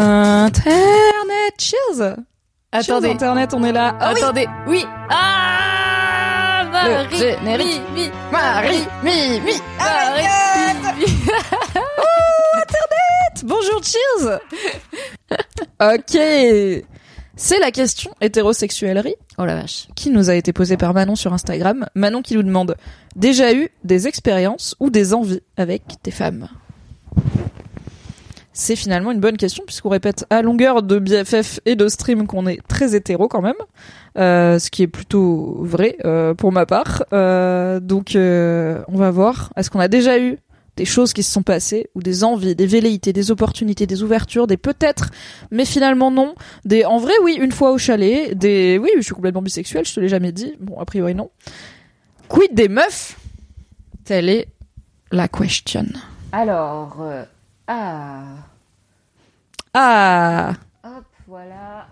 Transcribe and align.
Internet, 0.00 1.54
cheers 1.58 2.16
Attendez. 2.70 3.08
Cheers, 3.08 3.14
Internet, 3.14 3.52
on 3.52 3.64
est 3.64 3.72
là. 3.72 3.96
Ah 3.98 4.12
oui. 4.14 4.20
Attendez, 4.22 4.46
oui. 4.68 4.84
Ah 5.10 6.62
Le 6.64 6.70
Marie, 6.70 7.16
générique. 7.18 7.82
mi, 7.92 8.02
mi, 8.02 8.10
Marie, 8.30 8.86
mi, 9.02 9.40
mi, 9.40 9.52
Marie, 9.76 10.28
mi, 10.98 11.04
mi. 11.04 11.06
Bonjour, 13.44 13.80
cheers 13.82 14.38
Ok 15.80 16.20
C'est 17.36 17.58
la 17.60 17.70
question 17.72 18.12
hétérosexuellerie 18.20 19.14
Oh 19.38 19.44
la 19.46 19.54
vache. 19.56 19.88
qui 19.96 20.10
nous 20.10 20.30
a 20.30 20.34
été 20.34 20.52
posée 20.52 20.76
par 20.76 20.94
Manon 20.94 21.16
sur 21.16 21.32
Instagram. 21.32 21.86
Manon 21.96 22.22
qui 22.22 22.34
nous 22.36 22.42
demande 22.44 22.76
déjà 23.16 23.52
eu 23.52 23.68
des 23.82 24.06
expériences 24.06 24.76
ou 24.78 24.90
des 24.90 25.12
envies 25.14 25.40
avec 25.56 25.82
des 26.04 26.10
femmes? 26.12 26.48
C'est 28.60 28.74
finalement 28.74 29.12
une 29.12 29.20
bonne 29.20 29.36
question 29.36 29.62
puisqu'on 29.64 29.88
répète 29.88 30.26
à 30.30 30.42
longueur 30.42 30.82
de 30.82 30.98
BFF 30.98 31.60
et 31.64 31.76
de 31.76 31.86
stream 31.86 32.26
qu'on 32.26 32.48
est 32.48 32.58
très 32.66 32.96
hétéro 32.96 33.28
quand 33.28 33.40
même, 33.40 33.54
euh, 34.18 34.58
ce 34.58 34.68
qui 34.68 34.82
est 34.82 34.88
plutôt 34.88 35.58
vrai 35.60 35.96
euh, 36.04 36.34
pour 36.34 36.50
ma 36.50 36.66
part. 36.66 37.04
Euh, 37.12 37.78
donc 37.78 38.16
on 38.16 38.96
va 38.96 39.12
voir. 39.12 39.52
Est-ce 39.54 39.70
qu'on 39.70 39.78
a 39.78 39.86
déjà 39.86 40.18
eu 40.18 40.38
des 40.76 40.84
choses 40.84 41.12
qui 41.12 41.22
se 41.22 41.30
sont 41.30 41.44
passées 41.44 41.88
ou 41.94 42.02
des 42.02 42.24
envies, 42.24 42.56
des 42.56 42.66
velléités, 42.66 43.12
des 43.12 43.30
opportunités, 43.30 43.86
des 43.86 44.02
ouvertures, 44.02 44.48
des 44.48 44.56
peut-être, 44.56 45.10
mais 45.52 45.64
finalement 45.64 46.10
non. 46.10 46.34
Des 46.64 46.84
en 46.84 46.98
vrai 46.98 47.14
oui 47.22 47.38
une 47.40 47.52
fois 47.52 47.70
au 47.70 47.78
chalet, 47.78 48.36
des 48.36 48.76
oui 48.76 48.90
je 48.96 49.02
suis 49.02 49.14
complètement 49.14 49.42
bisexuelle, 49.42 49.84
je 49.86 49.94
te 49.94 50.00
l'ai 50.00 50.08
jamais 50.08 50.32
dit. 50.32 50.54
Bon 50.58 50.80
a 50.80 50.84
priori 50.84 51.14
non. 51.14 51.30
Quid 52.26 52.54
des 52.54 52.68
meufs? 52.68 53.16
Telle 54.04 54.28
est 54.28 54.48
la 55.12 55.28
question. 55.28 55.86
Alors, 56.32 57.00
ah, 57.68 58.24
Ah 59.74 60.52
hop, 60.82 61.04
voilà. 61.26 61.86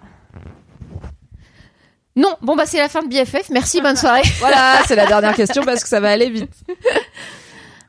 Non, 2.17 2.35
bon 2.41 2.57
bah 2.57 2.65
c'est 2.67 2.79
la 2.79 2.89
fin 2.89 3.03
de 3.03 3.09
BFF. 3.09 3.51
Merci, 3.51 3.83
bonne 3.83 3.97
soirée. 3.97 4.23
voilà 4.39 4.81
c'est 4.87 4.97
la 4.97 5.07
dernière 5.07 5.35
question 5.35 5.63
parce 5.65 5.83
que 5.83 5.89
ça 5.89 6.01
va 6.01 6.11
aller 6.11 6.31
vite. 6.31 6.53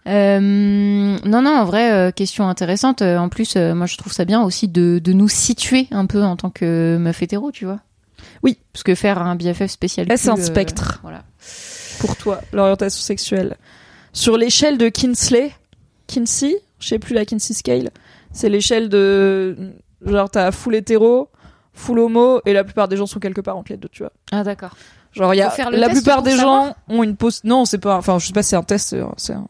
Euh, 0.07 0.39
non, 0.39 1.41
non, 1.41 1.51
en 1.51 1.65
vrai, 1.65 1.91
euh, 1.91 2.11
question 2.11 2.47
intéressante. 2.47 3.01
Euh, 3.01 3.17
en 3.17 3.27
plus, 3.27 3.57
euh, 3.57 3.75
moi, 3.75 3.87
je 3.87 3.97
trouve 3.97 4.13
ça 4.13 4.23
bien 4.23 4.41
aussi 4.41 4.69
de, 4.69 5.01
de 5.03 5.11
nous 5.11 5.27
situer 5.27 5.87
un 5.91 6.05
peu 6.05 6.23
en 6.23 6.37
tant 6.37 6.49
que 6.49 6.97
meuf 6.97 7.21
hétéro, 7.21 7.51
tu 7.51 7.65
vois. 7.65 7.81
Oui. 8.41 8.57
Parce 8.71 8.83
que 8.83 8.95
faire 8.95 9.21
un 9.21 9.35
BFF 9.35 9.67
spécial. 9.67 10.07
C'est 10.15 10.29
un 10.29 10.37
spectre. 10.37 10.99
voilà. 11.01 11.23
pour 11.99 12.15
toi 12.15 12.39
l'orientation 12.53 13.01
sexuelle 13.01 13.57
Sur 14.13 14.37
l'échelle 14.37 14.77
de 14.77 14.87
Kinsley, 14.87 15.51
Kinsey, 16.07 16.55
je 16.79 16.87
sais 16.87 16.99
plus 16.99 17.13
la 17.13 17.25
Kinsey 17.25 17.53
scale, 17.53 17.89
c'est 18.31 18.49
l'échelle 18.49 18.89
de 18.89 19.55
genre 20.05 20.29
t'as 20.29 20.51
full 20.51 20.75
hétéro, 20.75 21.29
full 21.73 21.99
homo 21.99 22.41
et 22.45 22.53
la 22.53 22.63
plupart 22.63 22.87
des 22.87 22.97
gens 22.97 23.05
sont 23.07 23.19
quelque 23.19 23.41
part 23.41 23.57
entre 23.57 23.71
les 23.71 23.77
deux, 23.77 23.89
tu 23.89 24.03
vois. 24.03 24.11
Ah, 24.31 24.43
d'accord. 24.43 24.75
Genre 25.13 25.33
il 25.33 25.37
y 25.37 25.41
a 25.41 25.51
la 25.71 25.89
plupart 25.89 26.21
des 26.21 26.35
gens 26.35 26.75
ont 26.89 27.01
une 27.03 27.15
pause 27.15 27.41
non, 27.43 27.65
c'est 27.65 27.79
pas 27.79 27.95
enfin 27.97 28.19
je 28.19 28.27
sais 28.27 28.33
pas 28.33 28.43
c'est 28.43 28.55
un 28.55 28.63
test 28.63 28.93
euh, 28.93 29.05
c'est 29.17 29.33
un 29.33 29.47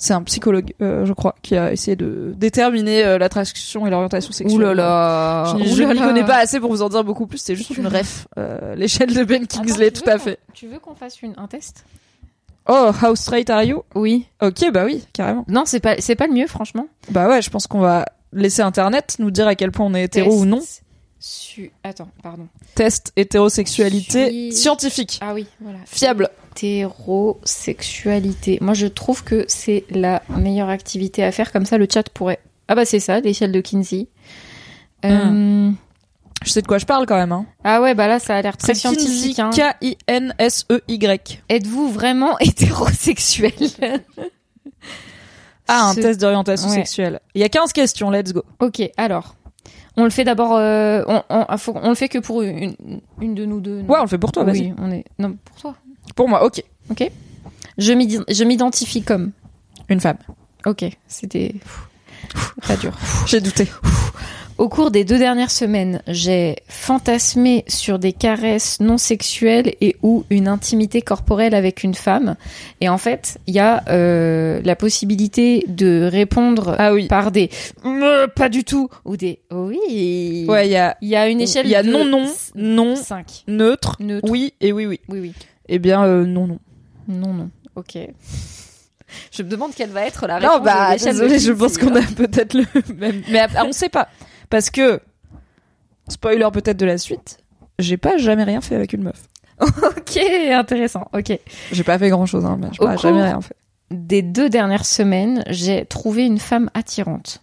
c'est 0.00 0.14
un 0.14 0.22
psychologue, 0.22 0.72
euh, 0.80 1.04
je 1.04 1.12
crois, 1.12 1.34
qui 1.42 1.56
a 1.56 1.72
essayé 1.72 1.96
de 1.96 2.32
déterminer 2.36 3.04
euh, 3.04 3.18
l'attraction 3.18 3.84
et 3.84 3.90
l'orientation 3.90 4.30
sexuelle. 4.30 4.56
Ouh 4.56 4.62
là 4.62 4.72
là. 4.72 5.56
Je, 5.60 5.82
là. 5.82 5.92
connais 6.06 6.24
pas 6.24 6.36
assez 6.36 6.60
pour 6.60 6.70
vous 6.70 6.82
en 6.82 6.88
dire 6.88 7.02
beaucoup 7.02 7.26
plus, 7.26 7.38
c'est 7.38 7.56
juste 7.56 7.76
une 7.76 7.86
ref. 7.88 8.28
Euh, 8.38 8.76
L'échelle 8.76 9.12
de 9.12 9.24
Ben 9.24 9.44
Kingsley, 9.48 9.88
Attends, 9.88 10.00
tout 10.04 10.08
à 10.08 10.12
qu'on- 10.12 10.18
fait. 10.20 10.38
Tu 10.54 10.68
veux 10.68 10.78
qu'on 10.78 10.94
fasse 10.94 11.20
une, 11.20 11.34
un 11.36 11.48
test? 11.48 11.84
Oh, 12.68 12.92
how 13.02 13.14
straight 13.14 13.48
are 13.50 13.62
you? 13.64 13.82
Oui. 13.94 14.26
Ok, 14.42 14.70
bah 14.72 14.84
oui, 14.84 15.02
carrément. 15.14 15.44
Non, 15.48 15.62
c'est 15.64 15.80
pas, 15.80 15.96
c'est 16.00 16.16
pas 16.16 16.26
le 16.26 16.34
mieux, 16.34 16.46
franchement. 16.46 16.86
Bah 17.10 17.26
ouais, 17.28 17.40
je 17.42 17.48
pense 17.50 17.66
qu'on 17.66 17.80
va 17.80 18.04
laisser 18.32 18.60
Internet 18.62 19.16
nous 19.18 19.30
dire 19.30 19.46
à 19.48 19.54
quel 19.54 19.72
point 19.72 19.86
on 19.86 19.94
est 19.94 20.04
hétéro 20.04 20.30
Test 20.30 20.42
ou 20.42 20.44
non. 20.44 20.60
Su... 21.20 21.72
Attends, 21.82 22.10
pardon. 22.22 22.46
Test 22.74 23.12
hétérosexualité 23.16 24.28
Suis- 24.28 24.52
scientifique. 24.52 25.18
Ah 25.22 25.32
oui, 25.34 25.46
voilà. 25.60 25.78
Fiable. 25.86 26.28
Hétérosexualité. 26.52 28.58
Moi, 28.60 28.74
je 28.74 28.86
trouve 28.86 29.24
que 29.24 29.44
c'est 29.48 29.84
la 29.90 30.22
meilleure 30.36 30.68
activité 30.68 31.24
à 31.24 31.32
faire. 31.32 31.50
Comme 31.52 31.64
ça, 31.66 31.78
le 31.78 31.88
chat 31.92 32.08
pourrait. 32.10 32.38
Ah 32.68 32.74
bah 32.74 32.84
c'est 32.84 33.00
ça, 33.00 33.20
l'échelle 33.20 33.50
de 33.52 33.60
Kinsey. 33.62 34.08
Euh, 35.04 35.70
Je 36.44 36.50
sais 36.50 36.62
de 36.62 36.66
quoi 36.66 36.78
je 36.78 36.86
parle 36.86 37.04
quand 37.06 37.16
même. 37.16 37.32
Hein. 37.32 37.46
Ah 37.64 37.80
ouais, 37.82 37.94
bah 37.94 38.06
là, 38.08 38.18
ça 38.18 38.36
a 38.36 38.42
l'air 38.42 38.56
très 38.56 38.74
scientifique. 38.74 39.38
Hein. 39.38 39.50
K-I-N-S-E-Y. 39.50 41.42
Êtes-vous 41.48 41.90
vraiment 41.90 42.38
hétérosexuel? 42.40 43.52
Ah, 45.66 45.88
un 45.90 45.94
Ce- 45.94 46.00
test 46.00 46.20
d'orientation 46.20 46.68
Ouais. 46.68 46.74
sexuelle. 46.76 47.20
Il 47.34 47.40
y 47.40 47.44
a 47.44 47.48
15 47.48 47.72
questions, 47.72 48.10
let's 48.10 48.32
go. 48.32 48.42
Ok, 48.60 48.82
alors. 48.96 49.34
On 49.96 50.04
le 50.04 50.10
fait 50.10 50.24
d'abord. 50.24 50.54
euh, 50.54 51.02
on, 51.08 51.22
on, 51.28 51.56
faut- 51.58 51.74
on 51.82 51.88
le 51.88 51.94
fait 51.96 52.08
que 52.08 52.18
pour 52.18 52.42
une, 52.42 52.76
une 53.20 53.34
de 53.34 53.44
nous 53.44 53.60
deux. 53.60 53.82
non? 53.82 53.88
Ouais, 53.88 53.98
on 53.98 54.02
le 54.02 54.08
fait 54.08 54.16
pour 54.18 54.30
toi, 54.30 54.44
vas-y. 54.44 54.60
Oui, 54.68 54.74
on 54.78 54.90
est. 54.92 55.04
Non, 55.18 55.36
pour 55.44 55.56
toi. 55.56 55.74
Pour 56.14 56.28
moi, 56.28 56.44
ok. 56.44 56.62
Ok. 56.90 57.10
Je 57.78 58.44
m'identifie 58.44 59.02
comme. 59.02 59.32
Une 59.88 60.00
femme. 60.00 60.18
Ok, 60.66 60.84
c'était. 61.08 61.54
Pas 62.66 62.76
dur. 62.76 62.92
J'ai 63.26 63.40
douté. 63.40 63.68
Au 64.58 64.68
cours 64.68 64.90
des 64.90 65.04
deux 65.04 65.18
dernières 65.18 65.52
semaines, 65.52 66.02
j'ai 66.08 66.56
fantasmé 66.66 67.64
sur 67.68 68.00
des 68.00 68.12
caresses 68.12 68.80
non 68.80 68.98
sexuelles 68.98 69.74
et 69.80 69.94
ou 70.02 70.24
une 70.30 70.48
intimité 70.48 71.00
corporelle 71.00 71.54
avec 71.54 71.84
une 71.84 71.94
femme. 71.94 72.34
Et 72.80 72.88
en 72.88 72.98
fait, 72.98 73.38
il 73.46 73.54
y 73.54 73.60
a 73.60 73.84
euh, 73.88 74.60
la 74.64 74.74
possibilité 74.74 75.64
de 75.68 76.08
répondre 76.10 76.74
Ah 76.76 76.92
oui. 76.92 77.06
par 77.06 77.30
des 77.30 77.50
Euh, 77.84 78.26
pas 78.26 78.48
du 78.48 78.64
tout 78.64 78.88
ou 79.04 79.16
des 79.16 79.38
oui. 79.52 80.44
Ouais, 80.48 80.66
il 80.66 80.72
y 80.72 80.76
a, 80.76 80.96
Il 81.02 81.08
y 81.08 81.14
a 81.14 81.28
une 81.28 81.40
échelle. 81.40 81.64
il 81.66 81.70
y 81.70 81.76
a 81.76 81.84
de 81.84 81.90
non, 81.92 82.04
non, 82.04 82.26
non, 82.56 82.96
5. 82.96 83.44
neutre, 83.46 83.94
Neutre. 84.00 84.28
oui 84.28 84.54
et 84.60 84.72
oui, 84.72 84.86
oui. 84.86 84.98
Oui, 85.08 85.20
oui. 85.20 85.32
Eh 85.68 85.78
bien, 85.78 86.02
euh, 86.04 86.24
non, 86.26 86.48
non. 86.48 86.58
Non, 87.06 87.32
non. 87.32 87.50
Ok. 87.76 87.96
Je 89.30 89.42
me 89.44 89.48
demande 89.48 89.70
quelle 89.74 89.90
va 89.90 90.04
être 90.04 90.26
la 90.26 90.38
réponse. 90.38 90.56
Non, 90.56 90.62
bah, 90.64 90.96
désolé, 90.96 91.38
je 91.38 91.52
pense 91.52 91.78
qu'on 91.78 91.94
a 91.94 92.02
peut-être 92.02 92.54
le 92.54 92.64
même. 92.96 93.22
Mais 93.30 93.38
après, 93.38 93.60
on 93.64 93.70
sait 93.72 93.88
pas. 93.88 94.08
Parce 94.50 94.70
que, 94.70 95.00
spoiler 96.08 96.48
peut-être 96.52 96.76
de 96.78 96.86
la 96.86 96.98
suite, 96.98 97.38
j'ai 97.78 97.96
pas 97.96 98.16
jamais 98.16 98.44
rien 98.44 98.60
fait 98.60 98.74
avec 98.74 98.92
une 98.92 99.02
meuf. 99.02 99.22
Ok, 99.60 100.16
intéressant. 100.52 101.08
Ok. 101.12 101.38
J'ai 101.72 101.84
pas 101.84 101.98
fait 101.98 102.08
grand 102.10 102.26
chose, 102.26 102.44
hein, 102.44 102.56
mais 102.60 102.68
j'ai 102.72 102.80
Au 102.80 102.86
pas 102.86 102.96
jamais 102.96 103.22
rien 103.22 103.40
fait. 103.40 103.56
Des 103.90 104.22
deux 104.22 104.48
dernières 104.48 104.84
semaines, 104.86 105.42
j'ai 105.48 105.84
trouvé 105.84 106.24
une 106.24 106.38
femme 106.38 106.70
attirante. 106.74 107.42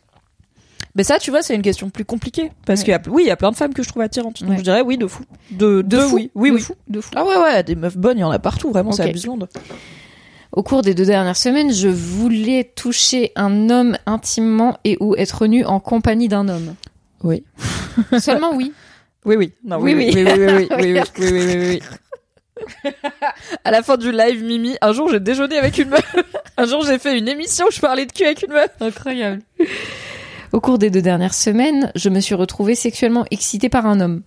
Mais 0.95 1.03
ça, 1.03 1.19
tu 1.19 1.29
vois, 1.29 1.41
c'est 1.41 1.53
une 1.55 1.61
question 1.61 1.89
plus 1.89 2.05
compliquée. 2.05 2.51
Parce 2.65 2.83
Ouais. 2.83 2.93
a, 2.93 3.01
oui, 3.09 3.23
il 3.25 3.27
y 3.27 3.31
a 3.31 3.35
plein 3.35 3.51
de 3.51 3.55
femmes 3.57 3.73
que 3.73 3.83
je 3.83 3.89
trouve 3.89 4.01
attirantes. 4.01 4.41
Donc 4.41 4.51
Ouais. 4.51 4.57
je 4.57 4.63
dirais 4.63 4.81
oui, 4.81 4.97
de 4.97 5.07
fou. 5.07 5.23
De, 5.51 5.81
de, 5.81 5.99
fou. 5.99 6.15
oui. 6.15 6.31
Oui, 6.35 6.49
de 6.51 6.55
oui. 6.55 6.61
fou, 6.61 6.73
de 6.87 7.01
fou. 7.01 7.11
Ah 7.15 7.25
ouais, 7.25 7.35
ouais, 7.37 7.63
des 7.63 7.75
meufs 7.75 7.97
bonnes, 7.97 8.17
il 8.17 8.21
y 8.21 8.23
en 8.23 8.31
a 8.31 8.39
partout, 8.39 8.71
vraiment, 8.71 8.93
c'est 8.93 9.03
abusant. 9.03 9.37
Au 10.53 10.63
cours 10.63 10.83
des 10.83 10.93
deux 10.93 11.05
dernières 11.05 11.35
semaines, 11.35 11.73
je 11.73 11.89
voulais 11.89 12.63
toucher 12.63 13.33
un 13.35 13.69
homme 13.69 13.97
intimement 14.05 14.77
et 14.85 14.95
ou 15.01 15.15
être 15.17 15.47
nu 15.47 15.65
en 15.65 15.81
compagnie 15.81 16.29
d'un 16.29 16.47
homme. 16.47 16.75
Oui. 17.25 17.43
Seulement 18.19 18.55
oui. 18.55 18.71
Oui, 19.25 19.35
oui. 19.35 19.51
Non, 19.63 19.77
Oui, 19.79 19.93
oui, 19.95 20.11
oui. 20.15 20.23
oui, 20.23 20.31
oui, 20.31 20.45
oui, 20.45 20.45
oui, 20.45 20.67
oui, 20.69 20.69
oui, 20.69 20.93
oui, 20.93 21.01
oui, 21.19 21.31
oui, 21.31 21.55
oui, 21.57 21.81
oui. 22.85 22.91
à 23.65 23.71
la 23.71 23.83
fin 23.83 23.97
du 23.97 24.11
live 24.11 24.43
Mimi, 24.43 24.75
un 24.81 24.93
jour 24.93 25.09
j'ai 25.09 25.19
déjeuné 25.19 25.57
avec 25.57 25.77
une 25.77 25.89
meuf. 25.89 26.15
Un 26.57 26.65
jour 26.65 26.85
j'ai 26.85 26.97
fait 26.99 27.17
une 27.17 27.27
émission 27.27 27.65
où 27.67 27.71
je 27.71 27.79
parlais 27.81 28.05
de 28.05 28.11
cul 28.11 28.23
avec 28.25 28.43
une 28.43 28.53
meuf. 28.53 28.69
Incroyable. 28.79 29.41
Au 30.53 30.61
cours 30.61 30.77
des 30.77 30.89
deux 30.89 31.01
dernières 31.01 31.33
semaines, 31.33 31.91
je 31.95 32.07
me 32.09 32.19
suis 32.21 32.35
retrouvée 32.35 32.75
sexuellement 32.75 33.25
excitée 33.31 33.67
par 33.69 33.85
un 33.85 33.99
homme. 33.99 34.21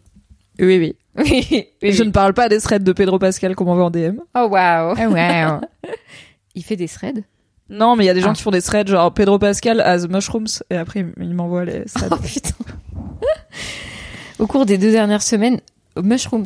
Oui, 0.61 0.77
oui. 0.79 0.97
Oui. 1.17 1.67
Et 1.83 1.93
je 1.93 2.03
ne 2.03 2.11
parle 2.11 2.35
pas 2.35 2.49
des 2.49 2.61
threads 2.61 2.83
de 2.85 2.93
Pedro 2.93 3.19
Pascal 3.19 3.55
qu'on 3.57 3.65
m'envoie 3.65 3.85
en 3.87 3.91
DM. 3.91 4.19
Oh 4.37 4.49
waouh. 4.51 4.95
Il 6.55 6.65
fait 6.65 6.77
des 6.77 6.89
threads? 6.89 7.23
Non, 7.71 7.97
mais 7.97 8.05
il 8.05 8.07
y 8.09 8.11
a 8.11 8.15
des 8.15 8.21
gens 8.21 8.31
Ah. 8.31 8.35
qui 8.35 8.43
font 8.43 8.51
des 8.51 8.63
threads 8.63 8.87
genre 8.89 9.13
Pedro 9.15 9.39
Pascal 9.39 9.81
has 9.81 10.07
mushrooms 10.09 10.47
et 10.71 10.77
après 10.77 11.07
il 11.21 11.35
m'envoie 11.35 11.65
les 11.65 11.85
threads. 11.87 12.09
Oh 12.13 12.17
putain. 12.17 12.55
Au 14.39 14.47
cours 14.47 14.67
des 14.67 14.79
deux 14.79 14.93
dernières 14.93 15.23
semaines, 15.23 15.61
mushrooms. 16.01 16.45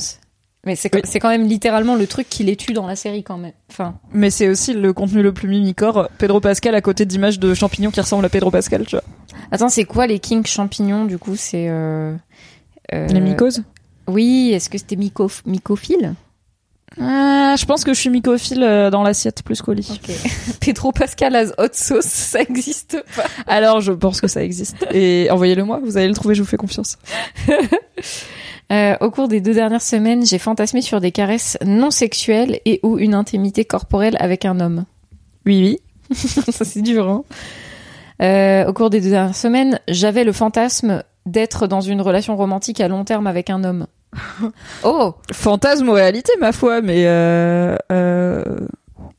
Mais 0.64 0.76
c'est 0.76 0.94
Oui. 0.94 1.03
quand 1.20 1.29
même 1.29 1.47
littéralement 1.49 1.97
le 1.97 2.06
truc 2.06 2.29
qui 2.29 2.44
les 2.44 2.55
tue 2.55 2.73
dans 2.73 2.87
la 2.87 2.94
série 2.94 3.25
quand 3.25 3.37
même. 3.37 3.53
Enfin, 3.70 3.97
Mais 4.12 4.31
c'est 4.31 4.49
aussi 4.49 4.73
le 4.73 4.93
contenu 4.93 5.20
le 5.23 5.32
plus 5.32 5.49
mimicore. 5.49 6.09
Pedro 6.19 6.41
Pascal 6.41 6.75
à 6.76 6.81
côté 6.81 7.05
d'images 7.05 7.41
de 7.41 7.53
champignons 7.53 7.91
qui 7.91 8.00
ressemblent 8.00 8.25
à 8.25 8.29
Pedro 8.29 8.50
Pascal, 8.53 8.87
tu 8.87 8.94
vois. 8.97 9.05
attends, 9.50 9.69
c'est 9.69 9.85
quoi 9.85 10.06
les 10.06 10.20
King 10.20 10.47
champignons 10.47 11.05
du 11.05 11.19
coup? 11.19 11.35
C'est 11.35 11.67
euh... 11.69 12.14
euh, 12.94 13.06
Les 13.09 13.20
mycoses? 13.20 13.64
Oui, 14.06 14.50
est-ce 14.53 14.70
que 14.70 14.79
c'était 14.79 14.97
myco 14.97 15.29
mycophile? 15.47 16.14
Ah, 17.00 17.55
je 17.59 17.65
pense 17.65 17.85
que 17.85 17.94
je 17.94 18.00
suis 18.00 18.11
mycophile 18.11 18.62
euh, 18.62 18.91
dans 18.91 19.03
l'assiette 19.03 19.43
plus 19.43 19.62
qu'au 19.62 19.73
lit. 19.73 19.89
Ok. 19.93 20.15
Pedro 20.61 20.93
Pascal 20.93 21.35
as 21.37 21.53
hot 21.59 21.69
sauce, 21.73 22.05
ça 22.06 22.41
existe 22.41 23.03
pas. 23.17 23.25
Alors, 23.47 23.81
je 23.81 23.93
pense 23.93 24.21
que 24.21 24.29
ça 24.29 24.43
existe. 24.43 24.87
Et 24.93 25.29
envoyez-le 25.31 25.65
moi, 25.65 25.81
vous 25.83 25.97
allez 25.97 26.09
le 26.09 26.15
trouver, 26.15 26.35
je 26.35 26.43
vous 26.43 26.49
fais 26.49 26.56
confiance. 26.56 26.99
Euh, 28.71 28.97
au 29.03 29.11
cours 29.11 29.29
des 29.29 29.43
deux 29.43 29.53
dernières 29.53 29.83
semaines, 29.83 30.25
j'ai 30.25 30.39
fantasmé 30.39 30.81
sur 30.81 30.99
des 30.99 31.12
caresses 31.12 31.59
non 31.62 31.91
sexuelles 31.91 32.59
et 32.65 32.81
ou 32.83 32.99
une 32.99 33.12
intimité 33.12 33.67
corporelle 33.67 34.17
avec 34.19 34.47
un 34.47 34.61
homme. 34.61 34.87
Oui, 35.45 35.79
oui. 36.11 36.17
ça 36.17 36.65
c'est 36.65 36.81
dur. 36.81 37.06
Hein 37.06 37.25
Euh, 38.23 38.67
au 38.67 38.73
cours 38.73 38.88
des 38.88 39.03
deux 39.03 39.11
dernières 39.11 39.37
semaines, 39.37 39.79
j'avais 39.88 40.25
le 40.25 40.33
fantasme 40.33 41.03
d'être 41.27 41.67
dans 41.67 41.83
une 41.83 42.00
relation 42.00 42.35
romantique 42.35 42.81
à 42.81 42.88
long 42.88 43.05
terme 43.05 43.27
avec 43.27 43.50
un 43.50 43.62
homme. 43.62 43.87
oh, 44.85 45.14
Fantasme 45.32 45.88
ou 45.88 45.93
réalité, 45.93 46.32
ma 46.41 46.53
foi, 46.53 46.81
mais 46.82 47.06
euh, 47.06 47.76
euh... 47.91 48.44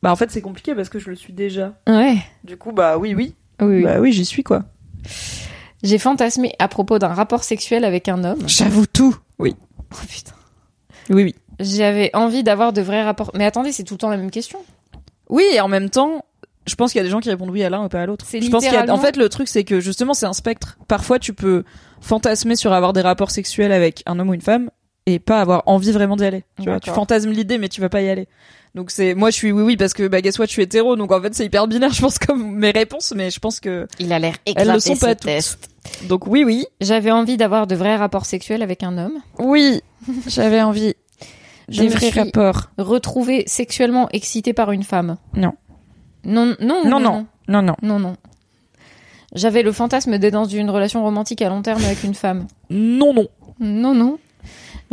bah 0.01 0.11
en 0.11 0.15
fait 0.15 0.29
c'est 0.31 0.41
compliqué 0.41 0.75
parce 0.75 0.89
que 0.89 0.99
je 0.99 1.09
le 1.09 1.15
suis 1.15 1.33
déjà. 1.33 1.73
ouais. 1.87 2.17
Du 2.43 2.57
coup, 2.57 2.71
bah 2.71 2.97
oui, 2.97 3.13
oui, 3.15 3.33
Oui, 3.61 3.67
oui. 3.77 3.83
bah 3.83 3.99
oui, 3.99 4.11
j'y 4.13 4.25
suis 4.25 4.43
quoi. 4.43 4.63
J'ai 5.81 5.97
fantasmé 5.97 6.53
à 6.59 6.67
propos 6.67 6.99
d'un 6.99 7.09
rapport 7.09 7.43
sexuel 7.43 7.83
avec 7.85 8.07
un 8.07 8.23
homme. 8.23 8.39
J'avoue 8.47 8.85
tout. 8.85 9.15
Oui, 9.39 9.55
Oh 9.91 9.95
putain. 10.09 10.33
oui, 11.09 11.23
oui. 11.23 11.35
J'avais 11.59 12.09
envie 12.15 12.43
d'avoir 12.43 12.73
de 12.73 12.81
vrais 12.81 13.03
rapports. 13.03 13.31
Mais 13.35 13.45
attendez, 13.45 13.71
c'est 13.71 13.83
tout 13.83 13.93
le 13.95 13.97
temps 13.99 14.09
la 14.09 14.17
même 14.17 14.31
question. 14.31 14.59
Oui, 15.29 15.43
et 15.53 15.61
en 15.61 15.67
même 15.67 15.89
temps, 15.89 16.25
je 16.65 16.75
pense 16.75 16.91
qu'il 16.91 16.99
y 16.99 17.01
a 17.01 17.03
des 17.03 17.09
gens 17.11 17.19
qui 17.19 17.29
répondent 17.29 17.51
oui 17.51 17.63
à 17.63 17.69
l'un 17.69 17.85
et 17.85 17.89
pas 17.89 18.01
à 18.01 18.05
l'autre. 18.05 18.25
C'est 18.27 18.41
Je 18.41 18.49
pense 18.49 18.63
qu'il 18.63 18.73
y 18.73 18.75
a, 18.75 18.91
en 18.91 18.97
fait, 18.97 19.17
le 19.17 19.29
truc, 19.29 19.47
c'est 19.47 19.63
que 19.63 19.79
justement, 19.79 20.13
c'est 20.13 20.25
un 20.25 20.33
spectre. 20.33 20.77
Parfois, 20.87 21.19
tu 21.19 21.33
peux 21.33 21.63
fantasmer 22.01 22.55
sur 22.55 22.73
avoir 22.73 22.91
des 22.93 23.01
rapports 23.01 23.29
sexuels 23.31 23.71
avec 23.71 24.03
un 24.05 24.19
homme 24.19 24.29
ou 24.29 24.33
une 24.33 24.41
femme 24.41 24.69
et 25.05 25.19
pas 25.19 25.41
avoir 25.41 25.63
envie 25.65 25.91
vraiment 25.91 26.15
d'y 26.15 26.25
aller. 26.25 26.43
Tu 26.57 26.69
vois, 26.69 26.79
tu 26.79 26.89
fantasmes 26.89 27.31
l'idée, 27.31 27.57
mais 27.57 27.69
tu 27.69 27.81
vas 27.81 27.89
pas 27.89 28.01
y 28.01 28.09
aller. 28.09 28.27
Donc 28.75 28.89
c'est, 28.89 29.13
moi, 29.13 29.29
je 29.29 29.35
suis 29.35 29.51
oui, 29.51 29.61
oui, 29.61 29.77
parce 29.77 29.93
que, 29.93 30.07
bah, 30.07 30.21
guess 30.21 30.39
what, 30.39 30.47
je 30.47 30.51
suis 30.51 30.63
hétéro, 30.63 30.95
donc 30.95 31.11
en 31.11 31.21
fait, 31.21 31.33
c'est 31.35 31.45
hyper 31.45 31.67
binaire, 31.67 31.93
je 31.93 32.01
pense, 32.01 32.17
comme 32.17 32.55
mes 32.55 32.71
réponses, 32.71 33.13
mais 33.15 33.29
je 33.29 33.39
pense 33.39 33.59
que, 33.59 33.87
Il 33.99 34.11
a 34.13 34.19
l'air 34.19 34.35
elles 34.45 34.67
le 34.67 34.79
sont 34.79 34.97
pas 34.97 35.15
toutes. 35.15 35.29
Donc 36.07 36.27
oui, 36.27 36.43
oui. 36.43 36.65
J'avais 36.81 37.11
envie 37.11 37.37
d'avoir 37.37 37.67
de 37.67 37.75
vrais 37.75 37.95
rapports 37.95 38.25
sexuels 38.25 38.63
avec 38.63 38.83
un 38.83 38.97
homme. 38.97 39.19
Oui. 39.37 39.81
J'avais 40.27 40.61
envie. 40.61 40.95
Des 41.69 41.87
vrais 41.87 42.09
rapports. 42.09 42.71
Retrouver 42.77 43.43
sexuellement 43.47 44.09
excité 44.11 44.53
par 44.53 44.71
une 44.71 44.83
femme. 44.83 45.17
Non. 45.35 45.53
Non, 46.23 46.55
non, 46.59 46.83
Non, 46.85 46.99
non. 46.99 47.27
Non, 47.47 47.61
non. 47.61 47.75
Non, 47.81 47.99
non. 47.99 48.15
J'avais 49.35 49.63
le 49.63 49.71
fantasme 49.71 50.17
d'être 50.17 50.33
dans 50.33 50.45
une 50.45 50.69
relation 50.69 51.03
romantique 51.03 51.41
à 51.41 51.49
long 51.49 51.61
terme 51.61 51.83
avec 51.83 52.03
une 52.03 52.13
femme. 52.13 52.47
Non, 52.69 53.13
non. 53.13 53.27
Non, 53.59 53.93
non. 53.93 54.19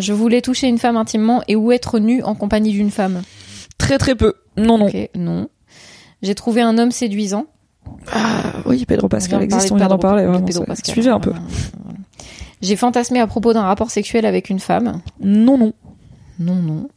Je 0.00 0.12
voulais 0.12 0.40
toucher 0.42 0.66
une 0.68 0.78
femme 0.78 0.96
intimement 0.96 1.42
et 1.48 1.56
ou 1.56 1.72
être 1.72 1.98
nue 1.98 2.22
en 2.22 2.34
compagnie 2.34 2.72
d'une 2.72 2.90
femme. 2.90 3.22
Très, 3.78 3.98
très 3.98 4.14
peu. 4.14 4.34
Non, 4.56 4.78
non. 4.78 4.88
Non. 5.14 5.48
J'ai 6.22 6.34
trouvé 6.34 6.60
un 6.60 6.76
homme 6.78 6.90
séduisant. 6.90 7.46
Ah, 8.12 8.52
oui, 8.66 8.84
Pedro 8.86 9.08
Pascal 9.08 9.42
existe, 9.42 9.72
on 9.72 9.76
vient 9.76 9.86
de 9.86 9.90
d'en 9.90 9.98
parler. 9.98 10.22
de 10.22 10.28
vraiment, 10.28 10.44
Pedro 10.44 10.62
c'est- 10.62 10.66
Pascal. 10.68 10.92
Suivez 10.92 11.10
un 11.10 11.20
peu. 11.20 11.32
J'ai 12.62 12.76
fantasmé 12.76 13.20
à 13.20 13.26
propos 13.26 13.52
d'un 13.54 13.62
rapport 13.62 13.90
sexuel 13.90 14.26
avec 14.26 14.50
une 14.50 14.60
femme. 14.60 15.00
Non, 15.20 15.56
non. 15.56 15.72
Non, 16.38 16.54
non. 16.56 16.88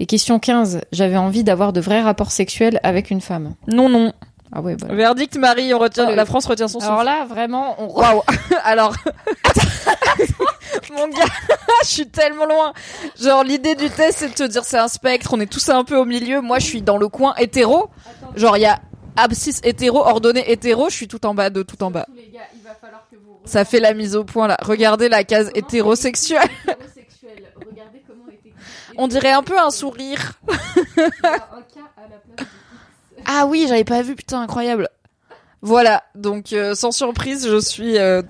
Et 0.00 0.06
question 0.06 0.38
15. 0.38 0.80
J'avais 0.92 1.16
envie 1.16 1.44
d'avoir 1.44 1.72
de 1.72 1.80
vrais 1.80 2.02
rapports 2.02 2.32
sexuels 2.32 2.80
avec 2.82 3.10
une 3.10 3.20
femme. 3.20 3.54
Non, 3.68 3.88
non. 3.88 4.12
Ah 4.52 4.60
ouais, 4.60 4.76
bah. 4.76 4.88
Verdict, 4.90 5.36
Marie, 5.36 5.72
on 5.74 5.78
retient, 5.78 6.08
Oh, 6.10 6.14
la 6.14 6.24
France 6.26 6.46
retient 6.46 6.68
son 6.68 6.78
Alors 6.80 6.94
souffle. 7.00 7.06
là, 7.06 7.24
vraiment, 7.24 7.76
on... 7.78 7.86
Waouh. 7.98 8.22
Alors. 8.64 8.94
Mon 10.92 11.08
gars, 11.08 11.24
je 11.82 11.88
suis 11.88 12.08
tellement 12.08 12.46
loin. 12.46 12.72
Genre, 13.20 13.42
l'idée 13.44 13.74
du 13.74 13.90
test, 13.90 14.18
c'est 14.18 14.28
de 14.28 14.34
te 14.34 14.42
dire 14.44 14.64
c'est 14.64 14.78
un 14.78 14.88
spectre, 14.88 15.30
on 15.34 15.40
est 15.40 15.50
tous 15.50 15.68
un 15.68 15.84
peu 15.84 15.96
au 15.96 16.04
milieu. 16.04 16.40
Moi, 16.40 16.58
je 16.58 16.66
suis 16.66 16.82
dans 16.82 16.96
le 16.96 17.08
coin 17.08 17.34
hétéro. 17.36 17.90
Genre, 18.34 18.56
il 18.56 18.62
y 18.62 18.66
a 18.66 18.80
abscisse 19.16 19.60
hétéro, 19.64 19.98
ordonnée 20.00 20.50
hétéro, 20.50 20.88
je 20.90 20.94
suis 20.94 21.08
tout 21.08 21.24
en 21.26 21.34
bas 21.34 21.48
de 21.50 21.62
tout 21.62 21.82
en 21.82 21.90
bas. 21.90 22.06
les 22.14 22.28
gars, 22.28 22.40
il 22.54 22.62
va 22.62 22.74
falloir 22.74 23.06
que 23.10 23.16
vous... 23.16 23.38
Ça 23.46 23.64
fait 23.64 23.80
la 23.80 23.94
mise 23.94 24.14
au 24.14 24.24
point, 24.24 24.46
là. 24.46 24.56
Regardez 24.60 25.08
la 25.08 25.24
case 25.24 25.50
hétérosexuelle. 25.54 26.40
Regardez 26.66 28.02
comment 28.06 28.28
était 28.28 28.52
On 28.98 29.08
dirait 29.08 29.32
un 29.32 29.42
peu 29.42 29.58
un 29.58 29.70
sourire. 29.70 30.32
un 30.48 30.54
cas 31.10 31.80
à 31.96 32.02
la 32.10 32.18
place 32.36 32.48
Ah 33.26 33.46
oui, 33.46 33.66
j'avais 33.68 33.84
pas 33.84 34.02
vu, 34.02 34.14
putain, 34.16 34.40
incroyable. 34.42 34.88
Voilà, 35.62 36.04
donc 36.14 36.52
euh, 36.52 36.74
sans 36.74 36.92
surprise, 36.92 37.48
je 37.48 37.58
suis. 37.58 37.98
euh, 37.98 38.22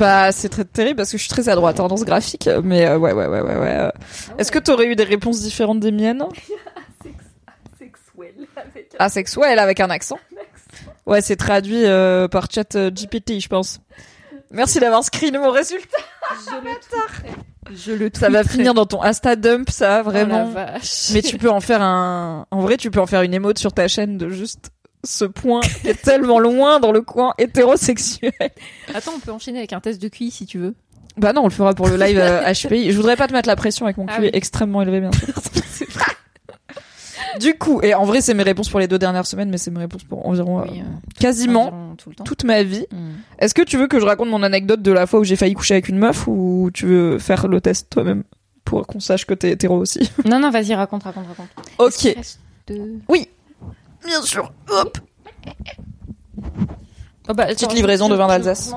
Bah, 0.00 0.32
c'est 0.32 0.48
très 0.48 0.64
terrible 0.64 0.96
parce 0.96 1.12
que 1.12 1.18
je 1.18 1.22
suis 1.22 1.30
très 1.30 1.48
à 1.50 1.54
droite 1.54 1.78
hein, 1.78 1.86
dans 1.86 1.98
ce 1.98 2.04
graphique, 2.04 2.48
mais 2.64 2.86
euh, 2.86 2.96
ouais, 2.96 3.12
ouais, 3.12 3.26
ouais, 3.26 3.40
ouais, 3.42 3.56
ouais. 3.56 3.76
euh. 3.78 3.90
Est-ce 4.38 4.50
que 4.50 4.58
t'aurais 4.58 4.86
eu 4.86 4.96
des 4.96 5.04
réponses 5.04 5.42
différentes 5.42 5.78
des 5.78 5.92
miennes? 5.92 6.24
Sexuel 7.78 8.34
avec 8.56 8.94
Asexuel 8.98 9.58
avec 9.58 9.78
un 9.80 9.90
accent 9.90 10.18
Ouais, 11.06 11.20
c'est 11.20 11.36
traduit 11.36 11.84
euh, 11.84 12.28
par 12.28 12.46
chat 12.50 12.74
euh, 12.76 12.90
GPT, 12.90 13.40
je 13.40 13.48
pense. 13.48 13.80
Merci 14.50 14.80
d'avoir 14.80 15.04
screené 15.04 15.38
mon 15.38 15.50
résultat. 15.50 15.98
Je 16.46 16.64
le. 16.64 17.76
Je 17.76 17.92
le 17.92 18.10
Ça 18.12 18.30
va 18.30 18.42
finir 18.42 18.72
dans 18.74 18.86
ton 18.86 19.02
Insta 19.02 19.36
dump, 19.36 19.68
ça, 19.70 20.00
Oh 20.00 20.08
vraiment. 20.08 20.38
la 20.54 20.66
vache. 20.66 21.10
Mais 21.12 21.20
tu 21.22 21.36
peux 21.36 21.50
en 21.50 21.60
faire 21.60 21.82
un. 21.82 22.46
En 22.50 22.60
vrai, 22.60 22.76
tu 22.78 22.90
peux 22.90 23.00
en 23.00 23.06
faire 23.06 23.22
une 23.22 23.34
émote 23.34 23.58
sur 23.58 23.72
ta 23.72 23.86
chaîne 23.86 24.16
de 24.18 24.28
juste 24.30 24.70
ce 25.04 25.24
point 25.24 25.60
qui 25.60 25.88
est 25.88 26.00
tellement 26.02 26.38
loin 26.38 26.80
dans 26.80 26.92
le 26.92 27.00
coin 27.02 27.34
hétérosexuel. 27.38 28.32
Attends, 28.94 29.12
on 29.16 29.20
peut 29.20 29.32
enchaîner 29.32 29.58
avec 29.58 29.72
un 29.72 29.80
test 29.80 30.00
de 30.02 30.08
QI 30.08 30.30
si 30.30 30.46
tu 30.46 30.58
veux. 30.58 30.74
Bah 31.16 31.32
non, 31.32 31.42
on 31.42 31.44
le 31.44 31.50
fera 31.50 31.74
pour 31.74 31.88
le 31.88 31.96
live 31.96 32.18
euh, 32.20 32.52
HPI. 32.52 32.92
Je 32.92 32.96
voudrais 32.96 33.16
pas 33.16 33.26
te 33.26 33.32
mettre 33.32 33.48
la 33.48 33.56
pression 33.56 33.86
avec 33.86 33.96
mon 33.96 34.06
Ah 34.08 34.16
QI 34.16 34.22
oui. 34.24 34.30
extrêmement 34.32 34.82
élevé, 34.82 35.00
bien 35.00 35.10
sûr. 35.12 35.28
du 37.40 37.54
coup, 37.54 37.80
et 37.82 37.94
en 37.94 38.04
vrai, 38.04 38.20
c'est 38.20 38.34
mes 38.34 38.42
réponses 38.42 38.68
pour 38.68 38.80
les 38.80 38.88
deux 38.88 38.98
dernières 38.98 39.26
semaines, 39.26 39.50
mais 39.50 39.58
c'est 39.58 39.70
mes 39.70 39.78
réponses 39.80 40.04
pour 40.04 40.26
environ, 40.26 40.60
euh, 40.60 40.64
Oui, 40.70 40.80
euh, 40.80 40.84
quasiment 41.18 41.68
environ 41.68 41.94
tout 41.96 42.10
le 42.10 42.16
temps. 42.16 42.24
toute 42.24 42.44
ma 42.44 42.62
vie. 42.62 42.86
Mm. 42.90 43.10
Est-ce 43.38 43.54
que 43.54 43.62
tu 43.62 43.76
veux 43.76 43.86
que 43.88 44.00
je 44.00 44.04
raconte 44.06 44.28
mon 44.28 44.42
anecdote 44.42 44.82
de 44.82 44.92
la 44.92 45.06
fois 45.06 45.20
où 45.20 45.24
j'ai 45.24 45.36
failli 45.36 45.54
coucher 45.54 45.74
avec 45.74 45.88
une 45.88 45.98
meuf 45.98 46.26
ou 46.26 46.70
tu 46.72 46.86
veux 46.86 47.18
faire 47.18 47.46
le 47.48 47.60
test 47.60 47.88
toi-même 47.90 48.24
pour 48.64 48.86
qu'on 48.86 49.00
sache 49.00 49.26
que 49.26 49.34
t'es 49.34 49.50
hétéro 49.52 49.76
aussi? 49.76 50.10
Non, 50.24 50.38
non, 50.40 50.50
vas-y, 50.50 50.74
raconte, 50.74 51.02
raconte, 51.04 51.26
raconte. 51.26 51.48
Ok, 51.78 52.16
de- 52.68 52.98
bien 54.06 54.22
sûr. 54.22 54.52
Hop, 54.70 54.98
Oh, 57.28 57.34
bah, 57.34 57.46
Petite 57.46 57.72
livraison 57.74 58.08
de 58.08 58.16
vin 58.16 58.26
d'Alsace. 58.26 58.74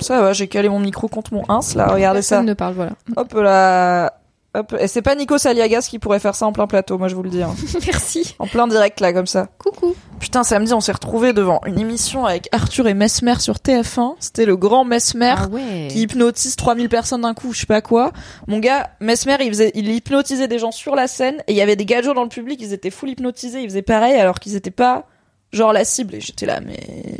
ça 0.00 0.20
va, 0.20 0.32
j'ai 0.34 0.46
calé 0.46 0.68
mon 0.68 0.78
micro 0.78 1.08
contre 1.08 1.32
mon 1.32 1.42
ins 1.48 1.60
là. 1.74 1.86
Regardez 1.86 2.20
ça. 2.20 2.36
Personne 2.36 2.46
ne 2.46 2.52
parle, 2.54 2.74
voilà. 2.74 2.92
Hop 3.16 3.32
là. 3.34 4.20
Hop. 4.54 4.74
Et 4.78 4.86
c'est 4.86 5.02
pas 5.02 5.14
Nico 5.16 5.36
Saliagas 5.36 5.88
qui 5.90 5.98
pourrait 5.98 6.20
faire 6.20 6.34
ça 6.36 6.46
en 6.46 6.52
plein 6.52 6.66
plateau, 6.68 6.96
moi 6.96 7.08
je 7.08 7.14
vous 7.16 7.22
le 7.24 7.30
dis. 7.30 7.42
hein. 7.42 7.54
Merci. 7.86 8.36
En 8.38 8.46
plein 8.46 8.68
direct 8.68 9.00
là, 9.00 9.12
comme 9.12 9.26
ça. 9.26 9.48
Coucou. 9.58 9.94
Putain, 10.20 10.44
samedi, 10.44 10.72
on 10.72 10.80
s'est 10.80 10.92
retrouvés 10.92 11.32
devant 11.32 11.60
une 11.66 11.78
émission 11.80 12.24
avec 12.24 12.48
Arthur 12.52 12.86
et 12.86 12.94
Mesmer 12.94 13.34
sur 13.40 13.56
TF1. 13.56 14.14
C'était 14.20 14.46
le 14.46 14.56
grand 14.56 14.84
Mesmer. 14.84 15.34
Ah 15.36 15.48
ouais. 15.48 15.88
qui 15.90 16.02
hypnotise 16.02 16.54
3000 16.56 16.88
personnes 16.88 17.22
d'un 17.22 17.34
coup, 17.34 17.52
je 17.52 17.60
sais 17.60 17.66
pas 17.66 17.80
quoi. 17.82 18.12
Mon 18.46 18.60
gars, 18.60 18.90
Mesmer, 19.00 19.36
il 19.40 19.48
faisait, 19.48 19.72
il 19.74 19.88
hypnotisait 19.90 20.46
des 20.48 20.58
gens 20.60 20.70
sur 20.72 20.94
la 20.94 21.08
scène 21.08 21.42
et 21.48 21.52
il 21.52 21.56
y 21.56 21.60
avait 21.60 21.76
des 21.76 21.84
gadgets 21.84 22.14
dans 22.14 22.22
le 22.22 22.28
public, 22.28 22.60
ils 22.62 22.72
étaient 22.72 22.90
full 22.90 23.10
hypnotisés, 23.10 23.60
ils 23.60 23.68
faisaient 23.68 23.82
pareil 23.82 24.14
alors 24.14 24.38
qu'ils 24.38 24.54
étaient 24.54 24.70
pas 24.70 25.06
genre 25.52 25.72
la 25.72 25.84
cible. 25.84 26.14
Et 26.14 26.20
j'étais 26.20 26.46
là, 26.46 26.60
mais 26.60 26.78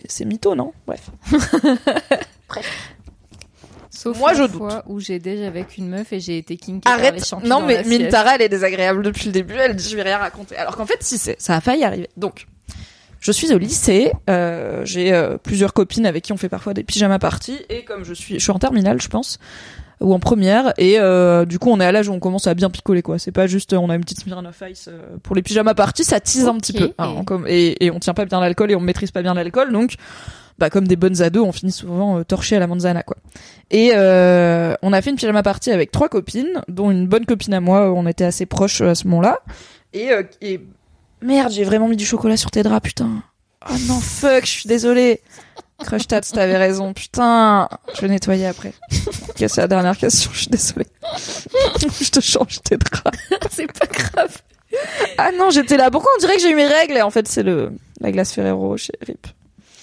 c'est 0.08 0.24
mytho, 0.24 0.54
non? 0.54 0.72
Bref. 0.86 1.10
Sauf 4.04 4.18
Moi, 4.18 4.32
la 4.34 4.38
je 4.38 4.52
doute. 4.52 4.62
où 4.86 5.00
j'ai 5.00 5.18
déjà 5.18 5.46
avec 5.48 5.76
une 5.78 5.88
meuf 5.88 6.12
et 6.12 6.20
j'ai 6.20 6.38
été 6.38 6.56
kinky 6.56 6.80
par 6.82 6.98
les 6.98 7.06
Arrête. 7.08 7.24
champignons 7.26 7.60
Non, 7.60 7.66
mais. 7.66 7.82
Mintara, 7.84 8.36
elle 8.36 8.42
est 8.42 8.48
désagréable 8.48 9.02
depuis 9.02 9.26
le 9.26 9.32
début. 9.32 9.54
Elle 9.54 9.74
dit, 9.74 9.88
je 9.88 9.96
vais 9.96 10.02
rien 10.02 10.18
raconter. 10.18 10.56
Alors 10.56 10.76
qu'en 10.76 10.84
fait, 10.86 10.98
si 11.00 11.18
c'est, 11.18 11.40
ça 11.40 11.56
a 11.56 11.60
failli 11.60 11.82
arriver. 11.84 12.08
Donc, 12.16 12.46
je 13.20 13.32
suis 13.32 13.52
au 13.54 13.58
lycée. 13.58 14.12
euh, 14.28 14.82
j'ai 14.84 15.12
euh, 15.14 15.38
plusieurs 15.38 15.72
copines 15.72 16.04
avec 16.04 16.22
qui 16.24 16.32
on 16.32 16.36
fait 16.36 16.50
parfois 16.50 16.74
des 16.74 16.84
pyjama 16.84 17.18
parties. 17.18 17.58
Et 17.70 17.82
comme 17.84 18.04
je 18.04 18.12
suis, 18.12 18.34
je 18.34 18.40
suis 18.40 18.52
en 18.52 18.58
terminale, 18.58 19.00
je 19.00 19.08
pense, 19.08 19.38
ou 20.00 20.12
en 20.12 20.18
première. 20.18 20.74
Et 20.76 21.00
euh, 21.00 21.46
du 21.46 21.58
coup, 21.58 21.70
on 21.70 21.80
est 21.80 21.86
à 21.86 21.92
l'âge 21.92 22.08
où 22.10 22.12
on 22.12 22.20
commence 22.20 22.46
à 22.46 22.52
bien 22.52 22.68
picoler, 22.68 23.00
quoi. 23.00 23.18
C'est 23.18 23.32
pas 23.32 23.46
juste, 23.46 23.72
on 23.72 23.88
a 23.88 23.94
une 23.94 24.02
petite 24.02 24.20
Smirnoff 24.20 24.62
Ice 24.70 24.88
euh, 24.92 25.16
pour 25.22 25.34
les 25.34 25.40
pyjama 25.40 25.74
parties. 25.74 26.04
Ça 26.04 26.20
tease 26.20 26.46
un 26.46 26.58
petit 26.58 26.74
peu. 26.74 26.92
hein, 26.98 27.22
comme, 27.24 27.46
et, 27.48 27.82
et 27.82 27.90
on 27.90 27.98
tient 27.98 28.12
pas 28.12 28.26
bien 28.26 28.40
l'alcool 28.40 28.70
et 28.70 28.74
on 28.74 28.80
maîtrise 28.80 29.10
pas 29.12 29.22
bien 29.22 29.32
l'alcool. 29.32 29.72
Donc, 29.72 29.94
bah 30.58 30.70
comme 30.70 30.86
des 30.86 30.96
bonnes 30.96 31.20
ados, 31.22 31.46
on 31.46 31.52
finit 31.52 31.72
souvent 31.72 32.18
euh, 32.18 32.24
torchés 32.24 32.56
à 32.56 32.58
la 32.58 32.66
manzana 32.66 33.02
quoi. 33.02 33.16
Et 33.70 33.90
euh, 33.94 34.74
on 34.82 34.92
a 34.92 35.02
fait 35.02 35.10
une 35.10 35.16
pyjama 35.16 35.42
party 35.42 35.70
avec 35.70 35.90
trois 35.90 36.08
copines, 36.08 36.62
dont 36.68 36.90
une 36.90 37.06
bonne 37.06 37.26
copine 37.26 37.54
à 37.54 37.60
moi, 37.60 37.92
on 37.92 38.06
était 38.06 38.24
assez 38.24 38.46
proches 38.46 38.80
euh, 38.80 38.90
à 38.90 38.94
ce 38.94 39.06
moment-là. 39.08 39.40
Et, 39.92 40.10
euh, 40.12 40.22
et 40.40 40.60
merde, 41.22 41.52
j'ai 41.52 41.64
vraiment 41.64 41.88
mis 41.88 41.96
du 41.96 42.06
chocolat 42.06 42.36
sur 42.36 42.50
tes 42.50 42.62
draps, 42.62 42.84
putain. 42.84 43.22
Oh 43.68 43.74
non, 43.88 43.98
fuck, 43.98 44.44
je 44.44 44.50
suis 44.50 44.68
désolée. 44.68 45.20
Crush 45.80 46.06
Tats, 46.06 46.20
t'avais 46.20 46.56
raison. 46.56 46.92
Putain, 46.92 47.68
je 47.94 48.00
vais 48.02 48.08
nettoyer 48.08 48.46
après. 48.46 48.72
Ok, 49.28 49.44
c'est 49.48 49.56
la 49.56 49.68
dernière 49.68 49.96
question, 49.96 50.30
je 50.32 50.38
suis 50.38 50.48
désolée. 50.48 50.86
je 52.00 52.10
te 52.10 52.20
change 52.20 52.62
tes 52.62 52.76
draps. 52.76 53.18
c'est 53.50 53.66
pas 53.66 53.86
grave. 53.86 54.36
Ah 55.18 55.30
non, 55.36 55.50
j'étais 55.50 55.76
là. 55.76 55.90
Pourquoi 55.90 56.10
on 56.16 56.20
dirait 56.20 56.36
que 56.36 56.42
j'ai 56.42 56.50
eu 56.50 56.54
mes 56.54 56.66
règles 56.66 56.96
Et 56.96 57.02
en 57.02 57.10
fait, 57.10 57.26
c'est 57.26 57.42
le 57.42 57.72
la 58.00 58.12
glace 58.12 58.32
Ferrero 58.32 58.76
chez 58.76 58.92
Rip. 59.00 59.26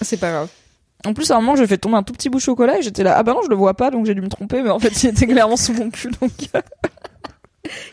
C'est 0.00 0.18
pas 0.18 0.30
grave. 0.30 0.48
En 1.06 1.14
plus, 1.14 1.30
à 1.30 1.36
un 1.36 1.40
moment, 1.40 1.56
je 1.56 1.64
fais 1.66 1.78
tomber 1.78 1.96
un 1.96 2.02
tout 2.02 2.12
petit 2.12 2.28
bout 2.28 2.38
de 2.38 2.42
chocolat 2.42 2.78
et 2.78 2.82
j'étais 2.82 3.02
là. 3.02 3.14
Ah 3.16 3.22
bah 3.22 3.32
non, 3.32 3.40
je 3.44 3.48
le 3.48 3.56
vois 3.56 3.74
pas, 3.74 3.90
donc 3.90 4.06
j'ai 4.06 4.14
dû 4.14 4.20
me 4.20 4.28
tromper. 4.28 4.62
Mais 4.62 4.70
en 4.70 4.78
fait, 4.78 4.90
il 5.02 5.10
était 5.10 5.26
clairement 5.26 5.56
sous 5.56 5.72
mon 5.72 5.90
cul, 5.90 6.10
donc. 6.20 6.30
euh, 6.54 6.60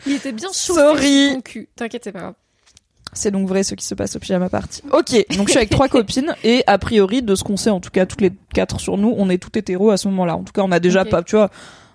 Il 0.06 0.12
était 0.14 0.32
bien 0.32 0.48
chaud. 0.52 0.74
Sorry. 0.74 1.30
Ton 1.34 1.40
cul. 1.40 1.68
T'inquiète, 1.76 2.04
c'est 2.04 2.12
pas 2.12 2.20
grave. 2.20 2.34
C'est 3.12 3.32
donc 3.32 3.48
vrai 3.48 3.64
ce 3.64 3.74
qui 3.74 3.84
se 3.84 3.96
passe 3.96 4.14
au 4.14 4.20
pyjama 4.20 4.48
party. 4.48 4.82
Ok, 4.92 5.12
donc 5.36 5.46
je 5.46 5.50
suis 5.50 5.56
avec 5.58 5.70
trois 5.70 5.88
copines 5.88 6.32
et 6.44 6.62
a 6.68 6.78
priori 6.78 7.22
de 7.22 7.34
ce 7.34 7.42
qu'on 7.42 7.56
sait, 7.56 7.70
en 7.70 7.80
tout 7.80 7.90
cas 7.90 8.06
toutes 8.06 8.20
les 8.20 8.30
quatre 8.54 8.78
sur 8.78 8.96
nous, 8.98 9.12
on 9.18 9.28
est 9.28 9.38
tout 9.38 9.50
hétéro 9.58 9.90
à 9.90 9.96
ce 9.96 10.06
moment-là. 10.08 10.36
En 10.36 10.44
tout 10.44 10.52
cas, 10.52 10.62
on 10.62 10.70
a 10.70 10.78
déjà 10.78 11.04
pas, 11.04 11.20
tu 11.24 11.34
vois, 11.34 11.50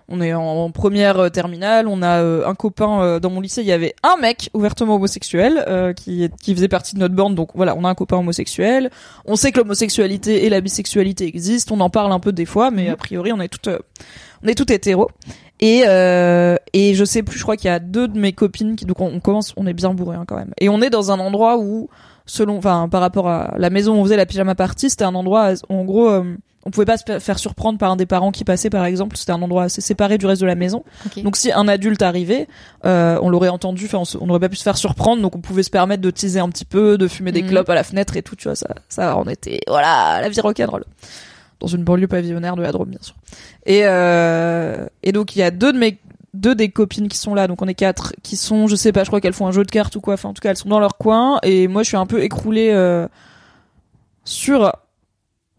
on 0.07 0.21
est 0.21 0.33
en 0.33 0.69
première 0.71 1.19
euh, 1.19 1.29
terminale, 1.29 1.87
on 1.87 2.01
a 2.01 2.21
euh, 2.21 2.47
un 2.47 2.53
copain 2.53 3.01
euh, 3.01 3.19
dans 3.19 3.29
mon 3.29 3.41
lycée, 3.41 3.61
il 3.61 3.67
y 3.67 3.71
avait 3.71 3.95
un 4.03 4.17
mec 4.21 4.49
ouvertement 4.53 4.95
homosexuel 4.95 5.65
qui 5.95 6.29
qui 6.41 6.53
faisait 6.53 6.67
partie 6.67 6.95
de 6.95 6.99
notre 6.99 7.15
bande, 7.15 7.35
donc 7.35 7.49
voilà, 7.55 7.75
on 7.75 7.83
a 7.83 7.89
un 7.89 7.95
copain 7.95 8.17
homosexuel. 8.17 8.91
On 9.25 9.35
sait 9.35 9.51
que 9.51 9.57
l'homosexualité 9.57 10.45
et 10.45 10.49
la 10.49 10.61
bisexualité 10.61 11.25
existent, 11.25 11.75
on 11.75 11.79
en 11.79 11.89
parle 11.89 12.11
un 12.11 12.19
peu 12.19 12.31
des 12.31 12.45
fois, 12.45 12.71
mais 12.71 12.89
a 12.89 12.95
priori 12.95 13.31
on 13.33 13.39
est 13.39 13.47
tout 13.47 13.69
euh, 13.69 13.79
on 14.43 14.47
est 14.47 14.55
tout 14.55 14.71
hétéro. 14.71 15.09
Et 15.59 15.83
euh, 15.87 16.57
et 16.73 16.93
je 16.93 17.05
sais 17.05 17.23
plus, 17.23 17.37
je 17.37 17.43
crois 17.43 17.57
qu'il 17.57 17.69
y 17.69 17.73
a 17.73 17.79
deux 17.79 18.07
de 18.07 18.19
mes 18.19 18.33
copines 18.33 18.75
qui 18.75 18.85
donc 18.85 18.99
on, 18.99 19.07
on 19.07 19.19
commence, 19.19 19.53
on 19.57 19.65
est 19.65 19.73
bien 19.73 19.93
bourré 19.93 20.17
hein, 20.17 20.25
quand 20.27 20.35
même. 20.37 20.53
Et 20.59 20.69
on 20.69 20.81
est 20.81 20.89
dans 20.89 21.11
un 21.11 21.19
endroit 21.19 21.57
où 21.57 21.89
selon, 22.25 22.57
enfin 22.57 22.89
par 22.89 23.01
rapport 23.01 23.27
à 23.29 23.55
la 23.57 23.69
maison 23.69 23.95
où 23.95 23.97
on 23.99 24.03
faisait 24.03 24.17
la 24.17 24.25
pyjama 24.25 24.55
party, 24.55 24.89
c'était 24.89 25.05
un 25.05 25.15
endroit 25.15 25.53
où, 25.69 25.73
en 25.73 25.85
gros 25.85 26.09
euh, 26.09 26.35
on 26.65 26.71
pouvait 26.71 26.85
pas 26.85 26.97
se 26.97 27.03
fa- 27.05 27.19
faire 27.19 27.37
surprendre 27.37 27.77
par 27.77 27.91
un 27.91 27.95
des 27.95 28.05
parents 28.07 28.31
qui 28.31 28.43
passait 28.43 28.69
par 28.71 28.85
exemple. 28.85 29.17
C'était 29.17 29.31
un 29.31 29.41
endroit 29.41 29.63
assez 29.63 29.81
séparé 29.81 30.17
du 30.17 30.25
reste 30.25 30.41
de 30.41 30.47
la 30.47 30.55
maison. 30.55 30.83
Donc 31.23 31.37
si 31.37 31.51
un 31.51 31.67
adulte 31.67 32.01
arrivait, 32.01 32.47
euh, 32.85 33.19
on 33.21 33.29
l'aurait 33.29 33.49
entendu, 33.49 33.85
enfin 33.85 33.99
on, 33.99 34.05
se- 34.05 34.17
on 34.19 34.27
aurait 34.29 34.39
pas 34.39 34.49
pu 34.49 34.55
se 34.55 34.63
faire 34.63 34.77
surprendre, 34.77 35.21
donc 35.21 35.35
on 35.35 35.41
pouvait 35.41 35.63
se 35.63 35.69
permettre 35.69 36.01
de 36.01 36.09
teaser 36.11 36.39
un 36.39 36.49
petit 36.49 36.65
peu, 36.65 36.97
de 36.97 37.07
fumer 37.07 37.31
des 37.31 37.43
Mhm. 37.43 37.49
clopes 37.49 37.69
à 37.69 37.75
la 37.75 37.83
fenêtre 37.83 38.17
et 38.17 38.23
tout, 38.23 38.35
tu 38.35 38.47
vois 38.47 38.55
ça, 38.55 38.67
ça 38.89 39.15
on 39.17 39.25
était 39.25 39.59
voilà 39.67 40.19
la 40.21 40.29
vie 40.29 40.41
rock'n'roll 40.41 40.85
dans 41.59 41.67
une 41.67 41.83
banlieue 41.83 42.07
pavillonnaire 42.07 42.55
de 42.55 42.61
la 42.63 42.71
Drôme 42.71 42.89
bien 42.89 42.99
sûr. 43.01 43.15
Et 43.65 43.81
euh, 43.85 44.87
et 45.03 45.11
donc 45.11 45.35
il 45.35 45.39
y 45.39 45.43
a 45.43 45.51
deux 45.51 45.71
de 45.71 45.77
mes 45.77 45.99
deux 46.33 46.53
des 46.55 46.67
copines 46.69 47.07
qui 47.07 47.17
sont 47.17 47.33
là, 47.33 47.47
donc 47.47 47.61
on 47.61 47.67
est 47.67 47.73
quatre, 47.75 48.13
qui 48.21 48.35
sont, 48.35 48.67
je 48.67 48.75
sais 48.75 48.91
pas, 48.91 49.03
je 49.05 49.07
crois 49.09 49.21
qu'elles 49.21 49.31
font 49.33 49.47
un 49.47 49.53
jeu 49.53 49.63
de 49.63 49.71
cartes 49.71 49.95
ou 49.95 50.01
quoi. 50.01 50.15
Enfin, 50.15 50.27
en 50.27 50.33
tout 50.33 50.41
cas, 50.41 50.49
elles 50.49 50.57
sont 50.57 50.67
dans 50.67 50.81
leur 50.81 50.97
coin 50.97 51.39
et 51.43 51.69
moi, 51.69 51.81
je 51.83 51.87
suis 51.87 51.95
un 51.95 52.05
peu 52.05 52.21
écroulée 52.23 52.71
euh, 52.73 53.07
sur 54.25 54.73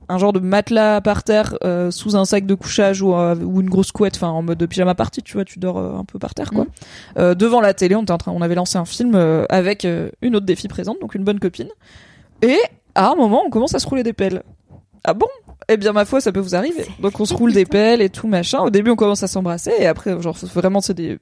un 0.08 0.18
genre 0.18 0.32
de 0.32 0.40
matelas 0.40 1.00
par 1.00 1.22
terre 1.22 1.56
euh, 1.64 1.90
sous 1.90 2.16
un 2.16 2.25
sac 2.25 2.46
de 2.46 2.54
couchage 2.54 3.02
ou, 3.02 3.14
euh, 3.14 3.34
ou 3.36 3.60
une 3.60 3.68
grosse 3.68 3.92
couette, 3.92 4.16
enfin 4.16 4.28
en 4.28 4.42
mode 4.42 4.64
pyjama 4.66 4.94
party, 4.94 5.22
tu 5.22 5.34
vois, 5.34 5.44
tu 5.44 5.58
dors 5.58 5.78
euh, 5.78 5.98
un 5.98 6.04
peu 6.04 6.18
par 6.18 6.34
terre 6.34 6.50
quoi. 6.50 6.64
Mhm. 6.64 6.70
Euh, 7.18 7.34
devant 7.34 7.60
la 7.60 7.75
télé, 7.75 7.96
on 7.96 8.02
était 8.02 8.12
en 8.12 8.18
train, 8.18 8.32
on 8.32 8.42
avait 8.42 8.54
lancé 8.54 8.78
un 8.78 8.84
film 8.84 9.14
euh, 9.14 9.44
avec 9.48 9.84
euh, 9.84 10.10
une 10.22 10.36
autre 10.36 10.46
des 10.46 10.56
filles 10.56 10.68
présente, 10.68 11.00
donc 11.00 11.14
une 11.14 11.25
bonne 11.25 11.40
copine. 11.40 11.68
Et 12.42 12.58
à 12.94 13.10
un 13.10 13.14
moment, 13.14 13.42
on 13.46 13.50
commence 13.50 13.75
à 13.75 13.78
se 13.78 13.86
rouler 13.86 14.02
des 14.02 14.12
pelles. 14.12 14.42
Ah 15.04 15.14
bon? 15.14 15.26
Eh 15.68 15.76
bien, 15.76 15.92
ma 15.92 16.04
foi, 16.04 16.20
ça 16.20 16.32
peut 16.32 16.40
vous 16.40 16.54
arriver. 16.54 16.86
Donc, 17.00 17.18
on 17.18 17.25
se 17.25 17.34
roule 17.34 17.52
des 17.52 17.64
pelles 17.64 18.00
et 18.00 18.08
tout 18.08 18.28
machin. 18.28 18.60
Au 18.60 18.70
début, 18.70 18.90
on 18.90 18.96
commence 18.96 19.22
à 19.22 19.26
s'embrasser 19.26 19.72
et 19.78 19.86
après, 19.86 20.20
genre, 20.20 20.36
vraiment, 20.54 20.80
c'est 20.80 20.94
des, 20.94 21.18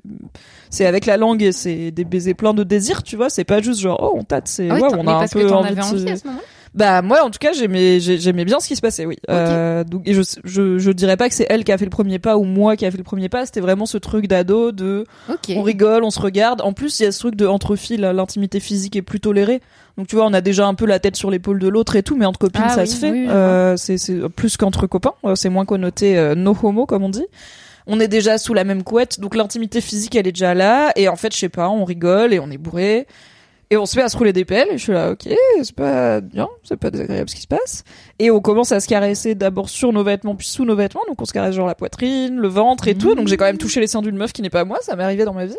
c'est 0.71 0.87
avec 0.87 1.07
la 1.07 1.17
langue 1.17 1.43
et 1.43 1.53
c'est 1.53 1.91
des 1.91 2.05
baisers 2.05 2.35
pleins 2.35 2.53
de 2.53 2.63
désir, 2.63 3.03
tu 3.03 3.17
vois. 3.17 3.31
C'est 3.31 3.45
pas 3.45 3.63
juste 3.63 3.81
genre, 3.81 3.99
oh, 4.03 4.17
on 4.19 4.25
tâte, 4.25 4.49
c'est, 4.49 4.69
Ah 4.69 4.75
oui, 4.75 4.83
ouais, 4.83 4.89
on 4.99 5.07
a 5.07 5.13
un 5.15 5.29
peu 5.29 5.51
envie 5.53 5.75
de 5.75 5.81
envie 5.81 6.11
à 6.11 6.17
ce 6.17 6.27
moment 6.27 6.41
bah 6.75 7.03
moi 7.03 7.23
en 7.23 7.31
tout 7.31 7.39
cas 7.41 7.53
j'aimais 7.53 8.01
j'ai- 8.01 8.19
j'aimais 8.19 8.45
bien 8.45 8.59
ce 8.59 8.67
qui 8.67 8.75
se 8.77 8.81
passait 8.81 9.07
oui. 9.07 9.17
Euh, 9.31 9.85
donc 9.85 10.03
et 10.07 10.13
je, 10.15 10.23
je 10.45 10.79
je 10.79 10.91
dirais 10.91 11.17
pas 11.17 11.29
que 11.29 11.35
c'est 11.35 11.47
elle 11.49 11.63
qui 11.63 11.71
a 11.73 11.79
fait 11.79 11.85
le 11.85 11.91
premier 11.91 12.19
pas 12.19 12.37
ou 12.37 12.43
moi 12.45 12.77
qui 12.77 12.85
a 12.85 12.91
fait 12.91 12.99
le 12.99 13.05
premier 13.05 13.29
pas, 13.29 13.47
c'était 13.47 13.61
vraiment 13.61 13.87
ce 13.87 13.97
truc 13.99 14.27
d'ado 14.27 14.73
de 14.73 15.05
on 15.57 15.63
rigole, 15.63 16.03
on 16.05 16.11
se 16.11 16.21
regarde. 16.21 16.61
En 16.63 16.73
plus, 16.73 16.99
il 16.99 17.05
y 17.05 17.07
a 17.07 17.13
ce 17.13 17.19
truc 17.21 17.37
de 17.37 17.47
entre 17.47 17.77
filles, 17.77 17.99
l'intimité 17.99 18.59
physique 18.61 18.97
est 18.97 19.03
plus 19.03 19.21
tolérée. 19.21 19.61
Donc 19.97 20.09
tu 20.09 20.17
vois, 20.17 20.27
on 20.27 20.33
a 20.33 20.41
déjà 20.41 20.67
un 20.67 20.75
peu 20.75 20.87
la 20.87 20.99
tête 20.99 21.15
sur 21.15 21.31
l'épaule 21.31 21.61
de 21.61 21.69
l'autre 21.69 21.95
et 21.95 22.03
tout, 22.03 22.17
mais 22.17 22.27
entre 22.27 22.41
copines, 22.41 22.63
Ah 22.65 22.71
ça 22.71 22.83
oui, 22.83 22.89
se 22.89 22.97
fait. 22.97 23.11
oui, 23.13 23.27
Euh, 23.29 23.77
c'est 23.77 23.97
c'est 23.97 24.29
plus 24.29 24.57
qu'entre 24.57 24.89
copains. 24.89 25.15
Euh, 25.25 25.37
C'est 25.37 25.51
moins 25.51 25.65
connoté 25.65 26.19
euh, 26.19 26.35
no 26.35 26.57
homo 26.61 26.87
comme 26.87 27.05
on 27.05 27.09
dit. 27.09 27.25
On 27.87 28.01
est 28.01 28.09
déjà 28.09 28.39
sous 28.39 28.55
la 28.55 28.65
même 28.65 28.83
couette, 28.83 29.21
donc 29.21 29.37
l'intimité 29.37 29.81
physique 29.81 30.17
elle 30.17 30.27
est 30.27 30.33
déjà 30.33 30.55
là. 30.55 30.91
Et 30.97 31.09
en 31.09 31.15
fait, 31.17 31.33
je 31.33 31.39
sais 31.39 31.49
pas, 31.51 31.69
on 31.69 31.85
rigole 31.85 32.33
et 32.33 32.41
on 32.41 32.51
est 32.51 32.59
bourré. 32.59 33.07
Et 33.75 33.77
on 33.77 33.87
se 33.87 33.97
met 33.97 34.05
à 34.05 34.09
se 34.09 34.17
rouler 34.17 34.33
des 34.33 34.45
pelles, 34.45 34.69
et 34.71 34.79
je 34.79 34.85
suis 34.85 34.93
là, 34.93 35.11
ok, 35.11 35.29
c'est 35.61 35.75
pas 35.75 36.21
bien, 36.21 36.47
c'est 36.63 36.77
pas 36.77 36.93
désagréable 36.93 37.29
ce 37.29 37.35
qui 37.35 37.41
se 37.41 37.49
passe. 37.49 37.83
Et 38.21 38.31
on 38.31 38.41
commence 38.41 38.71
à 38.71 38.79
se 38.79 38.87
caresser 38.87 39.35
d'abord 39.35 39.69
sur 39.69 39.93
nos 39.93 40.05
vêtements, 40.05 40.37
puis 40.37 40.47
sous 40.47 40.65
nos 40.65 40.77
vêtements, 40.77 41.01
donc 41.09 41.21
on 41.21 41.25
se 41.25 41.33
caresse 41.33 41.57
genre 41.57 41.67
la 41.67 41.75
poitrine, 41.75 42.37
le 42.37 42.47
ventre 42.47 42.87
et 42.87 42.95
tout. 42.95 43.17
Donc 43.17 43.27
j'ai 43.27 43.37
quand 43.37 43.47
même 43.47 43.59
touché 43.59 43.81
les 43.81 43.89
seins 43.89 44.01
d'une 44.01 44.17
meuf 44.17 44.33
qui 44.33 44.43
n'est 44.43 44.51
pas 44.51 44.65
moi, 44.65 44.79
ça 44.83 44.95
m'est 44.95 45.03
arrivé 45.03 45.25
dans 45.25 45.35
ma 45.35 45.47
vie. 45.47 45.59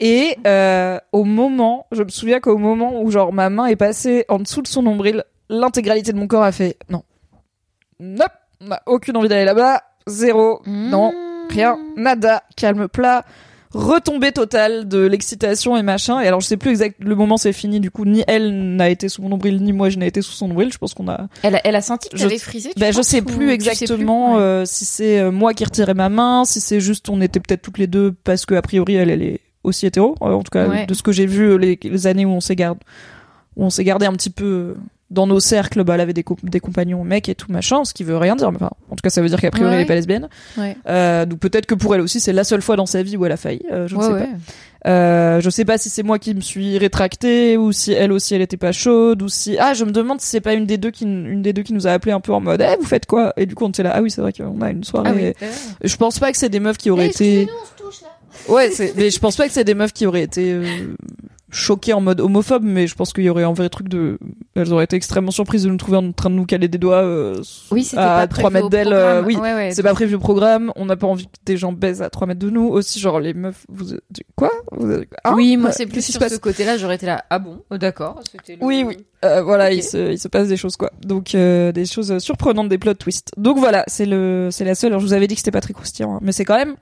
Et 0.00 0.38
euh, 0.46 0.98
au 1.12 1.24
moment, 1.24 1.88
je 1.92 2.02
me 2.02 2.08
souviens 2.08 2.40
qu'au 2.40 2.56
moment 2.56 3.02
où 3.02 3.10
genre 3.10 3.34
ma 3.34 3.50
main 3.50 3.66
est 3.66 3.76
passée 3.76 4.24
en 4.30 4.38
dessous 4.38 4.62
de 4.62 4.66
son 4.66 4.80
nombril, 4.80 5.22
l'intégralité 5.50 6.14
de 6.14 6.18
mon 6.18 6.28
corps 6.28 6.44
a 6.44 6.52
fait 6.52 6.78
non, 6.88 7.02
nope, 8.00 8.32
on 8.62 8.68
n'a 8.68 8.80
aucune 8.86 9.14
envie 9.18 9.28
d'aller 9.28 9.44
là-bas, 9.44 9.82
zéro, 10.06 10.62
non, 10.64 11.12
rien, 11.50 11.76
nada, 11.98 12.44
calme 12.56 12.88
plat, 12.88 13.26
retombée 13.74 14.32
totale 14.32 14.86
de 14.88 14.98
l'excitation 14.98 15.76
et 15.76 15.82
machin. 15.82 16.20
Et 16.20 16.26
alors 16.26 16.40
je 16.40 16.46
sais 16.46 16.56
plus 16.56 16.70
exact 16.70 16.96
le 17.00 17.14
moment 17.14 17.36
c'est 17.36 17.52
fini 17.52 17.80
du 17.80 17.90
coup 17.90 18.04
ni 18.04 18.22
elle 18.26 18.76
n'a 18.76 18.88
été 18.90 19.08
sous 19.08 19.22
mon 19.22 19.28
nombril 19.30 19.62
ni 19.62 19.72
moi 19.72 19.88
je 19.90 19.98
n'ai 19.98 20.06
été 20.06 20.22
sous 20.22 20.32
son 20.32 20.48
nombril. 20.48 20.72
Je 20.72 20.78
pense 20.78 20.94
qu'on 20.94 21.08
a. 21.08 21.28
Elle 21.42 21.54
a, 21.56 21.60
elle 21.66 21.76
a 21.76 21.80
senti 21.82 22.08
que 22.08 22.16
Je- 22.16 22.22
t'avais 22.24 22.38
frisé. 22.38 22.70
tu 22.74 22.80
Ben 22.80 22.92
je 22.92 23.02
sais 23.02 23.22
plus 23.22 23.48
sais 23.48 23.54
exactement 23.54 24.32
plus 24.34 24.36
Ouais. 24.38 24.42
euh, 24.42 24.64
si 24.64 24.84
c'est 24.84 25.20
euh, 25.20 25.30
moi 25.30 25.54
qui 25.54 25.64
retirais 25.64 25.94
ma 25.94 26.08
main, 26.08 26.44
si 26.44 26.60
c'est 26.60 26.80
juste 26.80 27.08
on 27.08 27.20
était 27.20 27.40
peut-être 27.40 27.62
toutes 27.62 27.78
les 27.78 27.86
deux 27.86 28.12
parce 28.24 28.46
que 28.46 28.54
a 28.54 28.62
priori 28.62 28.94
elle 28.94 29.10
elle 29.10 29.22
est 29.22 29.40
aussi 29.64 29.86
hétéro. 29.86 30.16
Euh, 30.22 30.26
en 30.32 30.42
tout 30.42 30.50
cas 30.50 30.68
Ouais. 30.68 30.86
de 30.86 30.94
ce 30.94 31.02
que 31.02 31.12
j'ai 31.12 31.26
vu 31.26 31.58
les, 31.58 31.78
les 31.82 32.06
années 32.06 32.24
où 32.26 32.30
on 32.30 32.40
s'est 32.40 32.56
gardé 32.56 32.80
où 33.56 33.64
on 33.64 33.70
s'est 33.70 33.84
gardé 33.84 34.06
un 34.06 34.12
petit 34.12 34.30
peu 34.30 34.44
euh, 34.44 34.74
dans 35.12 35.26
nos 35.26 35.38
cercles, 35.40 35.84
bah, 35.84 35.94
elle 35.94 36.00
avait 36.00 36.12
des, 36.12 36.24
co- 36.24 36.36
des 36.42 36.58
compagnons 36.60 37.04
mecs 37.04 37.28
et 37.28 37.34
tout 37.34 37.52
machin, 37.52 37.84
ce 37.84 37.94
qui 37.94 38.02
veut 38.02 38.16
rien 38.16 38.34
dire. 38.34 38.50
Mais 38.50 38.56
enfin, 38.56 38.70
en 38.90 38.96
tout 38.96 39.02
cas, 39.02 39.10
ça 39.10 39.22
veut 39.22 39.28
dire 39.28 39.40
qu'a 39.40 39.50
priori, 39.50 39.70
Ouais. 39.70 39.76
elle 39.76 39.82
est 39.82 39.86
pas 39.86 39.94
lesbienne. 39.94 40.28
Ouais. 40.58 40.76
Euh, 40.88 41.26
donc 41.26 41.38
peut-être 41.38 41.66
que 41.66 41.74
pour 41.74 41.94
elle 41.94 42.00
aussi, 42.00 42.18
c'est 42.18 42.32
la 42.32 42.44
seule 42.44 42.62
fois 42.62 42.76
dans 42.76 42.86
sa 42.86 43.02
vie 43.02 43.16
où 43.16 43.24
elle 43.24 43.32
a 43.32 43.36
failli. 43.36 43.62
Euh, 43.70 43.86
je 43.86 43.94
ne 43.94 44.00
Ouais, 44.00 44.06
sais 44.06 44.12
ouais. 44.14 44.20
pas. 44.20 44.90
Euh, 44.90 45.40
je 45.40 45.48
sais 45.48 45.64
pas 45.64 45.78
si 45.78 45.90
c'est 45.90 46.02
moi 46.02 46.18
qui 46.18 46.34
me 46.34 46.40
suis 46.40 46.76
rétractée 46.76 47.56
ou 47.56 47.70
si 47.70 47.92
elle 47.92 48.10
aussi 48.10 48.34
elle 48.34 48.42
était 48.42 48.56
pas 48.56 48.72
chaude 48.72 49.22
ou 49.22 49.28
si 49.28 49.56
ah 49.60 49.74
je 49.74 49.84
me 49.84 49.92
demande 49.92 50.20
si 50.20 50.26
c'est 50.26 50.40
pas 50.40 50.54
une 50.54 50.66
des 50.66 50.76
deux 50.76 50.90
qui 50.90 51.04
une 51.04 51.40
des 51.40 51.52
deux 51.52 51.62
qui 51.62 51.72
nous 51.72 51.86
a 51.86 51.92
appelé 51.92 52.10
un 52.10 52.18
peu 52.18 52.32
en 52.32 52.40
mode 52.40 52.60
eh 52.68 52.76
vous 52.80 52.84
faites 52.84 53.06
quoi? 53.06 53.32
Et 53.36 53.46
du 53.46 53.54
coup 53.54 53.64
on 53.64 53.68
était 53.68 53.84
là 53.84 53.92
ah 53.94 54.02
oui 54.02 54.10
c'est 54.10 54.20
vrai 54.22 54.32
qu'on 54.32 54.60
a 54.60 54.70
une 54.70 54.82
soirée 54.82 55.34
Ah 55.40 55.46
oui. 55.46 55.48
je 55.84 55.96
pense 55.96 56.18
pas 56.18 56.32
que 56.32 56.36
c'est 56.38 56.48
des 56.48 56.58
meufs 56.58 56.78
qui 56.78 56.90
auraient 56.90 57.06
été 57.06 57.46
ouais 58.48 58.70
c'est 58.72 58.92
mais 58.96 59.10
je 59.10 59.20
pense 59.20 59.36
pas 59.36 59.46
que 59.46 59.52
c'est 59.52 59.62
des 59.62 59.74
meufs 59.74 59.92
qui 59.92 60.04
auraient 60.04 60.22
été 60.24 60.52
euh, 60.52 60.64
choquées 61.54 61.92
en 61.92 62.00
mode 62.00 62.20
homophobe 62.20 62.64
mais 62.64 62.86
je 62.86 62.94
pense 62.94 63.12
qu'il 63.12 63.22
y 63.24 63.28
aurait 63.30 63.44
un 63.44 63.52
vrai 63.52 63.68
truc 63.68 63.88
de 63.88 64.18
elles 64.56 64.72
auraient 64.72 64.84
été 64.84 64.96
extrêmement 64.96 65.30
surprises 65.30 65.64
de 65.64 65.68
nous 65.68 65.76
trouver 65.76 65.98
en 65.98 66.10
train 66.12 66.30
de 66.30 66.34
nous 66.34 66.46
caler 66.46 66.66
des 66.66 66.78
doigts 66.78 67.02
euh, 67.02 67.40
Oui, 67.70 67.88
à 67.92 67.96
pas 67.96 68.26
3 68.26 68.50
prévu 68.50 68.54
mètres 68.54 68.66
au 68.66 68.68
d'elle 68.70 68.86
programme. 68.88 69.18
euh, 69.18 69.22
oui 69.26 69.36
Ouais, 69.36 69.54
ouais. 69.54 69.70
c'est 69.72 69.82
pas 69.82 69.92
prévu 69.94 70.14
au 70.14 70.18
programme 70.18 70.72
on 70.76 70.86
n'a 70.86 70.96
pas 70.96 71.06
envie 71.06 71.26
que 71.26 71.30
des 71.44 71.56
gens 71.58 71.72
baisent 71.72 72.00
à 72.02 72.08
3 72.10 72.26
mètres 72.26 72.40
de 72.40 72.50
nous 72.50 72.66
aussi 72.68 72.98
genre 73.00 73.20
les 73.20 73.34
meufs 73.34 73.66
vous 73.68 73.94
quoi? 74.34 74.50
Vous 74.72 74.90
hein? 75.24 75.34
Oui, 75.34 75.56
moi 75.56 75.72
c'est 75.72 75.86
plus 75.86 76.02
sur 76.04 76.22
ce 76.22 76.36
côté-là, 76.38 76.76
j'aurais 76.78 76.94
été 76.96 77.06
là. 77.06 77.22
Ah 77.30 77.38
bon, 77.38 77.58
oh, 77.70 77.76
d'accord. 77.78 78.20
le- 78.48 78.54
Oui, 78.60 78.84
oui. 78.86 78.96
Euh, 79.24 79.40
voilà, 79.42 79.70
il, 79.72 79.82
se, 79.84 80.10
il 80.12 80.18
se 80.18 80.26
passe 80.28 80.48
des 80.48 80.56
choses 80.56 80.76
quoi. 80.76 80.90
Donc 81.04 81.34
euh, 81.34 81.70
des 81.70 81.84
choses 81.86 82.18
surprenantes, 82.18 82.68
des 82.68 82.78
plot 82.78 82.94
twists. 82.94 83.30
Donc 83.36 83.58
voilà, 83.58 83.84
c'est 83.86 84.06
le, 84.06 84.48
c'est 84.50 84.64
la 84.64 84.74
seule. 84.74 84.90
Alors, 84.92 85.00
je 85.00 85.06
vous 85.06 85.12
avais 85.12 85.26
dit 85.28 85.34
que 85.34 85.40
c'était 85.40 85.52
pas 85.52 85.60
très 85.60 85.74
croustillant, 85.74 86.14
hein, 86.16 86.18
mais 86.22 86.32
c'est 86.32 86.44
quand 86.44 86.56
même 86.56 86.74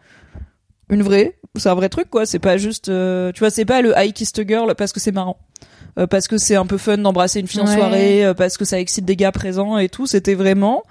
une 0.91 1.03
vraie. 1.03 1.37
C'est 1.57 1.69
un 1.69 1.75
vrai 1.75 1.89
truc 1.89 2.09
quoi. 2.11 2.27
C'est 2.27 2.39
pas 2.39 2.57
juste, 2.59 2.89
euh, 2.89 3.33
tu 3.33 3.41
vois, 3.41 3.51
c'est 3.51 3.65
pas 3.65 3.83
le 3.83 3.93
I 3.97 4.13
kissed 4.13 4.39
a 4.39 4.47
girl 4.47 4.75
parce 4.77 4.93
que 4.93 5.01
c'est 5.01 5.13
marrant. 5.13 5.39
Euh, 5.99 6.07
parce 6.07 6.29
que 6.29 6.39
c'est 6.39 6.55
un 6.55 6.67
peu 6.67 6.79
fun 6.79 6.99
d'embrasser 6.99 7.41
une 7.41 7.49
fille 7.49 7.61
en 7.61 7.67
Ouais. 7.67 7.75
soirée, 7.77 8.25
euh, 8.25 8.35
parce 8.35 8.57
que 8.57 8.65
ça 8.65 8.79
excite 8.79 9.05
des 9.05 9.17
gars 9.17 9.33
présents 9.33 9.77
et 9.79 9.89
tout. 9.89 10.07
C'était 10.07 10.35
vraiment, 10.35 10.85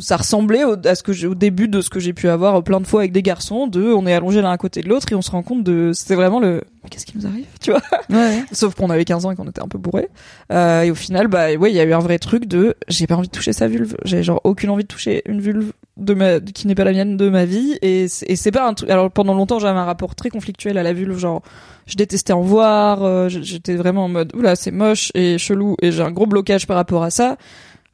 ça 0.00 0.16
ressemblait 0.16 0.64
au, 0.64 0.76
à 0.86 0.94
ce 0.94 1.02
que 1.02 1.26
au 1.26 1.34
début 1.34 1.68
de 1.68 1.80
ce 1.80 1.90
que 1.90 2.00
j'ai 2.00 2.12
pu 2.12 2.28
avoir 2.28 2.62
plein 2.62 2.80
de 2.80 2.86
fois 2.86 3.00
avec 3.00 3.12
des 3.12 3.22
garçons. 3.22 3.66
De, 3.66 3.92
on 3.92 4.06
est 4.06 4.14
allongés 4.14 4.42
l'un 4.42 4.50
à 4.50 4.58
côté 4.58 4.82
de 4.82 4.88
l'autre 4.88 5.10
et 5.12 5.14
on 5.14 5.22
se 5.22 5.30
rend 5.30 5.42
compte 5.42 5.64
de, 5.64 5.92
c'était 5.92 6.14
vraiment 6.14 6.40
le, 6.40 6.62
mais 6.82 6.90
qu'est-ce 6.90 7.06
qui 7.06 7.16
nous 7.16 7.26
arrive, 7.26 7.46
tu 7.60 7.70
vois? 7.70 7.82
Ouais. 8.10 8.44
Sauf 8.52 8.74
qu'on 8.74 8.90
avait 8.90 9.04
15 9.04 9.26
ans 9.26 9.30
et 9.32 9.36
qu'on 9.36 9.48
était 9.48 9.62
un 9.62 9.68
peu 9.68 9.78
bourré. 9.78 10.08
Euh, 10.52 10.82
et 10.82 10.90
au 10.90 10.94
final, 10.94 11.26
bah 11.28 11.52
ouais, 11.54 11.70
il 11.70 11.76
y 11.76 11.80
a 11.80 11.84
eu 11.84 11.92
un 11.92 11.98
vrai 11.98 12.18
truc 12.18 12.46
de 12.46 12.74
j'ai 12.88 13.06
pas 13.06 13.16
envie 13.16 13.28
de 13.28 13.32
toucher 13.32 13.52
sa 13.52 13.68
vulve. 13.68 13.96
J'ai 14.04 14.22
genre 14.22 14.40
aucune 14.44 14.70
envie 14.70 14.84
de 14.84 14.88
toucher 14.88 15.22
une 15.26 15.40
vulve 15.40 15.72
de 15.96 16.14
ma 16.14 16.40
qui 16.40 16.66
n'est 16.68 16.76
pas 16.76 16.84
la 16.84 16.92
mienne 16.92 17.16
de 17.16 17.28
ma 17.28 17.44
vie. 17.44 17.76
Et 17.82 18.06
c'est, 18.08 18.30
et 18.30 18.36
c'est 18.36 18.52
pas 18.52 18.66
un 18.66 18.74
truc. 18.74 18.90
Alors 18.90 19.10
pendant 19.10 19.34
longtemps, 19.34 19.58
j'avais 19.58 19.78
un 19.78 19.84
rapport 19.84 20.14
très 20.14 20.30
conflictuel 20.30 20.78
à 20.78 20.82
la 20.82 20.92
vulve. 20.92 21.18
Genre, 21.18 21.42
je 21.86 21.96
détestais 21.96 22.32
en 22.32 22.42
voir. 22.42 23.02
euh, 23.02 23.28
j'étais 23.28 23.74
vraiment 23.74 24.04
en 24.04 24.08
mode 24.08 24.34
oula, 24.36 24.54
c'est 24.54 24.70
moche 24.70 25.10
et 25.14 25.36
chelou. 25.38 25.76
Et 25.82 25.90
j'ai 25.90 26.02
un 26.02 26.12
gros 26.12 26.26
blocage 26.26 26.66
par 26.66 26.76
rapport 26.76 27.02
à 27.02 27.10
ça. 27.10 27.36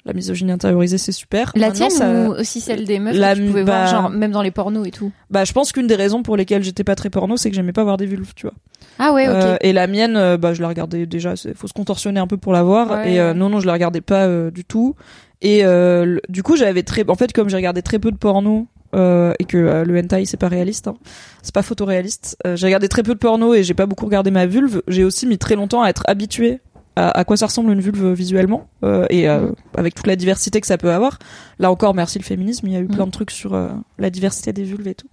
La 0.06 0.12
misogynie 0.12 0.52
intériorisée, 0.52 0.98
c'est 0.98 1.12
super. 1.12 1.50
La 1.54 1.68
Maintenant, 1.68 1.88
tienne 1.88 1.98
ça- 1.98 2.10
ou 2.28 2.32
aussi 2.34 2.60
celle 2.60 2.84
des 2.84 2.98
meufs 2.98 3.16
La- 3.16 3.34
que 3.34 3.40
tu 3.40 3.46
pouvais 3.46 3.64
bah- 3.64 3.84
voir, 3.84 4.02
genre 4.02 4.10
même 4.10 4.32
dans 4.32 4.42
les 4.42 4.50
pornos 4.50 4.86
et 4.86 4.90
tout. 4.90 5.10
Bah, 5.30 5.44
je 5.44 5.52
pense 5.54 5.72
qu'une 5.72 5.86
des 5.86 5.94
raisons 5.96 6.22
pour 6.22 6.36
lesquelles 6.36 6.62
j'étais 6.62 6.84
pas 6.84 6.94
très 6.94 7.08
porno, 7.08 7.36
c'est 7.38 7.48
que 7.48 7.56
j'aimais 7.56 7.72
pas 7.72 7.84
voir 7.84 7.96
des 7.96 8.04
vulves, 8.06 8.32
tu 8.36 8.46
vois. 8.46 8.54
Ah 8.98 9.12
ouais, 9.14 9.26
ok. 9.28 9.34
Euh, 9.34 9.56
et 9.62 9.72
la 9.72 9.86
mienne, 9.86 10.16
euh, 10.16 10.36
bah, 10.36 10.52
je 10.52 10.60
la 10.60 10.68
regardais 10.68 11.06
déjà. 11.06 11.34
Il 11.46 11.54
faut 11.54 11.68
se 11.68 11.72
contorsionner 11.72 12.20
un 12.20 12.26
peu 12.26 12.36
pour 12.36 12.52
la 12.52 12.62
voir. 12.62 12.90
Ouais. 12.90 13.14
Et 13.14 13.20
euh, 13.20 13.32
non, 13.32 13.48
non, 13.48 13.60
je 13.60 13.66
la 13.66 13.72
regardais 13.72 14.02
pas 14.02 14.26
euh, 14.26 14.50
du 14.50 14.64
tout. 14.64 14.94
Et 15.40 15.62
le- 15.62 16.20
du 16.28 16.42
coup, 16.42 16.56
j'avais 16.56 16.82
très, 16.82 17.08
en 17.08 17.14
fait, 17.14 17.32
comme 17.32 17.48
j'ai 17.48 17.56
regardé 17.56 17.80
très 17.82 17.98
peu 17.98 18.10
de 18.10 18.16
porno 18.16 18.66
euh, 18.94 19.32
et 19.38 19.44
que 19.44 19.56
euh, 19.56 19.84
le 19.84 19.98
hentai 19.98 20.24
c'est 20.26 20.36
pas 20.36 20.48
réaliste, 20.48 20.86
hein, 20.86 20.94
c'est 21.42 21.52
pas 21.54 21.62
photoréaliste. 21.62 22.36
euh, 22.46 22.54
j'ai 22.56 22.66
regardé 22.66 22.88
très 22.88 23.02
peu 23.02 23.12
de 23.14 23.18
porno 23.18 23.52
et 23.52 23.62
j'ai 23.64 23.74
pas 23.74 23.86
beaucoup 23.86 24.04
regardé 24.06 24.30
ma 24.30 24.46
vulve. 24.46 24.82
J'ai 24.86 25.02
aussi 25.02 25.26
mis 25.26 25.36
très 25.38 25.56
longtemps 25.56 25.82
à 25.82 25.88
être 25.88 26.04
habitué 26.06 26.60
à, 26.96 27.10
à 27.18 27.24
quoi 27.24 27.36
ça 27.36 27.46
ressemble 27.46 27.72
une 27.72 27.80
vulve 27.80 28.12
visuellement 28.12 28.68
euh, 28.84 29.04
et 29.10 29.28
euh, 29.28 29.50
avec 29.76 29.94
toute 29.94 30.06
la 30.06 30.16
diversité 30.16 30.60
que 30.60 30.66
ça 30.66 30.78
peut 30.78 30.92
avoir. 30.92 31.18
Là 31.58 31.70
encore, 31.70 31.94
merci 31.94 32.18
le 32.18 32.24
féminisme, 32.24 32.66
il 32.68 32.72
y 32.72 32.76
a 32.76 32.80
eu 32.80 32.86
plein 32.86 33.06
de 33.06 33.10
trucs 33.10 33.30
sur 33.30 33.54
euh, 33.54 33.68
la 33.98 34.10
diversité 34.10 34.52
des 34.52 34.62
vulves 34.64 34.86
et 34.88 34.94
tout. 34.94 35.08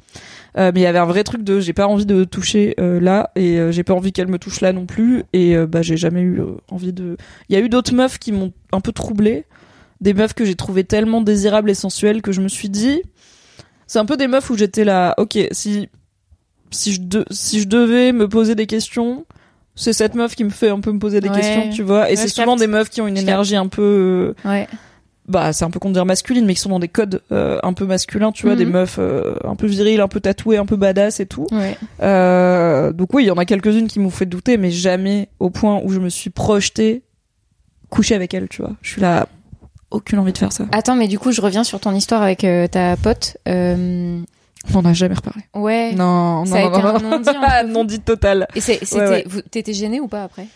Mais 0.57 0.71
il 0.75 0.81
y 0.81 0.85
avait 0.85 0.99
un 0.99 1.05
vrai 1.05 1.23
truc 1.23 1.43
de 1.43 1.59
j'ai 1.59 1.73
pas 1.73 1.87
envie 1.87 2.05
de 2.05 2.23
toucher 2.25 2.75
là 2.77 3.31
et 3.35 3.57
j'ai 3.71 3.83
pas 3.83 3.93
envie 3.93 4.11
qu'elle 4.11 4.27
me 4.27 4.37
touche 4.37 4.59
là 4.61 4.73
non 4.73 4.85
plus 4.85 5.23
et 5.31 5.55
bah 5.65 5.81
j'ai 5.81 5.95
jamais 5.97 6.21
eu 6.21 6.41
envie 6.69 6.91
de. 6.91 7.15
Il 7.49 7.53
y 7.53 7.55
a 7.55 7.61
eu 7.63 7.69
d'autres 7.69 7.93
meufs 7.93 8.19
qui 8.19 8.31
m'ont 8.33 8.51
un 8.73 8.81
peu 8.81 8.91
troublée, 8.91 9.45
des 10.01 10.13
meufs 10.13 10.33
que 10.33 10.43
j'ai 10.43 10.55
trouvées 10.55 10.83
tellement 10.83 11.21
désirables 11.21 11.69
et 11.69 11.73
sensuelles 11.73 12.21
que 12.21 12.31
je 12.33 12.41
me 12.41 12.49
suis 12.49 12.67
dit 12.69 13.01
c'est 13.87 13.99
un 13.99 14.05
peu 14.05 14.17
des 14.17 14.27
meufs 14.27 14.49
où 14.49 14.57
j'étais 14.57 14.83
là 14.83 15.13
ok 15.17 15.37
si 15.51 15.87
si 16.69 16.93
je 16.93 17.01
de- 17.01 17.25
si 17.31 17.61
je 17.61 17.67
devais 17.67 18.11
me 18.11 18.27
poser 18.27 18.55
des 18.55 18.65
questions 18.67 19.25
c'est 19.75 19.93
cette 19.93 20.15
meuf 20.15 20.35
qui 20.35 20.43
me 20.43 20.49
fait 20.49 20.69
un 20.69 20.79
peu 20.79 20.91
me 20.91 20.99
poser 20.99 21.21
des 21.21 21.29
Ouais. 21.29 21.35
questions 21.35 21.69
tu 21.69 21.83
vois 21.83 22.07
et 22.09 22.11
Ouais, 22.11 22.15
c'est 22.17 22.27
souvent 22.27 22.55
des 22.55 22.67
meufs 22.67 22.89
qui 22.89 23.01
ont 23.01 23.07
une 23.07 23.17
énergie 23.17 23.55
un 23.55 23.67
peu 23.67 24.33
euh, 24.45 24.49
Ouais. 24.49 24.67
bah 25.27 25.53
c'est 25.53 25.63
un 25.63 25.69
peu 25.69 25.79
de 25.79 25.93
dire 25.93 26.05
masculine 26.05 26.45
mais 26.45 26.53
qui 26.55 26.59
sont 26.59 26.69
dans 26.69 26.79
des 26.79 26.87
codes 26.89 27.21
euh, 27.31 27.57
un 27.63 27.73
peu 27.73 27.85
masculins 27.85 28.31
tu 28.31 28.43
vois 28.47 28.53
Mhm. 28.53 28.57
des 28.59 28.65
meufs 28.65 28.97
euh, 28.99 29.35
un 29.45 29.55
peu 29.55 29.67
viriles 29.67 30.01
un 30.01 30.07
peu 30.07 30.19
tatouées 30.19 30.57
un 30.57 30.65
peu 30.65 30.75
badass 30.75 31.19
et 31.21 31.25
tout 31.25 31.47
Ouais. 31.51 31.77
euh, 32.01 32.91
donc 32.91 33.13
oui 33.13 33.23
il 33.23 33.27
y 33.27 33.31
en 33.31 33.37
a 33.37 33.45
quelques-unes 33.45 33.87
qui 33.87 33.99
m'ont 33.99 34.09
fait 34.09 34.25
douter 34.25 34.57
mais 34.57 34.71
jamais 34.71 35.29
au 35.39 35.49
point 35.49 35.79
où 35.83 35.89
je 35.91 35.99
me 35.99 36.09
suis 36.09 36.29
projetée 36.31 37.03
coucher 37.89 38.15
avec 38.15 38.33
elle 38.33 38.47
tu 38.49 38.61
vois 38.61 38.71
je 38.81 38.89
suis 38.91 39.01
là 39.01 39.27
aucune 39.89 40.19
envie 40.19 40.31
de 40.31 40.37
faire 40.37 40.53
ça 40.53 40.63
Attends, 40.71 40.95
mais 40.95 41.09
du 41.09 41.19
coup, 41.19 41.33
je 41.33 41.41
reviens 41.41 41.65
sur 41.65 41.81
ton 41.81 41.93
histoire 41.93 42.21
avec 42.21 42.45
ta 42.71 42.95
pote. 42.95 43.35
Euh, 44.67 44.71
on 44.75 44.79
en 44.79 44.85
a 44.85 44.93
jamais 44.93 45.15
reparlé 45.15 45.41
ouais. 45.55 45.93
non 45.95 46.45
Ça 46.45 46.55
a 46.57 46.61
non 46.61 46.69
été 46.69 46.81
non, 46.81 46.87
un 46.87 46.93
non. 47.63 47.67
vous 47.67 47.73
non 47.73 47.83
dit 47.85 47.99
total 47.99 48.47
Et 48.55 48.61
c'était, 48.61 48.97
ouais. 48.99 49.23
vous- 49.27 49.41
t'étais 49.41 49.73
gênée 49.73 49.99
ou 49.99 50.07
pas 50.07 50.23
après? 50.23 50.47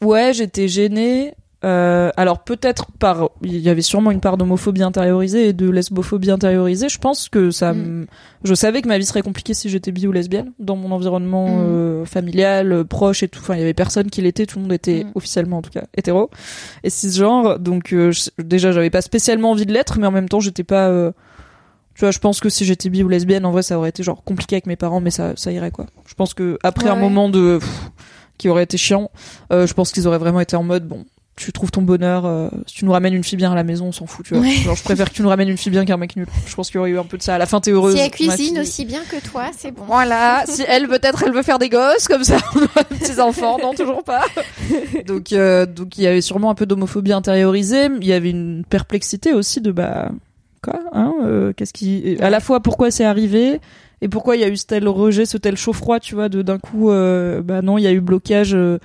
Ouais, 0.00 0.32
j'étais 0.32 0.68
gênée. 0.68 1.34
Euh, 1.64 2.10
alors 2.16 2.40
peut-être 2.42 2.90
par, 2.98 3.28
il 3.44 3.56
y 3.58 3.68
avait 3.68 3.82
sûrement 3.82 4.10
une 4.10 4.18
part 4.18 4.36
d'homophobie 4.36 4.82
intériorisée 4.82 5.46
et 5.46 5.52
de 5.52 5.70
lesbophobie 5.70 6.32
intériorisée. 6.32 6.88
Je 6.88 6.98
pense 6.98 7.28
que 7.28 7.52
ça, 7.52 7.72
Mm. 7.72 8.06
je 8.42 8.54
savais 8.54 8.82
que 8.82 8.88
ma 8.88 8.98
vie 8.98 9.04
serait 9.06 9.22
compliquée 9.22 9.54
si 9.54 9.68
j'étais 9.68 9.92
bi 9.92 10.08
ou 10.08 10.12
lesbienne 10.12 10.50
dans 10.58 10.74
mon 10.74 10.90
environnement 10.90 11.46
Mm. 11.46 11.60
euh, 11.60 12.04
familial, 12.04 12.72
euh, 12.72 12.82
proche 12.84 13.22
et 13.22 13.28
tout. 13.28 13.38
Enfin, 13.40 13.54
il 13.54 13.60
y 13.60 13.62
avait 13.62 13.74
personne 13.74 14.10
qui 14.10 14.22
l'était. 14.22 14.44
Tout 14.44 14.58
le 14.58 14.62
monde 14.64 14.72
était 14.72 15.04
Mm. 15.04 15.12
officiellement, 15.14 15.58
en 15.58 15.62
tout 15.62 15.70
cas, 15.70 15.84
hétéro 15.96 16.30
et 16.82 16.90
cisgenre. 16.90 17.60
Donc 17.60 17.92
euh, 17.92 18.10
je- 18.10 18.30
déjà, 18.42 18.72
j'avais 18.72 18.90
pas 18.90 19.02
spécialement 19.02 19.52
envie 19.52 19.64
de 19.66 19.72
l'être, 19.72 20.00
mais 20.00 20.08
en 20.08 20.12
même 20.12 20.28
temps, 20.28 20.40
j'étais 20.40 20.64
pas. 20.64 21.12
Tu 21.94 22.00
vois, 22.00 22.10
je 22.10 22.18
pense 22.18 22.40
que 22.40 22.48
si 22.48 22.64
j'étais 22.64 22.88
bi 22.88 23.02
ou 23.02 23.08
lesbienne, 23.08 23.44
en 23.46 23.50
vrai, 23.52 23.62
ça 23.62 23.76
aurait 23.78 23.90
été 23.90 24.02
genre 24.02 24.22
compliqué 24.24 24.56
avec 24.56 24.66
mes 24.66 24.76
parents, 24.76 25.00
mais 25.00 25.10
ça, 25.10 25.32
ça 25.36 25.52
irait 25.52 25.70
quoi. 25.70 25.86
Je 26.06 26.14
pense 26.14 26.34
que 26.34 26.58
après 26.62 26.86
Ouais, 26.86 26.90
un 26.90 26.94
ouais. 26.94 27.00
moment 27.00 27.28
de 27.28 27.58
pff, 27.58 27.70
qui 28.38 28.48
aurait 28.48 28.64
été 28.64 28.76
chiant, 28.78 29.10
euh, 29.52 29.66
je 29.66 29.74
pense 29.74 29.92
qu'ils 29.92 30.06
auraient 30.08 30.18
vraiment 30.18 30.40
été 30.40 30.56
en 30.56 30.62
mode 30.62 30.86
bon, 30.88 31.04
tu 31.36 31.50
trouves 31.52 31.70
ton 31.70 31.80
bonheur. 31.82 32.26
euh, 32.26 32.48
si 32.66 32.76
tu 32.76 32.84
nous 32.84 32.92
ramènes 32.92 33.14
une 33.14 33.24
fille 33.24 33.36
bien 33.38 33.52
à 33.52 33.54
la 33.54 33.64
maison, 33.64 33.86
on 33.86 33.92
s'en 33.92 34.06
fout, 34.06 34.24
tu 34.26 34.34
vois. 34.34 34.42
Ouais. 34.42 34.52
Genre, 34.52 34.76
je 34.76 34.82
préfère 34.82 35.08
que 35.10 35.14
tu 35.14 35.22
nous 35.22 35.28
ramènes 35.28 35.48
une 35.48 35.56
fille 35.56 35.70
bien 35.72 35.84
qu'un 35.84 35.96
mec 35.96 36.14
nul. 36.16 36.26
Je 36.46 36.54
pense 36.54 36.68
qu'il 36.68 36.76
y 36.76 36.78
aurait 36.78 36.90
eu 36.90 36.98
un 36.98 37.04
peu 37.04 37.16
de 37.16 37.22
ça. 37.22 37.34
À 37.34 37.38
la 37.38 37.46
fin, 37.46 37.60
t'es 37.60 37.70
heureuse. 37.70 37.94
ma 37.96 38.10
fille. 38.64 38.84
bien 38.84 39.02
que 39.10 39.16
toi, 39.26 39.46
c'est 39.56 39.70
bon. 39.70 39.84
Voilà, 39.86 40.44
si 40.46 40.62
elle 40.68 40.88
peut-être 40.88 41.22
elle 41.26 41.32
veut 41.32 41.42
faire 41.42 41.58
des 41.58 41.68
gosses 41.70 42.06
comme 42.08 42.24
ça, 42.24 42.36
on 42.54 42.58
aura 42.64 42.82
des 42.90 42.96
petits 42.96 43.20
enfants, 43.20 43.58
non 43.62 43.72
toujours 43.74 44.04
pas. 44.04 44.24
Donc 45.06 45.32
euh, 45.32 45.64
donc 45.66 45.96
il 45.98 46.04
y 46.04 46.06
avait 46.06 46.20
sûrement 46.20 46.50
un 46.50 46.54
peu 46.54 46.66
d'homophobie 46.66 47.12
intériorisée, 47.12 47.88
il 48.00 48.06
y 48.06 48.12
avait 48.12 48.30
une 48.30 48.64
perplexité 48.68 49.32
aussi 49.32 49.60
de 49.60 49.72
bah 49.72 50.10
quoi 50.62 50.80
hein 50.92 51.12
euh, 51.22 51.52
qu'est-ce 51.56 51.72
qui 51.72 52.16
à 52.20 52.30
la 52.30 52.40
fois 52.40 52.60
pourquoi 52.60 52.90
c'est 52.90 53.04
arrivé 53.04 53.60
et 54.00 54.08
pourquoi 54.08 54.36
il 54.36 54.40
y 54.40 54.44
a 54.44 54.48
eu 54.48 54.56
ce 54.56 54.66
tel 54.66 54.88
rejet, 54.88 55.26
ce 55.26 55.36
tel 55.38 55.56
chaud 55.56 55.72
froid, 55.72 56.00
tu 56.00 56.14
vois, 56.16 56.28
de 56.28 56.42
d'un 56.42 56.58
coup 56.58 56.90
euh, 56.90 57.40
bah 57.42 57.62
non, 57.62 57.78
il 57.78 57.82
y 57.82 57.86
a 57.86 57.92
eu 57.92 58.00
blocage 58.00 58.52
euh, 58.54 58.78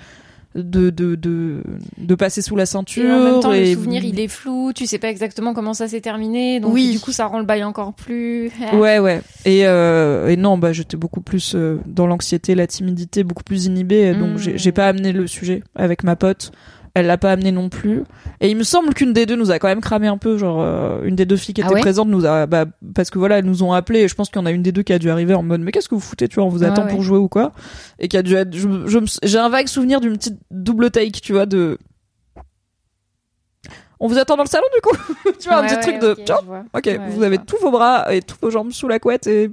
de 0.56 0.90
de 0.92 1.16
de 1.16 1.62
de 1.98 2.16
passer 2.16 2.42
sous 2.44 2.56
la 2.56 2.66
ceinture 2.66 3.04
Et 3.06 3.12
en 3.12 3.24
même 3.24 3.40
temps, 3.42 3.52
et- 3.54 3.70
le 3.70 3.76
souvenir, 3.76 4.04
il 4.06 4.20
est 4.20 4.28
flou. 4.28 4.74
Tu 4.74 4.86
sais 4.88 4.98
pas 5.00 5.10
exactement 5.10 5.54
comment 5.54 5.74
ça 5.74 5.88
s'est 5.88 6.02
terminé. 6.02 6.60
Donc, 6.60 6.74
Oui. 6.74 6.92
du 6.92 7.00
coup, 7.00 7.12
ça 7.12 7.26
rend 7.28 7.38
le 7.40 7.46
bail 7.46 7.64
encore 7.64 7.94
plus. 7.94 8.52
Ouais, 8.74 8.98
ouais. 9.00 9.22
Et, 9.46 9.68
euh, 9.68 10.28
et 10.30 10.36
non, 10.36 10.58
bah, 10.58 10.74
j'étais 10.74 10.98
beaucoup 10.98 11.22
plus 11.22 11.54
euh, 11.56 11.80
dans 11.86 12.08
l'anxiété, 12.08 12.56
la 12.56 12.66
timidité, 12.68 13.24
beaucoup 13.24 13.44
plus 13.44 13.66
inhibée. 13.66 14.14
Donc, 14.14 14.34
Mm. 14.36 14.38
j'ai 14.38 14.58
j'ai 14.58 14.72
pas 14.72 14.88
amené 14.88 15.12
le 15.14 15.28
sujet 15.28 15.64
avec 15.76 16.04
ma 16.04 16.16
pote. 16.16 16.52
Elle 16.98 17.06
l'a 17.06 17.20
pas 17.20 17.32
amené 17.32 17.52
non 17.52 17.70
plus. 17.70 18.06
Et 18.42 18.50
il 18.50 18.58
me 18.58 18.64
semble 18.64 18.96
qu'une 18.96 19.14
des 19.14 19.28
deux 19.28 19.36
nous 19.36 19.52
a 19.52 19.60
quand 19.60 19.68
même 19.68 19.82
cramé 19.82 20.08
un 20.08 20.18
peu. 20.18 20.40
Genre, 20.40 20.60
euh, 20.60 21.04
une 21.04 21.16
des 21.16 21.28
deux 21.28 21.36
filles 21.36 21.54
qui 21.54 21.62
Ah 21.62 21.68
était 21.68 21.76
ouais 21.76 21.82
présente 21.82 22.08
nous 22.08 22.26
a, 22.26 22.48
bah, 22.48 22.66
parce 22.96 23.12
que 23.12 23.20
voilà, 23.20 23.38
elles 23.38 23.46
nous 23.46 23.62
ont 23.62 23.72
appelé. 23.72 24.00
Et 24.00 24.08
je 24.08 24.16
pense 24.16 24.30
qu'il 24.30 24.38
y 24.38 24.42
en 24.42 24.48
a 24.48 24.52
une 24.52 24.64
des 24.64 24.72
deux 24.72 24.82
qui 24.82 24.94
a 24.94 24.98
dû 24.98 25.12
arriver 25.12 25.36
en 25.36 25.44
mode, 25.44 25.62
mais 25.62 25.72
qu'est-ce 25.72 25.90
que 25.90 25.94
vous 25.94 26.02
foutez, 26.02 26.28
tu 26.28 26.36
vois, 26.36 26.46
on 26.46 26.50
vous 26.50 26.64
attend 26.64 26.86
ouais. 26.86 26.90
pour 26.90 27.04
jouer 27.04 27.20
ou 27.20 27.28
quoi? 27.28 27.52
Et 28.00 28.08
qui 28.08 28.18
a 28.18 28.24
dû 28.24 28.34
être, 28.34 28.52
je, 28.56 28.68
je 28.88 29.00
j'ai 29.22 29.38
un 29.38 29.50
vague 29.50 29.68
souvenir 29.68 30.02
d'une 30.02 30.18
petite 30.18 30.40
double 30.50 30.90
take, 30.90 31.22
tu 31.22 31.34
vois, 31.34 31.46
de, 31.46 31.78
on 34.00 34.08
vous 34.08 34.18
attend 34.18 34.36
dans 34.36 34.44
le 34.44 34.50
salon 34.50 34.66
du 34.74 34.82
coup? 34.82 34.98
tu 35.40 35.50
vois, 35.50 35.58
un 35.58 35.68
petit 35.68 35.80
truc 35.80 36.00
de, 36.00 36.12
ok, 36.14 36.22
tiens, 36.26 36.38
je 36.42 36.46
vois. 36.46 36.64
Ok, 36.74 37.00
vous 37.12 37.22
je 37.22 37.26
avez 37.26 37.38
tous 37.38 37.58
vos 37.58 37.70
bras 37.72 38.12
et 38.12 38.22
toutes 38.22 38.42
vos 38.42 38.50
jambes 38.50 38.72
sous 38.72 38.88
la 38.88 39.00
couette 39.00 39.28
et 39.28 39.52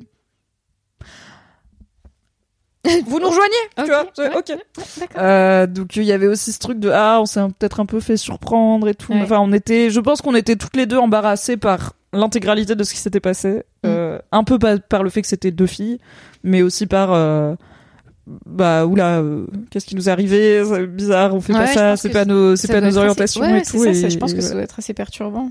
vous 3.06 3.20
nous 3.20 3.28
rejoignez, 3.28 3.54
Ok, 3.78 3.84
tu 3.84 3.90
vois. 3.90 4.02
ouais, 4.18 4.36
ok. 4.36 4.58
D'accord. 5.00 5.22
Euh, 5.22 5.66
donc 5.66 5.96
il 5.96 6.04
y 6.04 6.12
avait 6.12 6.26
aussi 6.26 6.52
ce 6.52 6.58
truc 6.58 6.78
de 6.78 6.90
ah, 6.90 7.18
on 7.20 7.26
s'est 7.26 7.40
peut-être 7.58 7.80
un 7.80 7.86
peu 7.86 8.00
fait 8.00 8.16
surprendre 8.16 8.88
et 8.88 8.94
tout. 8.94 9.12
Ouais. 9.12 9.20
Enfin, 9.22 9.38
on 9.40 9.52
était, 9.52 9.90
je 9.90 10.00
pense 10.00 10.20
qu'on 10.22 10.34
était 10.34 10.56
toutes 10.56 10.76
les 10.76 10.86
deux 10.86 10.98
embarrassées 10.98 11.56
par 11.56 11.94
l'intégralité 12.12 12.74
de 12.74 12.84
ce 12.84 12.92
qui 12.92 13.00
s'était 13.00 13.20
passé. 13.20 13.58
Mm. 13.82 13.86
Euh, 13.86 14.18
un 14.32 14.44
peu 14.44 14.58
par, 14.58 14.80
par 14.80 15.02
le 15.02 15.10
fait 15.10 15.22
que 15.22 15.28
c'était 15.28 15.50
deux 15.50 15.66
filles, 15.66 15.98
mais 16.42 16.62
aussi 16.62 16.86
par 16.86 17.12
euh, 17.12 17.54
bah 18.46 18.86
oula, 18.86 19.18
euh, 19.20 19.46
qu'est-ce 19.70 19.86
qui 19.86 19.96
nous 19.96 20.08
est 20.08 20.12
arrivé 20.12 20.62
C'est 20.64 20.86
bizarre, 20.86 21.34
on 21.34 21.40
fait 21.40 21.52
pas 21.52 21.66
ça, 21.66 21.96
c'est 21.96 22.10
pas 22.10 22.24
nos, 22.24 22.56
c'est 22.56 22.68
pas 22.68 22.80
nos 22.80 22.96
orientations 22.96 23.44
et 23.44 23.62
tout. 23.62 23.82
ça, 23.84 23.90
et- 23.90 23.94
ça, 23.94 24.08
je 24.08 24.18
pense 24.18 24.32
et 24.32 24.36
que 24.36 24.40
ça 24.40 24.52
doit 24.54 24.62
être 24.62 24.78
assez 24.78 24.94
perturbant. 24.94 25.50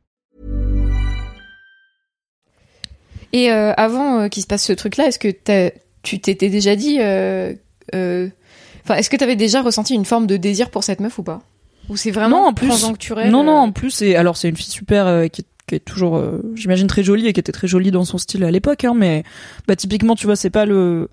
Et 3.33 3.51
euh, 3.51 3.73
avant 3.77 4.19
euh, 4.21 4.27
qu'il 4.27 4.43
se 4.43 4.47
passe 4.47 4.65
ce 4.65 4.73
truc-là, 4.73 5.07
est-ce 5.07 5.19
que 5.19 5.29
tu 6.03 6.19
t'étais 6.19 6.49
déjà 6.49 6.75
dit, 6.75 6.97
euh, 6.99 7.53
enfin, 7.93 8.95
est-ce 8.95 9.09
que 9.09 9.17
t'avais 9.17 9.35
déjà 9.35 9.61
ressenti 9.61 9.93
une 9.93 10.05
forme 10.05 10.27
de 10.27 10.37
désir 10.37 10.69
pour 10.69 10.83
cette 10.83 10.99
meuf 10.99 11.17
ou 11.19 11.23
pas? 11.23 11.41
Ou 11.89 11.97
c'est 11.97 12.11
vraiment 12.11 12.41
Non, 12.43 12.47
en 12.49 12.53
plus- 12.53 12.67
conjoncturel 12.69 13.31
Non, 13.31 13.43
non, 13.43 13.53
en 13.57 13.71
plus, 13.71 14.01
alors 14.01 14.37
c'est 14.37 14.49
une 14.49 14.55
fille 14.55 14.71
super 14.71 15.07
euh, 15.07 15.27
qui, 15.27 15.41
est- 15.41 15.45
qui 15.67 15.75
est 15.75 15.79
toujours, 15.79 16.17
euh, 16.17 16.39
j'imagine, 16.55 16.87
très 16.87 17.03
jolie 17.03 17.27
et 17.27 17.33
qui 17.33 17.39
était 17.39 17.51
très 17.51 17.67
jolie 17.67 17.91
dans 17.91 18.05
son 18.05 18.17
style 18.17 18.43
à 18.43 18.51
l'époque, 18.51 18.83
hein, 18.85 18.93
mais 18.95 19.23
bah, 19.67 19.75
typiquement, 19.75 20.15
tu 20.15 20.25
vois, 20.25 20.35
c'est 20.35 20.49
pas 20.49 20.65
le 20.65 21.09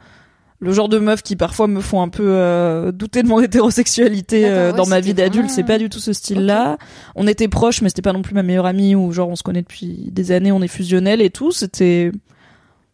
le 0.61 0.73
genre 0.73 0.89
de 0.89 0.99
meuf 0.99 1.23
qui 1.23 1.37
parfois 1.37 1.69
me 1.69 1.81
font 1.81 2.03
un 2.03 2.09
peu 2.09 2.25
euh, 2.27 2.91
douter 2.91 3.23
de 3.23 3.29
mon 3.29 3.41
hétérosexualité 3.41 4.49
euh, 4.49 4.71
ouais, 4.73 4.77
dans 4.77 4.87
ma 4.87 4.99
vie 5.01 5.15
d'adulte, 5.15 5.51
c'est 5.51 5.63
pas 5.65 5.79
du 5.79 5.89
tout 5.89 6.01
ce 6.01 6.13
style-là. 6.13 6.79
On 7.15 7.27
était 7.29 7.47
proches, 7.49 7.81
mais 7.81 7.89
c'était 7.91 8.03
pas 8.03 8.13
non 8.13 8.23
plus 8.23 8.35
ma 8.35 8.43
meilleure 8.43 8.67
amie 8.67 8.95
ou 8.97 9.13
genre 9.13 9.29
on 9.29 9.37
se 9.37 9.43
connaît 9.45 9.63
depuis 9.63 10.09
des 10.11 10.33
années, 10.33 10.51
on 10.51 10.61
est 10.61 10.67
fusionnels 10.69 11.21
et 11.23 11.31
tout. 11.31 11.53
C'était, 11.53 12.11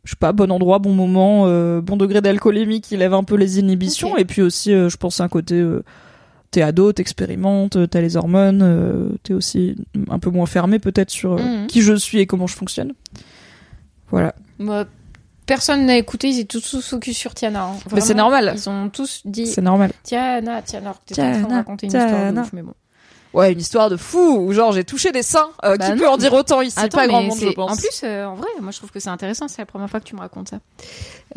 je 0.05 0.11
sais 0.11 0.17
pas, 0.21 0.33
bon 0.33 0.53
endroit, 0.53 0.79
bon 0.79 0.93
moment, 0.93 1.45
euh, 1.47 1.81
bon 1.81 1.97
degré 1.97 2.21
d'alcoolémie 2.21 2.83
qui 2.83 2.97
lève 2.99 3.15
un 3.15 3.25
peu 3.25 3.37
les 3.37 3.59
inhibitions 3.59 4.17
et 4.19 4.27
puis 4.27 4.43
aussi, 4.43 4.71
je 4.73 4.97
pense, 4.99 5.21
un 5.21 5.29
côté 5.29 5.65
t'es 6.51 6.61
ado, 6.63 6.93
t'expérimentes, 6.93 7.79
t'as 7.91 8.01
les 8.01 8.17
hormones, 8.17 9.17
t'es 9.25 9.33
aussi 9.35 9.75
un 10.11 10.19
peu 10.21 10.31
moins 10.31 10.47
fermé 10.47 10.79
peut-être 10.79 11.11
sur 11.11 11.37
Mhm. 11.37 11.67
qui 11.67 11.81
je 11.83 11.95
suis 11.95 12.19
et 12.21 12.27
comment 12.27 12.47
je 12.47 12.55
fonctionne. 12.55 12.93
Voilà. 14.11 14.35
moi, 14.59 14.85
personne 15.47 15.87
n'a 15.87 15.97
écouté, 15.97 16.29
ils 16.29 16.41
étaient 16.41 16.59
tous 16.61 16.81
focus 16.89 17.17
sur 17.17 17.35
Tiana. 17.35 17.65
hein. 17.65 17.73
Mais 17.93 18.01
c'est 18.01 18.15
normal. 18.15 18.53
Ils 18.57 18.69
ont 18.69 18.89
tous 18.89 19.21
dit 19.25 19.47
C'est 19.47 19.63
normal. 19.63 19.93
Tiana, 20.03 20.63
Tiana, 20.63 20.87
alors 20.91 21.01
que 21.01 21.07
t'étais 21.09 21.23
en 21.23 21.25
train 21.31 21.33
de 21.41 21.45
Tiana, 21.47 21.57
raconter 21.57 21.87
une 21.87 21.93
histoire 21.93 22.33
de 22.33 22.41
ouf, 22.41 22.53
mais 22.53 22.63
bon. 22.63 22.73
ouais, 23.35 23.53
une 23.53 23.59
histoire 23.61 23.91
de 23.91 23.97
fou, 23.97 24.19
où 24.47 24.53
genre 24.53 24.73
j'ai 24.73 24.85
touché 24.85 25.11
des 25.13 25.23
seins. 25.23 25.49
Euh, 25.65 25.77
Bah 25.77 25.87
qui 25.87 25.93
non. 25.93 25.99
peut 25.99 26.09
en 26.09 26.17
dire 26.17 26.33
autant 26.33 26.61
ici 26.61 26.79
Attends, 26.79 26.99
Pas 26.99 27.07
grand 27.09 27.23
monde, 27.23 27.39
je 27.41 27.49
pense. 27.51 27.73
En 27.73 27.77
plus, 27.77 28.01
euh, 28.05 28.25
en 28.27 28.35
vrai, 28.37 28.47
moi 28.61 28.71
je 28.71 28.79
trouve 28.79 28.91
que 28.93 29.01
c'est 29.01 29.09
intéressant. 29.11 29.49
C'est 29.49 29.61
la 29.63 29.67
première 29.67 29.91
fois 29.91 29.99
que 30.01 30.05
tu 30.05 30.15
me 30.15 30.21
racontes 30.21 30.49
ça. 30.51 30.59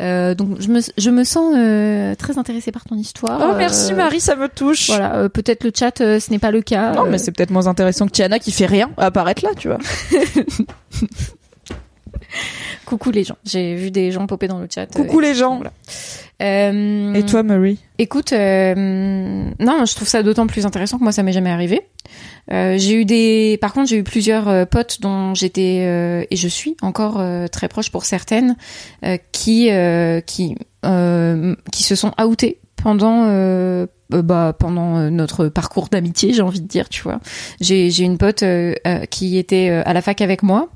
Euh, 0.00 0.34
donc 0.34 0.60
je 0.60 0.68
me, 0.68 0.80
je 0.96 1.10
me 1.10 1.24
sens 1.24 1.54
euh, 1.56 2.14
très 2.14 2.38
intéressée 2.38 2.70
par 2.70 2.84
ton 2.84 2.94
histoire. 2.94 3.40
Oh, 3.42 3.54
merci 3.56 3.92
Euh, 3.92 3.96
Marie, 3.96 4.20
ça 4.20 4.36
me 4.36 4.48
touche. 4.48 4.86
Voilà, 4.88 5.14
euh, 5.16 5.28
peut-être 5.28 5.64
le 5.64 5.72
chat, 5.76 6.00
euh, 6.00 6.20
ce 6.20 6.30
n'est 6.30 6.38
pas 6.38 6.52
le 6.52 6.62
cas. 6.62 6.92
Non, 6.92 7.04
Euh, 7.06 7.10
mais 7.10 7.18
c'est 7.18 7.32
peut-être 7.32 7.50
moins 7.50 7.66
intéressant 7.66 8.06
que 8.06 8.12
Tiana 8.12 8.38
qui 8.38 8.52
fait 8.52 8.66
rien 8.66 8.90
à 8.96 9.06
apparaître 9.06 9.42
là, 9.44 9.50
tu 9.56 9.68
vois. 9.68 9.78
Coucou 12.84 13.10
les 13.10 13.24
gens. 13.24 13.36
J'ai 13.44 13.74
vu 13.74 13.90
des 13.90 14.10
gens 14.12 14.26
popper 14.26 14.48
dans 14.48 14.58
le 14.60 14.68
chat. 14.72 14.82
euh, 14.82 14.86
Coucou 14.94 15.20
les 15.20 15.34
gens. 15.34 15.56
voilà. 15.56 15.72
Euh, 16.40 17.14
Et 17.14 17.24
toi, 17.26 17.42
Marie 17.42 17.78
Écoute, 17.98 18.32
euh, 18.32 18.74
non, 19.58 19.84
je 19.84 19.94
trouve 19.94 20.06
ça 20.08 20.22
d'autant 20.22 20.46
plus 20.46 20.64
intéressant 20.66 20.98
que 20.98 21.02
moi 21.02 21.12
ça 21.12 21.22
m'est 21.22 21.32
jamais 21.32 21.50
arrivé. 21.50 21.82
Euh, 22.52 22.76
j'ai 22.78 22.94
eu 22.94 23.04
des, 23.04 23.58
par 23.60 23.72
contre, 23.72 23.88
j'ai 23.88 23.96
eu 23.96 24.04
plusieurs 24.04 24.48
euh, 24.48 24.64
potes 24.64 25.00
dont 25.00 25.34
j'étais 25.34 25.84
euh, 25.86 26.24
et 26.30 26.36
je 26.36 26.48
suis 26.48 26.76
encore 26.80 27.18
euh, 27.18 27.48
très 27.48 27.68
proche 27.68 27.90
pour 27.90 28.04
certaines 28.04 28.56
euh, 29.04 29.18
qui 29.32 29.70
euh, 29.70 30.20
qui 30.20 30.54
euh, 30.86 31.54
qui 31.72 31.82
se 31.82 31.94
sont 31.96 32.12
outées 32.24 32.60
pendant 32.82 33.24
euh, 34.14 34.22
bah 34.22 34.54
pendant 34.58 34.96
euh, 34.96 35.10
notre 35.10 35.48
parcours 35.48 35.88
d'amitié, 35.88 36.32
j'ai 36.32 36.40
envie 36.40 36.62
de 36.62 36.66
dire, 36.66 36.88
tu 36.88 37.02
vois. 37.02 37.20
J'ai 37.60 38.00
une 38.00 38.16
pote 38.16 38.42
euh, 38.42 38.74
qui 39.10 39.36
était 39.36 39.68
à 39.68 39.92
la 39.92 40.00
fac 40.00 40.20
avec 40.20 40.42
moi, 40.42 40.68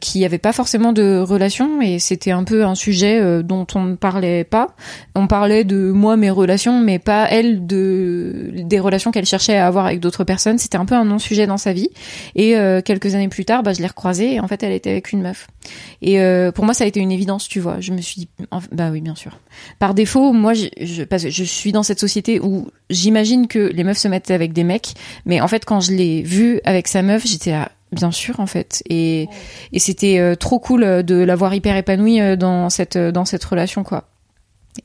qui 0.00 0.24
avait 0.24 0.38
pas 0.38 0.52
forcément 0.52 0.92
de 0.92 1.18
relation 1.18 1.80
et 1.80 1.98
c'était 1.98 2.30
un 2.30 2.44
peu 2.44 2.64
un 2.64 2.74
sujet 2.74 3.42
dont 3.42 3.66
on 3.74 3.84
ne 3.84 3.94
parlait 3.94 4.44
pas. 4.44 4.68
On 5.14 5.26
parlait 5.26 5.64
de 5.64 5.90
moi 5.90 6.16
mes 6.16 6.30
relations, 6.30 6.80
mais 6.80 6.98
pas 6.98 7.28
elle 7.30 7.66
de 7.66 8.50
des 8.54 8.80
relations 8.80 9.10
qu'elle 9.10 9.24
cherchait 9.24 9.56
à 9.56 9.66
avoir 9.66 9.86
avec 9.86 10.00
d'autres 10.00 10.24
personnes. 10.24 10.58
C'était 10.58 10.78
un 10.78 10.84
peu 10.84 10.94
un 10.94 11.04
non-sujet 11.04 11.46
dans 11.46 11.56
sa 11.56 11.72
vie. 11.72 11.90
Et 12.34 12.54
quelques 12.84 13.14
années 13.14 13.28
plus 13.28 13.44
tard, 13.44 13.62
bah 13.62 13.72
je 13.72 13.80
l'ai 13.80 13.86
recroisée 13.86 14.34
et 14.34 14.40
en 14.40 14.48
fait 14.48 14.62
elle 14.62 14.72
était 14.72 14.90
avec 14.90 15.12
une 15.12 15.22
meuf. 15.22 15.46
Et 16.02 16.18
pour 16.54 16.64
moi 16.64 16.74
ça 16.74 16.84
a 16.84 16.86
été 16.86 17.00
une 17.00 17.12
évidence, 17.12 17.48
tu 17.48 17.60
vois. 17.60 17.80
Je 17.80 17.92
me 17.92 18.00
suis 18.00 18.22
dit, 18.22 18.28
bah 18.72 18.90
oui 18.90 19.00
bien 19.00 19.14
sûr. 19.14 19.38
Par 19.78 19.94
défaut, 19.94 20.32
moi 20.32 20.52
je 20.54 21.04
parce 21.04 21.24
que 21.24 21.30
je 21.30 21.44
suis 21.44 21.72
dans 21.72 21.82
cette 21.82 22.00
société 22.00 22.40
où 22.40 22.57
j'imagine 22.90 23.46
que 23.46 23.58
les 23.58 23.84
meufs 23.84 23.98
se 23.98 24.08
mettent 24.08 24.30
avec 24.30 24.52
des 24.52 24.64
mecs, 24.64 24.94
mais 25.26 25.40
en 25.40 25.48
fait 25.48 25.64
quand 25.64 25.80
je 25.80 25.92
l'ai 25.92 26.22
vu 26.22 26.60
avec 26.64 26.88
sa 26.88 27.02
meuf, 27.02 27.26
j'étais. 27.26 27.54
Bien 27.90 28.10
sûr, 28.10 28.38
en 28.38 28.46
fait, 28.46 28.82
et 28.90 29.28
c'était 29.78 30.18
euh, 30.18 30.34
trop 30.34 30.58
cool 30.58 30.84
euh, 30.84 31.02
de 31.02 31.14
l'avoir 31.14 31.54
hyper 31.54 31.74
épanouie 31.74 32.20
euh, 32.20 32.36
dans 32.36 32.68
cette 32.68 32.98
dans 32.98 33.24
cette 33.24 33.42
relation, 33.42 33.82
quoi. 33.82 34.04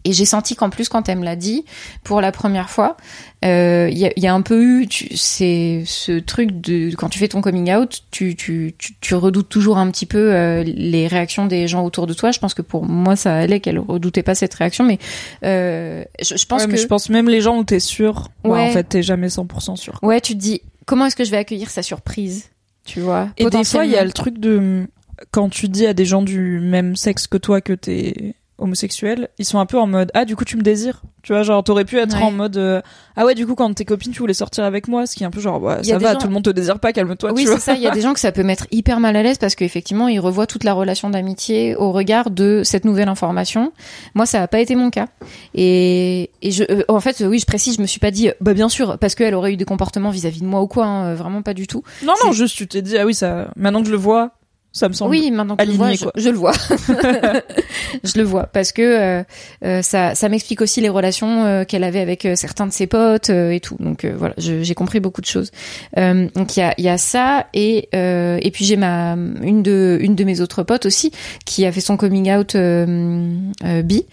Et 0.05 0.11
j'ai 0.13 0.25
senti 0.25 0.55
qu'en 0.55 0.71
plus, 0.71 0.89
quand 0.89 1.07
elle 1.07 1.19
me 1.19 1.23
l'a 1.23 1.35
dit 1.35 1.65
pour 2.03 2.19
la 2.19 2.31
première 2.31 2.71
fois, 2.71 2.97
euh, 3.45 3.87
il 3.91 3.97
y, 3.97 4.05
a, 4.07 4.11
il 4.15 4.23
y 4.23 4.27
a 4.27 4.33
un 4.33 4.41
peu 4.41 4.63
eu, 4.63 4.87
tu- 4.87 5.15
c'est 5.15 5.83
ce 5.85 6.17
truc 6.19 6.61
de 6.61 6.95
quand 6.95 7.09
tu 7.09 7.19
fais 7.19 7.27
ton 7.27 7.41
coming 7.41 7.71
out, 7.71 8.01
tu 8.09 8.35
tu 8.35 8.73
tu, 8.79 8.95
tu 8.99 9.13
redoutes 9.13 9.49
toujours 9.49 9.77
un 9.77 9.91
petit 9.91 10.07
peu 10.07 10.33
euh, 10.33 10.63
les 10.63 11.05
réactions 11.07 11.45
des 11.45 11.67
gens 11.67 11.85
autour 11.85 12.07
de 12.07 12.13
toi. 12.15 12.31
Je 12.31 12.39
pense 12.39 12.55
que 12.55 12.63
pour 12.63 12.85
moi, 12.85 13.15
ça 13.15 13.35
allait 13.35 13.59
qu'elle 13.59 13.77
redoutait 13.77 14.23
pas 14.23 14.33
cette 14.33 14.53
réaction, 14.55 14.83
mais 14.83 14.97
euh, 15.43 16.03
je, 16.21 16.37
je 16.37 16.45
pense 16.47 16.61
Ouais, 16.61 16.67
que 16.67 16.71
mais 16.73 16.77
je 16.79 16.87
pense 16.87 17.09
même 17.09 17.29
les 17.29 17.41
gens 17.41 17.57
où 17.59 17.63
t'es 17.63 17.79
sûr. 17.79 18.29
Ouais. 18.43 18.51
Ouais. 18.51 18.69
en 18.69 18.71
fait, 18.71 18.83
t'es 18.85 19.03
jamais 19.03 19.27
100% 19.27 19.75
sûr. 19.75 19.99
ouais, 20.01 20.21
tu 20.21 20.33
te 20.33 20.39
dis 20.39 20.61
comment 20.87 21.05
est-ce 21.05 21.15
que 21.15 21.23
je 21.23 21.29
vais 21.31 21.37
accueillir 21.37 21.69
sa 21.69 21.83
surprise, 21.83 22.49
tu 22.83 22.99
vois? 22.99 23.29
Et 23.37 23.45
des 23.45 23.63
fois, 23.63 23.85
il 23.85 23.91
y 23.91 23.95
a 23.97 24.03
le 24.03 24.11
truc 24.11 24.39
de 24.39 24.87
quand 25.31 25.49
tu 25.49 25.69
dis 25.69 25.85
à 25.85 25.93
des 25.93 26.05
gens 26.05 26.23
du 26.23 26.59
même 26.59 26.95
sexe 26.95 27.27
que 27.27 27.37
toi 27.37 27.61
que 27.61 27.73
t'es 27.73 28.33
homosexuel, 28.57 29.29
ils 29.39 29.45
sont 29.45 29.59
un 29.59 29.65
peu 29.65 29.77
en 29.79 29.87
mode 29.87 30.11
ah 30.13 30.25
du 30.25 30.35
coup 30.35 30.45
tu 30.45 30.57
me 30.57 30.61
désires. 30.61 31.01
Tu 31.23 31.31
vois, 31.31 31.43
genre 31.43 31.63
t'aurais 31.63 31.85
pu 31.85 31.97
être 31.97 32.17
Ouais. 32.17 32.21
en 32.23 32.31
mode 32.31 32.57
euh, 32.57 32.81
ah 33.15 33.25
ouais 33.25 33.33
du 33.33 33.47
coup 33.47 33.55
quand 33.55 33.73
tes 33.73 33.85
copines 33.85 34.11
tu 34.11 34.19
voulais 34.19 34.33
sortir 34.33 34.63
avec 34.65 34.87
moi, 34.89 35.05
ce 35.07 35.15
qui 35.15 35.23
est 35.23 35.25
un 35.25 35.31
peu 35.31 35.39
genre 35.39 35.69
a 35.69 35.81
ça 35.83 35.97
va, 35.97 36.13
gens- 36.13 36.19
tout 36.19 36.27
le 36.27 36.33
monde 36.33 36.43
te 36.43 36.49
désire 36.49 36.79
pas, 36.79 36.91
calme-toi. 36.91 37.31
oui, 37.33 37.45
c'est 37.47 37.59
ça. 37.59 37.73
Il 37.75 37.81
y 37.81 37.87
a 37.87 37.91
des 37.91 38.01
gens 38.01 38.13
que 38.13 38.19
ça 38.19 38.31
peut 38.33 38.43
mettre 38.43 38.67
hyper 38.71 38.99
mal 38.99 39.15
à 39.15 39.23
l'aise 39.23 39.37
parce 39.37 39.55
qu'effectivement, 39.55 40.07
ils 40.09 40.19
revoient 40.19 40.47
toute 40.47 40.63
la 40.65 40.73
relation 40.73 41.09
d'amitié 41.09 41.75
au 41.77 41.91
regard 41.93 42.29
de 42.29 42.61
cette 42.65 42.83
nouvelle 42.85 43.07
information. 43.09 43.71
Moi, 44.15 44.25
ça 44.25 44.39
n'a 44.39 44.47
pas 44.49 44.59
été 44.59 44.75
mon 44.75 44.89
cas. 44.89 45.07
Et, 45.55 46.29
et 46.41 46.51
je, 46.51 46.63
euh, 46.69 46.83
en 46.89 46.99
fait, 46.99 47.23
oui, 47.25 47.39
je 47.39 47.45
précise, 47.45 47.77
je 47.77 47.81
me 47.81 47.87
suis 47.87 47.99
pas 47.99 48.11
dit, 48.11 48.29
bah 48.41 48.53
bien 48.53 48.69
sûr, 48.69 48.97
parce 48.99 49.15
qu'elle 49.15 49.33
aurait 49.35 49.53
eu 49.53 49.57
des 49.57 49.65
comportements 49.65 50.09
vis-à-vis 50.09 50.41
de 50.41 50.45
moi 50.45 50.61
ou 50.61 50.67
quoi, 50.67 50.85
hein, 50.85 51.13
vraiment 51.15 51.41
pas 51.41 51.53
du 51.53 51.67
tout. 51.67 51.83
Non 52.03 52.13
non, 52.25 52.31
juste 52.33 52.55
tu 52.57 52.67
t'es 52.67 52.81
dit 52.81 52.97
ah 52.97 53.05
oui 53.05 53.13
ça 53.13 53.47
maintenant 53.55 53.79
que 53.81 53.87
je 53.87 53.91
le 53.91 53.97
vois, 53.97 54.31
ça 54.73 54.89
me 54.89 54.93
semble. 54.93 55.11
Oui, 55.11 55.29
maintenant 55.31 55.55
que 55.55 55.63
je 55.63 55.69
le 55.71 55.75
aligné, 55.79 55.95
vois, 55.97 56.11
quoi. 56.11 56.11
je, 56.15 56.21
je 56.23 56.29
le 56.29 56.35
vois. 56.35 56.51
je 58.03 58.17
le 58.17 58.23
vois 58.23 58.47
parce 58.47 58.71
que 58.71 58.81
euh, 58.81 59.23
euh, 59.63 59.81
ça, 59.81 60.15
ça 60.15 60.29
m'explique 60.29 60.61
aussi 60.61 60.81
les 60.81 60.89
relations 60.89 61.45
euh, 61.45 61.63
qu'elle 61.63 61.83
avait 61.83 61.99
avec 62.01 62.25
euh, 62.25 62.35
certains 62.35 62.65
de 62.67 62.73
ses 62.73 62.87
potes 62.87 63.29
et 63.29 63.59
tout. 63.61 63.77
Donc 63.79 64.03
euh, 64.03 64.13
voilà, 64.17 64.33
je- 64.37 64.63
j'ai 64.63 64.73
compris 64.75 64.99
beaucoup 64.99 65.21
de 65.21 65.25
choses. 65.27 65.51
Euh, 65.97 66.27
donc 66.35 66.57
il 66.57 66.61
y 66.61 66.63
a, 66.63 66.73
il 66.77 66.83
y 66.83 66.89
a 66.89 66.97
ça 66.97 67.47
et 67.53 67.87
euh, 67.95 68.39
et 68.41 68.51
puis 68.51 68.65
j'ai 68.65 68.75
ma 68.75 69.13
une 69.13 69.61
de 69.63 69.97
une 70.01 70.15
de 70.15 70.23
mes 70.23 70.41
autres 70.41 70.63
potes 70.63 70.85
aussi 70.87 71.11
qui 71.45 71.65
a 71.65 71.71
fait 71.71 71.79
son 71.81 71.95
coming 71.95 72.31
out 72.33 72.55
bi 72.55 74.05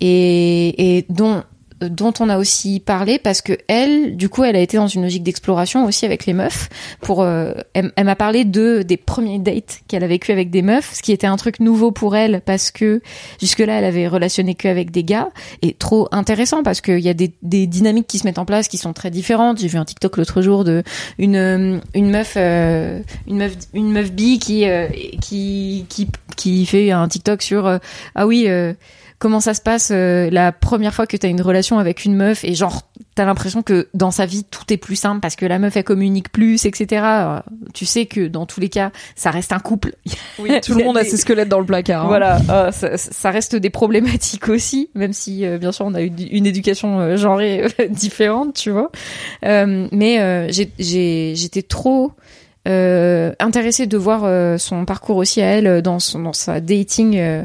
et, 0.00 0.96
et 0.98 1.06
dont 1.08 1.42
dont 1.88 2.12
on 2.20 2.28
a 2.28 2.38
aussi 2.38 2.80
parlé 2.80 3.18
parce 3.18 3.42
que 3.42 3.52
elle, 3.68 4.16
du 4.16 4.28
coup, 4.28 4.44
elle 4.44 4.56
a 4.56 4.60
été 4.60 4.76
dans 4.76 4.86
une 4.86 5.02
logique 5.02 5.22
d'exploration 5.22 5.84
aussi 5.84 6.04
avec 6.04 6.26
les 6.26 6.32
meufs. 6.32 6.68
Euh, 7.10 7.54
elle, 7.74 8.04
m'a 8.04 8.16
parlé 8.16 8.44
de 8.44 8.82
des 8.82 8.96
premiers 8.96 9.38
dates 9.38 9.80
qu'elle 9.88 10.04
a 10.04 10.06
vécu 10.06 10.32
avec 10.32 10.50
des 10.50 10.62
meufs, 10.62 10.94
ce 10.94 11.02
qui 11.02 11.12
était 11.12 11.26
un 11.26 11.36
truc 11.36 11.60
nouveau 11.60 11.92
pour 11.92 12.16
elle 12.16 12.40
parce 12.44 12.70
que 12.70 13.02
jusque-là, 13.40 13.78
elle 13.78 13.84
avait 13.84 14.08
relationné 14.08 14.54
que 14.54 14.68
avec 14.68 14.90
des 14.90 15.04
gars 15.04 15.28
et 15.60 15.74
trop 15.74 16.08
intéressant 16.10 16.62
parce 16.62 16.80
qu'il 16.80 17.00
y 17.00 17.08
a 17.08 17.14
des, 17.14 17.32
dynamiques 17.42 18.06
qui 18.06 18.18
se 18.18 18.26
mettent 18.26 18.38
en 18.38 18.44
place 18.44 18.68
qui 18.68 18.78
sont 18.78 18.92
très 18.92 19.10
différentes. 19.10 19.58
J'ai 19.58 19.68
vu 19.68 19.78
un 19.78 19.84
TikTok 19.84 20.16
l'autre 20.16 20.42
jour 20.42 20.64
de 20.64 20.82
une 21.18 21.36
euh, 21.36 21.78
une 21.94 22.10
meuf 22.10 22.34
euh, 22.36 23.00
une 23.26 23.38
meuf 23.38 23.56
une 23.74 23.92
meuf 23.92 24.10
qui 24.14 24.68
euh, 24.68 24.88
qui 25.20 25.86
qui 25.88 26.08
qui 26.36 26.66
fait 26.66 26.90
un 26.90 27.08
TikTok 27.08 27.42
sur 27.42 27.66
euh, 27.66 27.78
ah 28.14 28.26
oui. 28.26 28.48
Comment 29.22 29.38
ça 29.38 29.54
se 29.54 29.60
passe 29.60 29.90
euh, 29.92 30.30
la 30.32 30.50
première 30.50 30.92
fois 30.92 31.06
que 31.06 31.16
t'as 31.16 31.28
une 31.28 31.40
relation 31.42 31.78
avec 31.78 32.04
une 32.04 32.16
meuf 32.16 32.42
et 32.42 32.54
genre 32.54 32.82
t'as 33.14 33.24
l'impression 33.24 33.62
que 33.62 33.86
dans 33.94 34.10
sa 34.10 34.26
vie 34.26 34.42
tout 34.42 34.64
est 34.72 34.76
plus 34.76 34.96
simple 34.96 35.20
parce 35.20 35.36
que 35.36 35.46
la 35.46 35.60
meuf 35.60 35.76
elle 35.76 35.84
communique 35.84 36.32
plus 36.32 36.66
etc 36.66 37.02
Euh, 37.04 37.40
tu 37.72 37.86
sais 37.86 38.06
que 38.06 38.26
dans 38.26 38.46
tous 38.46 38.58
les 38.58 38.68
cas 38.68 38.90
ça 39.14 39.30
reste 39.30 39.52
un 39.52 39.60
couple 39.60 39.94
Oui, 40.40 40.50
tout 40.60 40.74
le 40.74 40.82
monde 40.84 40.98
a 40.98 41.04
ses 41.04 41.18
squelettes 41.18 41.48
dans 41.48 41.60
le 41.60 41.66
placard. 41.66 42.02
hein. 42.02 42.08
voilà 42.08 42.40
euh, 42.50 42.72
ça, 42.72 42.96
ça 42.96 43.30
reste 43.30 43.54
des 43.54 43.70
problématiques 43.70 44.48
aussi 44.48 44.90
même 44.96 45.12
si 45.12 45.46
euh, 45.46 45.56
bien 45.56 45.70
sûr 45.70 45.86
on 45.86 45.94
a 45.94 46.02
eu 46.02 46.10
une 46.32 46.46
éducation 46.46 47.16
genrée 47.16 47.66
différente 47.90 48.54
tu 48.54 48.70
vois 48.72 48.90
mais 49.44 50.48
j'étais 50.50 51.62
trop 51.62 52.10
euh, 52.68 53.32
intéressée 53.40 53.86
de 53.88 53.96
voir 53.96 54.22
euh, 54.24 54.56
son 54.56 54.84
parcours 54.84 55.16
aussi 55.16 55.42
à 55.42 55.46
elle 55.46 55.82
dans, 55.82 55.98
son, 55.98 56.20
dans 56.20 56.32
sa 56.32 56.60
dating 56.60 57.16
euh, 57.18 57.42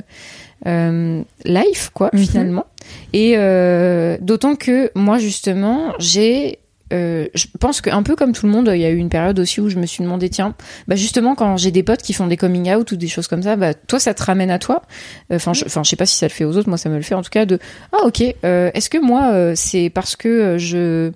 euh, 0.65 1.22
life 1.46 1.91
quoi 1.93 2.10
Mhm. 2.13 2.20
finalement 2.20 2.65
et 3.13 3.34
euh, 3.38 4.17
d'autant 4.22 4.56
que 4.56 4.91
moi 4.96 5.17
justement 5.17 5.93
j'ai 6.00 6.60
euh, 6.93 7.28
je 7.34 7.48
pense 7.60 7.82
qu'un 7.82 8.02
peu 8.02 8.15
comme 8.15 8.32
tout 8.32 8.46
le 8.46 8.52
monde, 8.54 8.72
il 8.74 8.80
y 8.80 8.86
a 8.86 8.89
eu 8.89 8.96
une 8.96 9.10
période 9.10 9.38
aussi 9.39 9.60
où 9.60 9.67
je 9.67 9.78
me 9.78 9.86
suis 9.86 10.06
demandé, 10.06 10.30
tiens, 10.30 10.56
bah 10.88 10.96
justement 10.96 11.36
quand 11.36 11.58
j'ai 11.58 11.70
des 11.70 11.84
potes 11.84 12.02
qui 12.02 12.13
font 12.13 12.28
des 12.28 12.38
coming 12.38 12.74
out 12.74 12.89
ou 12.93 12.96
des 12.96 13.10
choses 13.10 13.28
comme 13.28 13.43
ça, 13.43 13.58
bah 13.58 13.74
toi 13.74 14.00
ça 14.00 14.13
te 14.13 14.24
ramène 14.24 14.50
à 14.50 14.58
toi. 14.58 14.84
Enfin, 15.30 15.52
je, 15.52 15.65
enfin, 15.65 15.84
je 15.84 15.89
sais 15.89 15.98
pas 15.98 16.06
si 16.06 16.15
ça 16.15 16.28
le 16.28 16.32
fait 16.32 16.46
aux 16.46 16.56
autres, 16.56 16.70
moi 16.70 16.78
ça 16.78 16.88
me 16.88 16.96
le 16.96 17.02
fait 17.02 17.13
en 17.13 17.22
tout 17.24 17.30
cas 17.30 17.46
de, 17.46 17.60
ah 17.91 18.06
ok, 18.06 18.24
euh, 18.46 18.72
est-ce 18.74 18.89
que 18.89 19.00
moi 19.00 19.32
euh, 19.34 19.52
c'est 19.54 19.89
parce 19.89 20.15
que 20.15 20.30
euh, 20.30 20.58
je 20.58 21.12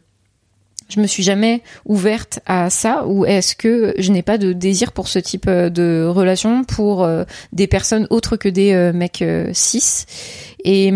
je 0.92 1.00
me 1.00 1.08
suis 1.08 1.24
jamais 1.24 1.62
ouverte 1.86 2.40
à 2.46 2.70
ça 2.70 3.06
ou 3.08 3.26
est-ce 3.26 3.56
que 3.56 3.94
je 3.98 4.12
n'ai 4.12 4.22
pas 4.22 4.38
de 4.38 4.54
désir 4.54 4.92
pour 4.92 5.08
ce 5.08 5.20
type 5.20 5.48
euh, 5.48 5.70
de 5.70 6.06
relation 6.06 6.64
pour 6.64 7.04
euh, 7.04 7.24
des 7.54 7.68
personnes 7.68 8.08
autres 8.10 8.36
que 8.36 8.50
des 8.50 8.74
euh, 8.74 8.94
mecs 8.94 9.24
cis 9.54 10.06
et 10.64 10.92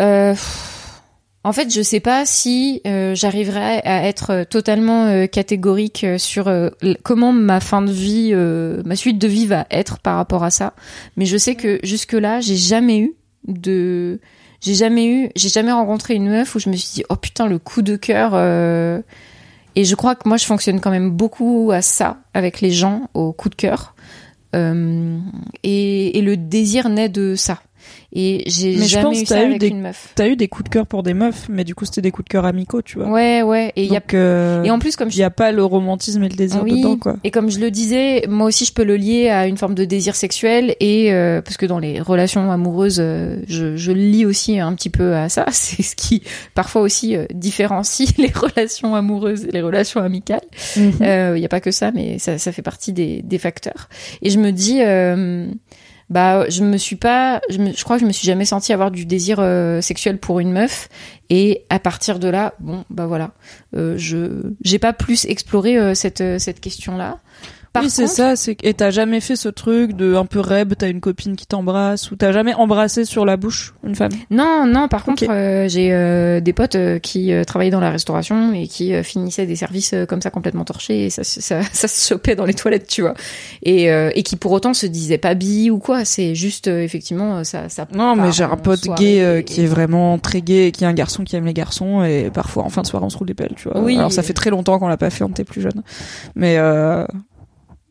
euh, 0.00 0.34
en 1.44 1.52
fait, 1.52 1.74
je 1.74 1.82
sais 1.82 2.00
pas 2.00 2.24
si 2.24 2.80
j'arriverai 2.84 3.80
à 3.84 4.06
être 4.06 4.44
totalement 4.44 5.26
catégorique 5.26 6.06
sur 6.18 6.50
comment 7.02 7.32
ma 7.32 7.58
fin 7.60 7.82
de 7.82 7.90
vie, 7.90 8.32
ma 8.84 8.94
suite 8.96 9.18
de 9.18 9.26
vie 9.26 9.46
va 9.46 9.66
être 9.70 9.98
par 9.98 10.16
rapport 10.16 10.44
à 10.44 10.50
ça. 10.50 10.72
Mais 11.16 11.26
je 11.26 11.36
sais 11.36 11.56
que 11.56 11.80
jusque 11.82 12.12
là, 12.12 12.40
j'ai 12.40 12.56
jamais 12.56 13.00
eu 13.00 13.14
de, 13.48 14.20
j'ai 14.62 14.74
jamais 14.74 15.06
eu, 15.06 15.30
j'ai 15.36 15.48
jamais 15.48 15.72
rencontré 15.72 16.14
une 16.14 16.28
meuf 16.28 16.54
où 16.54 16.58
je 16.58 16.70
me 16.70 16.76
suis 16.76 16.94
dit 16.94 17.04
oh 17.08 17.16
putain 17.16 17.46
le 17.46 17.58
coup 17.58 17.82
de 17.82 17.96
cœur. 17.96 18.30
euh, 18.34 19.00
Et 19.74 19.84
je 19.84 19.94
crois 19.94 20.14
que 20.14 20.28
moi, 20.28 20.36
je 20.36 20.44
fonctionne 20.44 20.80
quand 20.80 20.90
même 20.90 21.10
beaucoup 21.10 21.70
à 21.72 21.80
ça 21.82 22.18
avec 22.34 22.60
les 22.60 22.70
gens, 22.70 23.08
au 23.14 23.32
coup 23.32 23.48
de 23.48 23.54
cœur. 23.54 23.94
Euh, 24.54 25.18
et, 25.62 26.18
et 26.18 26.22
le 26.22 26.36
désir 26.36 26.88
naît 26.90 27.08
de 27.08 27.34
ça. 27.36 27.62
Et 28.14 28.42
j'ai 28.46 28.76
Mais 28.76 28.82
je 28.84 28.88
jamais 28.88 29.04
pense 29.04 29.22
eu 29.22 29.26
ça 29.26 29.42
eu 29.42 29.46
avec 29.46 29.58
des- 29.60 29.68
une 29.68 29.80
meuf. 29.80 30.12
T'as 30.14 30.28
eu 30.28 30.36
des 30.36 30.46
coups 30.48 30.64
de 30.64 30.68
cœur 30.68 30.86
pour 30.86 31.02
des 31.02 31.14
meufs, 31.14 31.46
mais 31.48 31.64
du 31.64 31.74
coup 31.74 31.84
c'était 31.86 32.02
des 32.02 32.10
coups 32.10 32.26
de 32.26 32.30
cœur 32.30 32.44
amicaux, 32.44 32.82
tu 32.82 32.98
vois. 32.98 33.08
Ouais, 33.08 33.42
ouais. 33.42 33.72
Et 33.76 33.84
il 33.84 33.92
y 33.92 33.96
a 33.96 34.00
Donc, 34.00 34.12
euh, 34.14 34.62
et 34.64 34.70
en 34.70 34.78
plus 34.78 34.96
comme 34.96 35.10
je 35.10 35.16
il 35.16 35.20
y 35.20 35.24
a 35.24 35.30
pas 35.30 35.50
le 35.52 35.64
romantisme 35.64 36.22
et 36.22 36.28
le 36.28 36.34
désir 36.36 36.62
Oui. 36.62 36.78
dedans, 36.82 36.96
quoi. 36.98 37.16
Et 37.24 37.30
comme 37.30 37.50
je 37.50 37.58
le 37.58 37.70
disais, 37.70 38.26
moi 38.28 38.46
aussi 38.48 38.64
je 38.66 38.72
peux 38.74 38.84
le 38.84 38.96
lier 38.96 39.28
à 39.30 39.46
une 39.46 39.56
forme 39.56 39.74
de 39.74 39.84
désir 39.86 40.14
sexuel 40.14 40.76
et 40.80 41.12
euh, 41.12 41.40
parce 41.40 41.56
que 41.56 41.64
dans 41.66 41.78
les 41.78 42.00
relations 42.00 42.50
amoureuses, 42.52 42.98
euh, 43.00 43.36
je, 43.48 43.76
je 43.76 43.92
le 43.92 44.00
lis 44.00 44.26
aussi 44.26 44.58
un 44.58 44.74
petit 44.74 44.90
peu 44.90 45.14
à 45.14 45.28
ça. 45.30 45.46
C'est 45.52 45.82
ce 45.82 45.96
qui 45.96 46.22
parfois 46.54 46.82
aussi 46.82 47.16
euh, 47.16 47.24
différencie 47.32 48.14
les 48.18 48.30
relations 48.34 48.94
amoureuses 48.94 49.44
et 49.46 49.52
les 49.52 49.62
relations 49.62 50.00
amicales. 50.02 50.40
Il 50.76 50.90
n'y 51.00 51.44
a 51.44 51.48
pas 51.48 51.60
que 51.60 51.70
ça, 51.70 51.92
mais 51.92 52.18
ça, 52.18 52.36
ça 52.36 52.52
fait 52.52 52.62
partie 52.62 52.92
des, 52.92 53.22
des 53.22 53.38
facteurs. 53.38 53.88
Et 54.20 54.28
je 54.30 54.38
me 54.38 54.50
dis, 54.52 54.80
euh, 54.82 55.46
bah, 56.12 56.46
je 56.50 56.62
me 56.62 56.76
suis 56.76 56.96
pas, 56.96 57.40
je, 57.48 57.84
crois 57.84 57.96
que 57.96 58.02
je 58.02 58.06
me 58.06 58.12
suis 58.12 58.26
jamais 58.26 58.44
senti 58.44 58.74
avoir 58.74 58.90
du 58.90 59.06
désir 59.06 59.38
euh, 59.38 59.80
sexuel 59.80 60.18
pour 60.18 60.40
une 60.40 60.52
meuf. 60.52 60.90
Et 61.30 61.64
à 61.70 61.78
partir 61.78 62.18
de 62.18 62.28
là, 62.28 62.52
bon, 62.60 62.84
bah 62.90 63.06
voilà, 63.06 63.30
euh, 63.74 63.96
je, 63.96 64.42
j'ai 64.62 64.78
pas 64.78 64.92
plus 64.92 65.24
exploré 65.24 65.78
euh, 65.78 65.94
cette 65.94 66.38
cette 66.38 66.60
question-là. 66.60 67.18
Par 67.72 67.84
oui, 67.84 67.90
c'est 67.90 68.06
ça. 68.06 68.36
C'est 68.36 68.56
et 68.64 68.74
t'as 68.74 68.90
jamais 68.90 69.20
fait 69.20 69.34
ce 69.34 69.48
truc 69.48 69.94
de 69.94 70.14
un 70.14 70.26
peu 70.26 70.40
rêve, 70.40 70.74
t'as 70.76 70.90
une 70.90 71.00
copine 71.00 71.36
qui 71.36 71.46
t'embrasse 71.46 72.10
ou 72.10 72.16
t'as 72.16 72.30
jamais 72.30 72.52
embrassé 72.52 73.04
sur 73.06 73.24
la 73.24 73.38
bouche 73.38 73.72
une 73.82 73.94
femme? 73.94 74.10
Non, 74.30 74.66
non. 74.66 74.88
Par 74.88 75.04
contre, 75.04 75.24
euh, 75.30 75.68
j'ai 75.68 75.90
euh, 75.92 76.40
des 76.40 76.52
potes 76.52 76.74
euh, 76.74 76.98
qui 76.98 77.32
euh, 77.32 77.44
travaillaient 77.44 77.70
dans 77.70 77.80
la 77.80 77.90
restauration 77.90 78.52
et 78.52 78.66
qui 78.66 78.92
euh, 78.94 79.02
finissaient 79.02 79.46
des 79.46 79.56
services 79.56 79.94
comme 80.08 80.20
ça 80.20 80.28
complètement 80.30 80.64
torchés 80.64 81.06
et 81.06 81.10
ça, 81.10 81.24
se- 81.24 81.40
ça, 81.40 81.62
ça 81.72 81.88
se 81.88 82.08
chopait 82.08 82.34
dans 82.36 82.44
les 82.44 82.52
toilettes, 82.54 82.86
tu 82.88 83.00
vois. 83.00 83.14
Et, 83.62 83.90
euh, 83.90 84.10
et 84.14 84.22
qui 84.22 84.36
pour 84.36 84.52
autant 84.52 84.74
se 84.74 84.86
disaient 84.86 85.16
pas 85.18 85.32
bi 85.34 85.70
ou 85.70 85.78
quoi. 85.78 86.04
C'est 86.04 86.34
juste 86.34 86.66
effectivement 86.66 87.42
ça. 87.44 87.68
ça 87.70 87.86
Non, 87.94 88.16
mais 88.16 88.32
j'ai 88.32 88.44
un 88.44 88.56
pote 88.56 88.86
gay 88.98 89.38
et- 89.38 89.44
qui 89.44 89.62
est 89.62 89.66
vraiment 89.66 90.18
très 90.18 90.42
gay 90.42 90.68
et 90.68 90.72
qui 90.72 90.84
est 90.84 90.86
un 90.86 90.92
garçon 90.92 91.24
qui 91.24 91.36
aime 91.36 91.46
les 91.46 91.54
garçons 91.54 92.04
et 92.04 92.30
parfois 92.30 92.64
en 92.64 92.68
fin 92.68 92.82
de 92.82 92.86
soirée 92.86 93.06
on 93.06 93.10
se 93.10 93.16
roule 93.16 93.28
des 93.28 93.34
pelles, 93.34 93.54
tu 93.56 93.68
vois. 93.70 93.80
Oui. 93.80 93.96
Alors 93.96 94.12
ça 94.12 94.22
fait 94.22 94.34
très 94.34 94.50
longtemps 94.50 94.78
qu'on 94.78 94.88
l'a 94.88 94.98
pas 94.98 95.08
fait, 95.10 95.24
on 95.24 95.28
était 95.28 95.44
plus 95.44 95.62
jeune. 95.62 95.82
Mais 96.34 96.56
euh, 96.58 97.06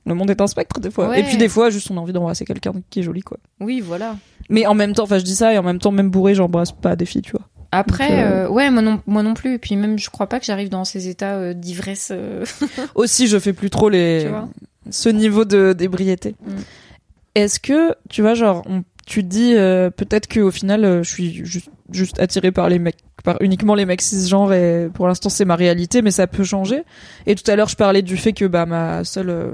le 0.05 0.13
monde 0.15 0.29
est 0.31 0.41
un 0.41 0.47
spectre 0.47 0.79
des 0.79 0.91
fois. 0.91 1.09
Ouais. 1.09 1.19
Et 1.19 1.23
puis 1.23 1.37
des 1.37 1.49
fois 1.49 1.69
juste 1.69 1.89
on 1.91 1.97
a 1.97 1.99
envie 1.99 2.13
d'embrasser 2.13 2.45
quelqu'un 2.45 2.73
qui 2.89 2.99
est 2.99 3.03
joli 3.03 3.21
quoi. 3.21 3.37
Oui, 3.59 3.81
voilà. 3.81 4.17
Mais 4.49 4.65
en 4.65 4.73
même 4.73 4.93
temps, 4.93 5.03
enfin 5.03 5.19
je 5.19 5.23
dis 5.23 5.35
ça 5.35 5.53
et 5.53 5.57
en 5.57 5.63
même 5.63 5.79
temps 5.79 5.91
même 5.91 6.09
bourré, 6.09 6.35
j'embrasse 6.35 6.71
pas 6.71 6.95
des 6.95 7.05
filles, 7.05 7.21
tu 7.21 7.31
vois. 7.31 7.47
Après, 7.71 8.09
Donc, 8.09 8.17
euh, 8.17 8.45
euh, 8.45 8.49
ouais, 8.49 8.69
moi 8.69 8.81
non, 8.81 9.01
moi 9.07 9.23
non 9.23 9.33
plus. 9.33 9.53
Et 9.53 9.57
puis 9.57 9.77
même, 9.77 9.97
je 9.97 10.09
crois 10.09 10.27
pas 10.27 10.39
que 10.41 10.45
j'arrive 10.45 10.67
dans 10.67 10.83
ces 10.83 11.07
états 11.07 11.35
euh, 11.35 11.53
d'ivresse. 11.53 12.11
Aussi, 12.95 13.27
je 13.27 13.39
fais 13.39 13.53
plus 13.53 13.69
trop 13.69 13.87
les 13.87 14.29
ce 14.89 15.07
niveau 15.07 15.45
de 15.45 15.71
d'ébriété. 15.73 16.35
Mm. 16.45 16.51
Est-ce 17.35 17.59
que 17.61 17.95
tu 18.09 18.21
vois 18.21 18.33
genre 18.33 18.63
on- 18.67 18.83
tu 19.07 19.23
te 19.23 19.29
dis 19.29 19.53
peut-être 19.97 20.27
que 20.27 20.39
au 20.41 20.51
final 20.51 21.01
je 21.03 21.09
suis 21.09 21.43
juste 21.45 21.69
juste 21.91 22.19
attirée 22.19 22.51
par 22.51 22.69
les 22.69 22.77
mecs 22.77 22.97
par 23.23 23.41
uniquement 23.41 23.73
les 23.75 23.85
mecs 23.85 24.01
cisgenres 24.01 24.53
et 24.53 24.89
pour 24.93 25.07
l'instant 25.07 25.29
c'est 25.29 25.43
ma 25.43 25.55
réalité 25.55 26.01
mais 26.01 26.11
ça 26.11 26.27
peut 26.27 26.43
changer. 26.43 26.83
Et 27.25 27.35
tout 27.35 27.49
à 27.49 27.55
l'heure 27.55 27.67
je 27.69 27.75
parlais 27.75 28.01
du 28.03 28.15
fait 28.15 28.31
que 28.33 28.45
bah 28.45 28.65
ma 28.65 29.03
seule 29.03 29.53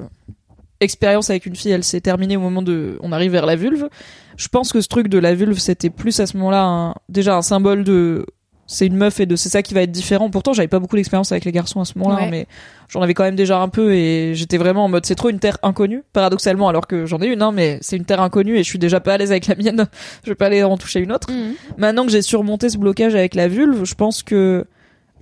expérience 0.80 1.30
avec 1.30 1.46
une 1.46 1.56
fille 1.56 1.72
elle 1.72 1.84
s'est 1.84 2.02
terminée 2.02 2.38
au 2.38 2.42
moment 2.42 2.62
de 2.62 2.98
on 3.02 3.12
arrive 3.12 3.32
vers 3.32 3.46
la 3.46 3.56
vulve. 3.56 3.88
Je 4.36 4.48
pense 4.48 4.72
que 4.72 4.82
ce 4.82 4.88
truc 4.88 5.08
de 5.08 5.18
la 5.18 5.34
vulve 5.34 5.58
c'était 5.60 5.90
plus 5.90 6.20
à 6.20 6.26
ce 6.28 6.38
moment-là 6.38 6.64
un- 6.66 6.96
déjà 7.10 7.36
un 7.36 7.42
symbole 7.42 7.84
de 7.84 8.26
c'est 8.70 8.86
une 8.86 8.98
meuf 8.98 9.22
et 9.22 9.26
de 9.26 9.38
c'est 9.38 9.48
ça 9.48 9.62
qui 9.64 9.74
va 9.74 9.82
être 9.84 9.94
différent. 9.94 10.30
Pourtant, 10.30 10.52
j'avais 10.52 10.68
pas 10.68 10.80
beaucoup 10.80 10.98
d'expérience 10.98 11.32
avec 11.32 11.46
les 11.46 11.54
garçons 11.54 11.80
à 11.80 11.86
ce 11.86 11.98
moment-là, 11.98 12.24
Ouais. 12.24 12.30
mais 12.30 12.48
j'en 12.90 13.02
avais 13.02 13.14
quand 13.14 13.24
même 13.24 13.38
déjà 13.38 13.62
un 13.62 13.70
peu 13.70 13.94
et 13.94 14.34
j'étais 14.36 14.58
vraiment 14.58 14.84
en 14.84 14.90
mode 14.90 15.06
c'est 15.06 15.16
trop 15.16 15.30
une 15.30 15.40
terre 15.40 15.58
inconnue, 15.64 16.04
paradoxalement, 16.12 16.68
alors 16.68 16.86
que 16.86 17.06
j'en 17.06 17.20
ai 17.22 17.28
une, 17.28 17.42
hein, 17.42 17.54
mais 17.54 17.78
c'est 17.80 17.96
une 17.96 18.04
terre 18.04 18.20
inconnue 18.22 18.56
et 18.58 18.64
je 18.66 18.70
suis 18.70 18.78
déjà 18.78 19.00
pas 19.00 19.14
à 19.14 19.18
l'aise 19.20 19.32
avec 19.32 19.48
la 19.48 19.56
mienne. 19.56 19.88
je 20.26 20.30
vais 20.32 20.36
pas 20.36 20.48
aller 20.48 20.64
en 20.64 20.78
toucher 20.78 21.00
une 21.00 21.14
autre. 21.14 21.32
Mhm. 21.32 21.54
Maintenant 21.78 22.06
que 22.06 22.12
j'ai 22.12 22.22
surmonté 22.22 22.68
ce 22.68 22.78
blocage 22.78 23.16
avec 23.16 23.36
la 23.36 23.48
vulve, 23.48 23.86
je 23.86 23.96
pense 23.96 24.22
que 24.22 24.66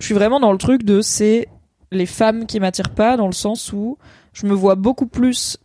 je 0.00 0.04
suis 0.06 0.14
vraiment 0.14 0.40
dans 0.40 0.50
le 0.50 0.58
truc 0.58 0.82
de 0.82 1.00
c'est 1.00 1.46
les 1.92 2.06
femmes 2.06 2.46
qui 2.46 2.58
m'attirent 2.58 2.90
pas 2.90 3.16
dans 3.16 3.28
le 3.28 3.32
sens 3.32 3.72
où 3.72 3.96
je 4.36 4.46
me 4.46 4.52
vois 4.54 4.74
beaucoup 4.74 5.06
plus 5.06 5.56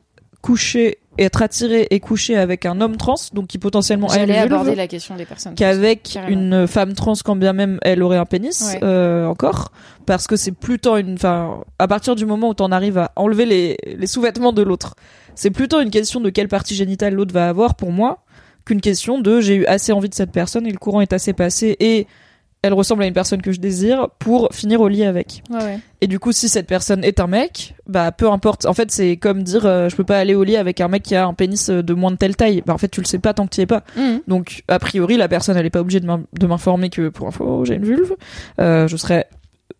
coucher 0.41 0.97
être 1.19 1.41
attirée 1.41 1.87
et 1.91 1.99
coucher 1.99 2.37
avec 2.37 2.65
un 2.65 2.79
homme 2.79 2.95
trans 2.95 3.15
donc 3.33 3.47
qui 3.47 3.57
potentiellement 3.57 4.07
vulve 4.07 4.31
aborder 4.53 4.75
la 4.75 4.87
question 4.87 5.15
des 5.17 5.25
personnes. 5.25 5.55
qu'avec 5.55 6.17
une 6.29 6.65
femme 6.67 6.93
trans 6.93 7.13
quand 7.23 7.35
bien 7.35 7.51
même 7.53 7.79
elle 7.83 8.01
aurait 8.01 8.17
un 8.17 8.25
pénis 8.25 8.61
Ouais. 8.73 8.79
euh, 8.81 9.25
encore 9.27 9.71
parce 10.05 10.25
que 10.25 10.37
c'est 10.37 10.53
plutôt 10.53 10.95
une 10.97 11.13
enfin 11.15 11.59
à 11.79 11.87
partir 11.87 12.15
du 12.15 12.25
moment 12.25 12.49
où 12.49 12.53
t'en 12.53 12.71
arrives 12.71 12.97
à 12.97 13.11
enlever 13.17 13.45
les, 13.45 13.77
les 13.85 14.07
sous-vêtements 14.07 14.53
de 14.53 14.61
l'autre 14.61 14.95
c'est 15.35 15.51
plutôt 15.51 15.81
une 15.81 15.91
question 15.91 16.21
de 16.21 16.29
quelle 16.29 16.47
partie 16.47 16.75
génitale 16.75 17.13
l'autre 17.13 17.33
va 17.33 17.49
avoir 17.49 17.75
pour 17.75 17.91
moi 17.91 18.23
qu'une 18.65 18.81
question 18.81 19.19
de 19.19 19.41
j'ai 19.41 19.55
eu 19.55 19.65
assez 19.65 19.91
envie 19.91 20.09
de 20.09 20.15
cette 20.15 20.31
personne 20.31 20.65
et 20.65 20.71
le 20.71 20.77
courant 20.77 21.01
est 21.01 21.13
assez 21.13 21.33
passé 21.33 21.75
et 21.81 22.07
elle 22.63 22.73
ressemble 22.73 23.01
à 23.01 23.07
une 23.07 23.13
personne 23.13 23.41
que 23.41 23.51
je 23.51 23.59
désire 23.59 24.09
pour 24.19 24.49
finir 24.53 24.81
au 24.81 24.87
lit 24.87 25.03
avec 25.03 25.41
Ouais, 25.49 25.57
ouais. 25.63 25.79
et 26.01 26.07
du 26.07 26.19
coup 26.19 26.31
si 26.31 26.47
cette 26.47 26.67
personne 26.67 27.03
est 27.03 27.19
un 27.19 27.25
mec 27.27 27.73
bah 27.87 28.11
peu 28.11 28.29
importe 28.29 28.65
en 28.67 28.73
fait 28.73 28.91
c'est 28.91 29.17
comme 29.17 29.41
dire 29.41 29.65
euh, 29.65 29.89
je 29.89 29.95
peux 29.95 30.03
pas 30.03 30.19
aller 30.19 30.35
au 30.35 30.43
lit 30.43 30.57
avec 30.57 30.79
un 30.79 30.87
mec 30.87 31.01
qui 31.01 31.15
a 31.15 31.25
un 31.25 31.33
pénis 31.33 31.69
de 31.69 31.93
moins 31.95 32.11
de 32.11 32.17
telle 32.17 32.35
taille 32.35 32.61
bah 32.65 32.73
en 32.73 32.77
fait 32.77 32.89
tu 32.89 33.01
le 33.01 33.07
sais 33.07 33.17
pas 33.19 33.33
tant 33.33 33.47
que 33.47 33.55
tu 33.55 33.61
y 33.61 33.63
es 33.63 33.65
pas 33.65 33.83
Mhm. 33.97 34.21
donc, 34.27 34.63
a 34.67 34.77
priori, 34.79 35.17
la 35.17 35.27
personne, 35.27 35.57
elle 35.57 35.65
est 35.65 35.69
pas 35.71 35.81
obligée 35.81 35.99
de 36.01 36.45
m'informer 36.47 36.89
que, 36.89 37.09
pour 37.09 37.27
info, 37.27 37.65
j'ai 37.65 37.75
une 37.75 37.83
vulve. 37.85 38.13
Euh, 38.59 38.87
je 38.87 38.95
serais, 38.95 39.25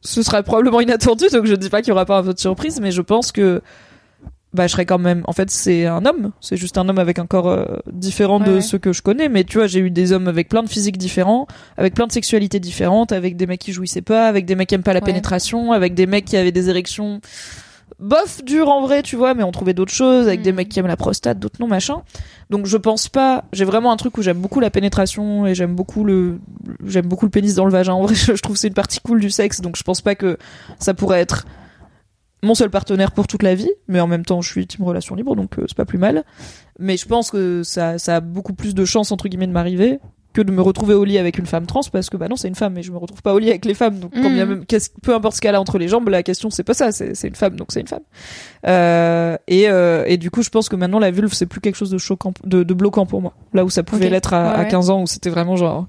ce 0.02 0.24
serait 0.24 0.42
probablement 0.44 0.82
inattendu, 0.82 1.26
donc 1.32 1.46
je 1.46 1.54
dis 1.56 1.70
pas 1.70 1.82
qu'il 1.82 1.90
y 1.90 1.92
aura 1.92 2.06
pas 2.06 2.18
un 2.18 2.24
peu 2.24 2.34
de 2.34 2.40
surprise, 2.40 2.80
mais 2.82 2.92
je 2.92 3.02
pense 3.02 3.32
que, 3.32 3.62
bah, 4.54 4.68
je 4.68 4.72
serais 4.74 4.86
quand 4.86 4.98
même, 5.00 5.24
en 5.28 5.34
fait, 5.34 5.50
c'est 5.50 5.86
un 5.86 6.06
homme. 6.06 6.32
C'est 6.42 6.58
juste 6.58 6.78
un 6.78 6.88
homme 6.90 7.00
avec 7.00 7.20
un 7.20 7.26
corps 7.26 7.48
euh, 7.50 7.66
différent 7.92 8.40
de 8.40 8.56
Ouais, 8.56 8.62
ceux 8.62 8.78
que 8.80 8.92
je 8.94 9.02
connais, 9.02 9.30
mais 9.30 9.44
tu 9.46 9.58
vois, 9.60 9.68
j'ai 9.68 9.80
eu 9.80 9.92
des 9.92 10.12
hommes 10.12 10.28
avec 10.28 10.50
plein 10.50 10.62
de 10.64 10.70
physiques 10.70 10.98
différents, 10.98 11.48
avec 11.78 11.94
plein 11.94 12.08
de 12.08 12.12
sexualités 12.12 12.60
différentes, 12.60 13.12
avec 13.14 13.38
des 13.38 13.48
mecs 13.48 13.62
qui 13.62 13.72
jouissaient 13.72 14.02
pas, 14.02 14.28
avec 14.28 14.46
des 14.46 14.56
mecs 14.56 14.68
qui 14.70 14.76
aiment 14.76 14.84
pas 14.84 14.94
la 14.94 15.00
Ouais. 15.00 15.06
pénétration, 15.06 15.72
avec 15.72 15.94
des 15.94 16.06
mecs 16.06 16.26
qui 16.26 16.36
avaient 16.38 16.52
des 16.52 16.70
érections 16.70 17.22
bof 18.00 18.44
dur 18.44 18.68
en 18.70 18.82
vrai 18.82 19.04
tu 19.04 19.16
vois 19.16 19.34
mais 19.36 19.44
on 19.44 19.52
trouvait 19.52 19.74
d'autres 19.76 19.92
choses 19.94 20.26
avec 20.28 20.40
Mm. 20.40 20.44
des 20.44 20.52
mecs 20.54 20.70
qui 20.70 20.80
aiment 20.80 20.88
la 20.88 20.96
prostate 20.98 21.38
d'autres 21.38 21.58
non 21.60 21.68
machin 21.68 22.02
donc 22.50 22.66
je 22.66 22.78
pense 22.78 23.10
pas 23.10 23.44
j'ai 23.54 23.66
vraiment 23.66 23.92
un 23.92 23.98
truc 23.98 24.18
où 24.18 24.24
j'aime 24.24 24.40
beaucoup 24.40 24.60
la 24.60 24.72
pénétration 24.72 25.46
et 25.46 25.54
j'aime 25.54 25.76
beaucoup 25.76 26.04
le 26.04 26.40
j'aime 26.86 27.06
beaucoup 27.06 27.26
le 27.26 27.32
pénis 27.32 27.54
dans 27.54 27.66
le 27.66 27.72
vagin 27.72 27.94
en 27.94 28.02
vrai 28.02 28.16
je, 28.16 28.34
je 28.36 28.42
trouve 28.42 28.56
que 28.56 28.60
c'est 28.60 28.70
une 28.70 28.74
partie 28.74 29.02
cool 29.02 29.20
du 29.20 29.30
sexe 29.30 29.62
donc 29.62 29.76
je 29.76 29.84
pense 29.84 30.02
pas 30.02 30.16
que 30.16 30.38
ça 30.80 30.96
pourrait 30.96 31.20
être 31.20 31.46
mon 32.44 32.56
seul 32.56 32.70
partenaire 32.70 33.12
pour 33.12 33.28
toute 33.28 33.44
la 33.44 33.56
vie 33.56 33.70
mais 33.88 34.00
en 34.00 34.08
même 34.08 34.26
temps 34.26 34.42
je 34.42 34.50
suis 34.50 34.66
team 34.68 34.84
relation 34.86 35.16
libre 35.16 35.36
donc 35.36 35.60
euh, 35.60 35.66
c'est 35.68 35.78
pas 35.78 35.86
plus 35.86 35.98
mal 36.00 36.24
mais 36.80 36.98
je 36.98 37.06
pense 37.06 37.30
que 37.32 37.62
ça 37.64 37.98
ça 38.00 38.16
a 38.16 38.20
beaucoup 38.20 38.54
plus 38.54 38.74
de 38.76 38.84
chances 38.86 39.12
entre 39.12 39.28
guillemets 39.28 39.48
de 39.48 39.52
m'arriver 39.52 40.00
que 40.34 40.42
de 40.42 40.50
me 40.54 40.62
retrouver 40.62 40.94
au 40.94 41.04
lit 41.04 41.18
avec 41.18 41.38
une 41.38 41.46
femme 41.46 41.66
trans 41.66 41.82
parce 41.92 42.10
que 42.10 42.16
bah 42.16 42.30
non 42.30 42.38
c'est 42.38 42.48
une 42.48 42.56
femme 42.56 42.78
et 42.78 42.84
je 42.84 42.92
me 42.94 42.98
retrouve 42.98 43.22
pas 43.22 43.34
au 43.34 43.40
lit 43.40 43.50
avec 43.50 43.66
les 43.66 43.74
femmes 43.74 44.00
donc 44.00 44.12
quand 44.14 44.30
Mhm. 44.30 44.34
bien 44.34 44.46
même 44.46 44.66
qu'est-ce- 44.66 44.90
peu 45.04 45.14
importe 45.14 45.36
ce 45.36 45.42
qu'elle 45.42 45.56
a 45.56 45.60
entre 45.62 45.78
les 45.78 45.90
jambes 45.90 46.08
la 46.08 46.24
question 46.24 46.50
c'est 46.50 46.64
pas 46.64 46.74
ça 46.74 46.92
c'est 46.94 47.28
une 47.28 47.36
femme 47.36 47.58
donc 47.58 47.68
c'est 47.74 47.82
une 47.82 47.88
femme 47.88 48.04
euh, 48.68 49.38
et 49.48 49.70
euh, 49.70 50.04
et 50.08 50.18
du 50.18 50.32
coup 50.32 50.42
je 50.44 50.50
pense 50.50 50.70
que 50.70 50.76
maintenant 50.76 51.00
la 51.00 51.12
vulve 51.12 51.34
c'est 51.34 51.46
plus 51.48 51.62
quelque 51.62 51.76
chose 51.76 51.90
de 51.90 51.98
choquant 51.98 52.34
de, 52.46 52.64
de 52.64 52.74
bloquant 52.74 53.06
pour 53.06 53.22
moi 53.22 53.34
là 53.54 53.66
où 53.66 53.70
ça 53.70 53.84
pouvait 53.84 54.10
l'être 54.10 54.34
à, 54.34 54.42
Ouais, 54.52 54.56
à 54.56 54.60
ouais. 54.62 54.68
15 54.70 54.90
ans 54.90 55.02
où 55.02 55.08
c'était 55.08 55.30
vraiment 55.30 55.56
genre 55.56 55.88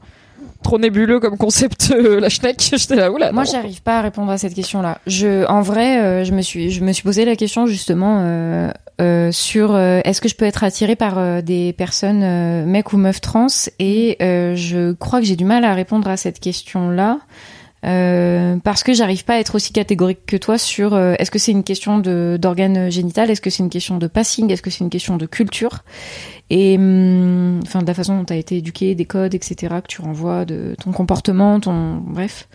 trop 0.63 0.79
nébuleux 0.79 1.21
comme 1.21 1.37
concept 1.37 1.93
euh, 1.95 2.21
la 2.21 2.29
schneck 2.29 2.61
j'étais 2.77 2.97
là 2.97 3.13
oula 3.13 3.33
Moi, 3.33 3.45
j'arrive 3.45 3.83
pas 3.83 3.99
à 3.99 4.03
répondre 4.03 4.31
à 4.31 4.39
cette 4.39 4.55
question-là. 4.55 4.99
Je, 5.07 5.47
en 5.47 5.61
vrai, 5.61 6.01
euh, 6.01 6.25
je 6.25 6.33
me 6.33 6.41
suis, 6.43 6.71
je 6.71 6.83
me 6.83 6.93
suis 6.93 7.03
posé 7.03 7.25
la 7.25 7.37
question 7.37 7.67
justement 7.67 8.21
euh, 8.23 8.71
euh, 9.01 9.33
sur 9.33 9.75
euh, 9.75 10.01
est-ce 10.05 10.21
que 10.21 10.29
je 10.29 10.37
peux 10.37 10.45
être 10.45 10.65
attirée 10.65 10.97
par 10.97 11.43
des 11.43 11.73
personnes 11.73 12.23
euh, 12.23 12.65
mecs 12.65 12.93
ou 12.93 12.97
meufs 12.97 13.21
trans? 13.21 13.47
Et 13.79 14.17
euh, 14.23 14.55
je 14.55 14.93
crois 14.93 15.21
que 15.21 15.27
j'ai 15.27 15.37
du 15.37 15.45
mal 15.45 15.65
à 15.65 15.75
répondre 15.75 16.09
à 16.09 16.17
cette 16.17 16.41
question-là. 16.41 17.19
Euh, 17.85 18.57
parce 18.63 18.85
que 18.85 18.93
j'arrive 18.93 19.25
pas 19.25 19.35
à 19.35 19.39
être 19.39 19.57
aussi 19.57 19.73
catégorique 19.73 20.25
que 20.25 20.37
toi 20.37 20.57
sur 20.57 20.95
euh, 20.95 21.15
est-ce 21.19 21.33
que 21.33 21.41
c'est 21.41 21.51
une 21.51 21.65
question 21.65 21.99
de 21.99 22.39
d'organe 22.41 22.91
génital, 22.91 23.29
est-ce 23.29 23.41
que 23.41 23.51
c'est 23.51 23.65
une 23.65 23.71
question 23.71 23.99
de 23.99 24.07
passing, 24.07 24.53
est-ce 24.53 24.63
que 24.63 24.71
c'est 24.71 24.85
une 24.85 24.91
question 24.91 25.17
de 25.17 25.27
culture? 25.27 25.83
Et 26.51 26.77
hum, 26.77 27.61
enfin 27.65 27.81
de 27.81 27.87
la 27.87 27.95
façon 27.95 28.17
dont 28.17 28.25
tu 28.25 28.33
as 28.33 28.37
été 28.37 28.59
éduqué, 28.59 28.95
des 28.95 29.05
codes, 29.05 29.35
etc. 29.35 29.75
que 29.83 29.89
tu 29.89 30.01
renvoies 30.01 30.45
de 30.45 30.77
ton 30.81 30.93
comportement, 30.93 31.59
ton 31.59 31.97
bref, 31.97 32.49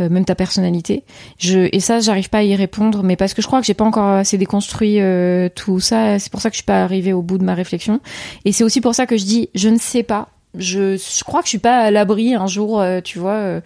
euh, 0.00 0.08
même 0.08 0.24
ta 0.24 0.34
personnalité. 0.34 1.04
Je 1.38 1.68
et 1.70 1.78
ça 1.78 2.00
j'arrive 2.00 2.28
pas 2.28 2.38
à 2.38 2.42
y 2.42 2.56
répondre, 2.56 3.04
mais 3.04 3.14
parce 3.14 3.32
que 3.32 3.42
je 3.42 3.46
crois 3.46 3.60
que 3.60 3.66
j'ai 3.66 3.74
pas 3.74 3.84
encore 3.84 4.08
assez 4.08 4.38
déconstruit 4.38 5.00
euh, 5.00 5.48
tout 5.54 5.78
ça. 5.78 6.18
C'est 6.18 6.32
pour 6.32 6.40
ça 6.40 6.50
que 6.50 6.54
je 6.54 6.58
suis 6.58 6.66
pas 6.66 6.82
arrivée 6.82 7.12
au 7.12 7.22
bout 7.22 7.38
de 7.38 7.44
ma 7.44 7.54
réflexion. 7.54 8.00
Et 8.44 8.50
c'est 8.50 8.64
aussi 8.64 8.80
pour 8.80 8.96
ça 8.96 9.06
que 9.06 9.16
je 9.16 9.24
dis 9.24 9.50
je 9.54 9.68
ne 9.68 9.78
sais 9.78 10.02
pas. 10.02 10.30
Je, 10.56 10.96
je 10.96 11.24
crois 11.24 11.40
que 11.40 11.46
je 11.46 11.50
suis 11.50 11.58
pas 11.58 11.78
à 11.78 11.90
l'abri 11.90 12.34
un 12.34 12.46
jour, 12.46 12.80
euh, 12.80 13.00
tu 13.00 13.20
vois. 13.20 13.60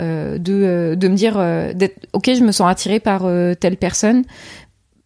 Euh, 0.00 0.38
de, 0.38 0.52
euh, 0.52 0.96
de 0.96 1.08
me 1.08 1.14
dire 1.14 1.38
euh, 1.38 1.72
d'être 1.72 2.06
ok 2.12 2.30
je 2.34 2.42
me 2.42 2.50
sens 2.52 2.68
attirée 2.70 3.00
par 3.00 3.22
telle 3.60 3.76
personne 3.76 4.24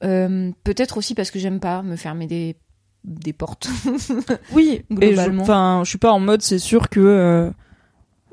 peut-être 0.00 0.96
aussi 0.96 1.14
parce 1.14 1.30
que 1.30 1.38
j'aime 1.38 1.60
pas 1.60 1.82
me 1.82 1.96
fermer 1.96 2.26
des 2.26 2.56
des 3.04 3.32
portes 3.32 3.68
Oui, 4.52 4.82
je, 4.90 4.96
Globalement. 4.96 5.42
enfin, 5.42 5.80
je 5.84 5.88
suis 5.88 5.98
pas 5.98 6.12
en 6.12 6.20
mode, 6.20 6.42
c'est 6.42 6.58
sûr 6.58 6.88
que 6.88 7.50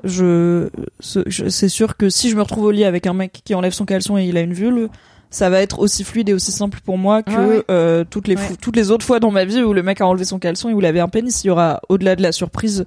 je, 0.04 0.68
ce- 1.00 1.22
je- 1.26 1.48
c'est 1.48 1.68
sûr 1.68 1.96
que 1.96 2.08
si 2.10 2.30
je 2.30 2.36
me 2.36 2.42
retrouve 2.42 2.64
au 2.64 2.70
lit 2.70 2.84
avec 2.84 3.06
un 3.06 3.14
mec 3.14 3.40
qui 3.44 3.54
enlève 3.54 3.72
son 3.72 3.84
caleçon 3.86 4.18
et 4.18 4.24
il 4.24 4.36
a 4.36 4.40
une 4.40 4.52
vulve, 4.52 4.88
ça 5.30 5.50
va 5.50 5.60
être 5.60 5.78
aussi 5.78 6.04
fluide 6.04 6.28
et 6.28 6.34
aussi 6.34 6.52
simple 6.52 6.80
pour 6.84 6.98
moi 6.98 7.22
que 7.22 7.30
Ouais, 7.30 7.46
ouais. 7.58 7.64
euh, 7.70 8.04
toutes 8.08 8.28
les 8.28 8.36
Ouais. 8.36 8.56
toutes 8.60 8.76
les 8.76 8.90
autres 8.90 9.04
fois 9.04 9.18
dans 9.18 9.30
ma 9.30 9.44
vie 9.44 9.62
où 9.62 9.72
le 9.72 9.82
mec 9.82 10.00
a 10.00 10.06
enlevé 10.06 10.24
son 10.24 10.38
caleçon 10.38 10.68
et 10.68 10.74
où 10.74 10.80
il 10.80 10.86
avait 10.86 11.00
un 11.00 11.08
pénis. 11.08 11.42
Il 11.44 11.48
y 11.48 11.50
aura 11.50 11.80
au-delà 11.88 12.14
de 12.16 12.22
la 12.22 12.32
surprise 12.32 12.84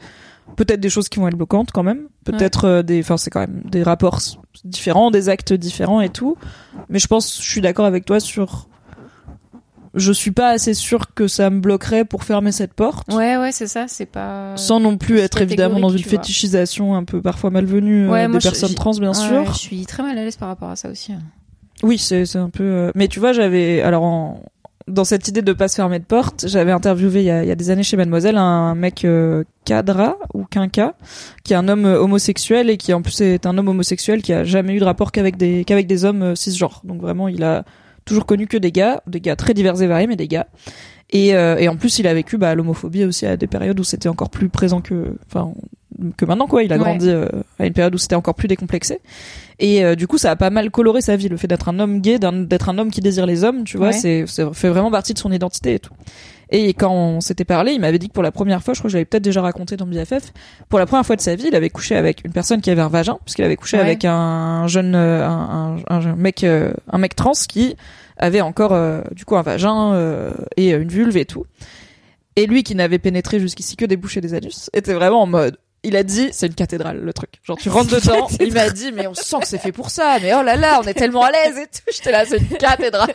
peut-être 0.55 0.79
des 0.79 0.89
choses 0.89 1.09
qui 1.09 1.19
vont 1.19 1.27
être 1.27 1.35
bloquantes 1.37 1.71
quand 1.71 1.83
même, 1.83 2.07
peut-être 2.25 2.65
euh, 2.65 2.81
des, 2.83 2.99
enfin 3.01 3.17
c'est 3.17 3.29
quand 3.29 3.39
même 3.41 3.61
des 3.65 3.83
rapports 3.83 4.19
différents, 4.65 5.11
des 5.11 5.29
actes 5.29 5.53
différents 5.53 6.01
et 6.01 6.09
tout. 6.09 6.35
Mais 6.89 6.99
je 6.99 7.07
pense, 7.07 7.41
je 7.41 7.49
suis 7.49 7.61
d'accord 7.61 7.85
avec 7.85 8.05
toi 8.05 8.19
sur, 8.19 8.67
je 9.95 10.11
suis 10.11 10.31
pas 10.31 10.49
assez 10.49 10.73
sûre 10.73 11.13
que 11.15 11.27
ça 11.27 11.49
me 11.49 11.59
bloquerait 11.59 12.05
pour 12.05 12.23
fermer 12.23 12.51
cette 12.51 12.73
porte. 12.73 13.11
Ouais, 13.13 13.37
ouais, 13.37 13.51
c'est 13.51 13.67
ça, 13.67 13.85
c'est 13.87 14.05
pas. 14.05 14.55
Sans 14.55 14.79
non 14.79 14.97
plus 14.97 15.17
être 15.19 15.41
évidemment 15.41 15.79
dans 15.79 15.89
une 15.89 16.03
fétichisation 16.03 16.95
un 16.95 17.03
peu 17.03 17.21
parfois 17.21 17.49
malvenue 17.49 18.05
euh, 18.07 18.11
Ouais, 18.11 18.21
des 18.23 18.27
moi, 18.27 18.39
je- 18.39 18.49
personnes 18.49 18.75
trans 18.75 18.91
bien 18.93 19.13
sûr. 19.13 19.53
Je 19.53 19.57
suis 19.59 19.85
très 19.85 20.03
mal 20.03 20.17
à 20.17 20.23
l'aise 20.23 20.37
par 20.37 20.47
rapport 20.49 20.69
à 20.69 20.75
ça 20.75 20.89
aussi. 20.89 21.13
hein. 21.13 21.19
Oui, 21.81 21.97
c'est 21.97 22.25
c'est 22.25 22.37
un 22.39 22.49
peu. 22.49 22.63
euh, 22.63 22.91
Mais 22.93 23.07
tu 23.07 23.19
vois, 23.19 23.31
j'avais 23.33 23.81
alors 23.81 24.03
en... 24.03 24.43
dans 24.89 25.03
cette 25.03 25.27
idée 25.27 25.41
de 25.41 25.53
pas 25.53 25.67
se 25.67 25.75
fermer 25.75 25.99
de 25.99 26.03
porte, 26.03 26.45
j'avais 26.47 26.71
interviewé 26.71 27.21
il 27.21 27.25
y, 27.25 27.31
a, 27.31 27.43
il 27.43 27.47
y 27.47 27.51
a 27.51 27.55
des 27.55 27.69
années 27.69 27.83
chez 27.83 27.97
Mademoiselle 27.97 28.37
un 28.37 28.75
mec 28.75 29.05
euh, 29.05 29.43
cadra 29.65 30.17
ou 30.33 30.43
quinca, 30.45 30.95
qui 31.43 31.53
est 31.53 31.55
un 31.55 31.67
homme 31.67 31.85
euh, 31.85 31.99
homosexuel 31.99 32.69
et 32.69 32.77
qui 32.77 32.93
en 32.93 33.01
plus 33.01 33.21
est 33.21 33.45
un 33.45 33.57
homme 33.57 33.67
homosexuel 33.67 34.21
qui 34.21 34.33
a 34.33 34.43
jamais 34.43 34.73
eu 34.73 34.79
de 34.79 34.85
rapport 34.85 35.11
qu'avec 35.11 35.37
des 35.37 35.63
qu'avec 35.63 35.87
des 35.87 36.05
hommes 36.05 36.23
euh, 36.23 36.35
cisgenres. 36.35 36.81
Donc 36.83 37.01
vraiment, 37.01 37.27
il 37.27 37.43
a 37.43 37.63
toujours 38.05 38.25
connu 38.25 38.47
que 38.47 38.57
des 38.57 38.71
gars, 38.71 39.01
des 39.07 39.21
gars 39.21 39.35
très 39.35 39.53
divers 39.53 39.81
et 39.81 39.87
variés, 39.87 40.07
mais 40.07 40.15
des 40.15 40.27
gars. 40.27 40.47
Et, 41.11 41.35
euh, 41.35 41.57
et 41.57 41.67
en 41.67 41.75
plus, 41.75 41.99
il 41.99 42.07
a 42.07 42.13
vécu 42.13 42.37
bah, 42.37 42.53
l'homophobie 42.55 43.05
aussi 43.05 43.25
à 43.25 43.37
des 43.37 43.47
périodes 43.47 43.79
où 43.79 43.83
c'était 43.83 44.09
encore 44.09 44.29
plus 44.29 44.49
présent 44.49 44.81
que, 44.81 45.15
enfin, 45.27 45.53
que 46.17 46.25
maintenant 46.25 46.47
quoi. 46.47 46.63
Il 46.63 46.71
a 46.73 46.77
Ouais. 46.77 46.81
grandi 46.83 47.09
euh, 47.09 47.27
à 47.59 47.65
une 47.65 47.73
période 47.73 47.93
où 47.93 47.97
c'était 47.97 48.15
encore 48.15 48.35
plus 48.35 48.47
décomplexé. 48.47 48.99
Et 49.59 49.83
euh, 49.83 49.95
du 49.95 50.07
coup, 50.07 50.17
ça 50.17 50.31
a 50.31 50.35
pas 50.35 50.49
mal 50.49 50.71
coloré 50.71 51.01
sa 51.01 51.15
vie, 51.17 51.27
le 51.27 51.35
fait 51.37 51.47
d'être 51.47 51.67
un 51.69 51.79
homme 51.79 51.99
gay, 51.99 52.17
d'être 52.19 52.69
un 52.69 52.77
homme 52.77 52.91
qui 52.91 53.01
désire 53.01 53.25
les 53.25 53.43
hommes, 53.43 53.63
tu 53.65 53.77
vois, 53.77 53.87
Ouais. 53.87 53.93
c'est, 53.93 54.25
fait 54.53 54.69
vraiment 54.69 54.89
partie 54.91 55.13
de 55.13 55.19
son 55.19 55.31
identité 55.31 55.73
et 55.73 55.79
tout. 55.79 55.93
Et 56.51 56.73
quand 56.73 56.91
on 56.91 57.19
s'était 57.21 57.45
parlé, 57.45 57.73
il 57.73 57.81
m'avait 57.81 57.99
dit 57.99 58.07
que 58.07 58.13
pour 58.13 58.23
la 58.23 58.31
première 58.31 58.63
fois, 58.63 58.73
je 58.73 58.79
crois 58.79 58.87
que 58.87 58.91
je 58.93 58.97
l'avais 58.97 59.05
peut-être 59.05 59.23
déjà 59.23 59.41
raconté 59.41 59.75
dans 59.77 59.85
BFF, 59.85 60.31
pour 60.69 60.79
la 60.79 60.85
première 60.87 61.05
fois 61.05 61.15
de 61.15 61.21
sa 61.21 61.35
vie, 61.35 61.45
il 61.49 61.55
avait 61.55 61.69
couché 61.69 61.95
avec 61.95 62.23
une 62.25 62.31
personne 62.31 62.61
qui 62.61 62.71
avait 62.71 62.81
un 62.81 62.87
vagin, 62.87 63.19
puisqu'il 63.25 63.43
avait 63.43 63.55
couché 63.57 63.77
Ouais. 63.77 63.83
avec 63.83 64.05
un 64.05 64.65
jeune, 64.67 64.95
euh, 64.95 65.27
un, 65.27 65.77
un- 65.89 65.99
un 66.05 66.15
mec, 66.15 66.43
euh, 66.43 66.71
un 66.91 66.97
mec 66.97 67.15
trans 67.15 67.33
qui 67.47 67.75
avait 68.17 68.41
encore 68.41 68.73
euh, 68.73 69.01
du 69.11 69.25
coup 69.25 69.35
un 69.37 69.41
vagin 69.43 69.93
euh, 69.93 70.31
et 70.57 70.71
une 70.71 70.87
vulve 70.89 71.17
et 71.17 71.25
tout. 71.25 71.45
Et 72.35 72.47
lui 72.47 72.63
qui 72.63 72.73
n'avait 72.75 72.99
pénétré 72.99 73.39
jusqu'ici 73.39 73.75
que 73.75 73.85
des 73.85 73.97
bouches 73.97 74.17
et 74.17 74.21
des 74.21 74.33
anus, 74.33 74.69
était 74.73 74.93
vraiment 74.93 75.21
en 75.21 75.27
mode. 75.27 75.57
Il 75.83 75.95
a 75.95 76.03
dit, 76.03 76.29
c'est 76.33 76.47
une 76.47 76.55
cathédrale 76.55 76.99
le 76.99 77.13
truc. 77.13 77.29
Genre 77.43 77.57
tu 77.57 77.69
rentres 77.69 77.91
dedans. 77.95 78.27
Il 78.41 78.53
m'a 78.53 78.69
dit, 78.69 78.91
mais 78.91 79.07
on 79.07 79.13
sent 79.13 79.37
que 79.41 79.47
c'est 79.47 79.57
fait 79.59 79.71
pour 79.71 79.89
ça. 79.89 80.17
Mais 80.21 80.33
oh 80.33 80.41
là 80.43 80.55
là, 80.55 80.81
on 80.83 80.87
est 80.87 80.93
tellement 80.93 81.23
à 81.23 81.31
l'aise 81.31 81.57
et 81.57 81.67
tout. 81.67 81.81
J'étais 81.95 82.11
là, 82.11 82.25
c'est 82.25 82.37
une 82.37 82.57
cathédrale. 82.57 83.13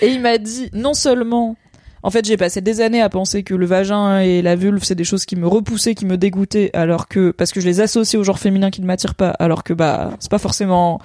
Et 0.00 0.08
il 0.08 0.20
m'a 0.20 0.38
dit, 0.38 0.68
non 0.72 0.94
seulement, 0.94 1.56
en 2.02 2.10
fait, 2.10 2.24
j'ai 2.24 2.36
passé 2.36 2.60
des 2.60 2.80
années 2.80 3.00
à 3.02 3.08
penser 3.08 3.42
que 3.44 3.54
le 3.54 3.66
vagin 3.66 4.18
et 4.20 4.42
la 4.42 4.56
vulve, 4.56 4.82
c'est 4.82 4.94
des 4.96 5.04
choses 5.04 5.24
qui 5.26 5.36
me 5.36 5.46
repoussaient, 5.46 5.94
qui 5.94 6.06
me 6.06 6.16
dégoûtaient, 6.16 6.70
alors 6.74 7.06
que 7.08 7.30
parce 7.30 7.52
que 7.52 7.60
je 7.60 7.66
les 7.66 7.80
associe 7.80 8.18
au 8.18 8.24
genre 8.24 8.38
féminin 8.38 8.70
qui 8.70 8.80
ne 8.80 8.86
m'attire 8.86 9.14
pas, 9.14 9.28
alors 9.30 9.62
que 9.62 9.72
bah 9.72 10.12
c'est 10.18 10.30
pas 10.30 10.38
forcément 10.38 11.00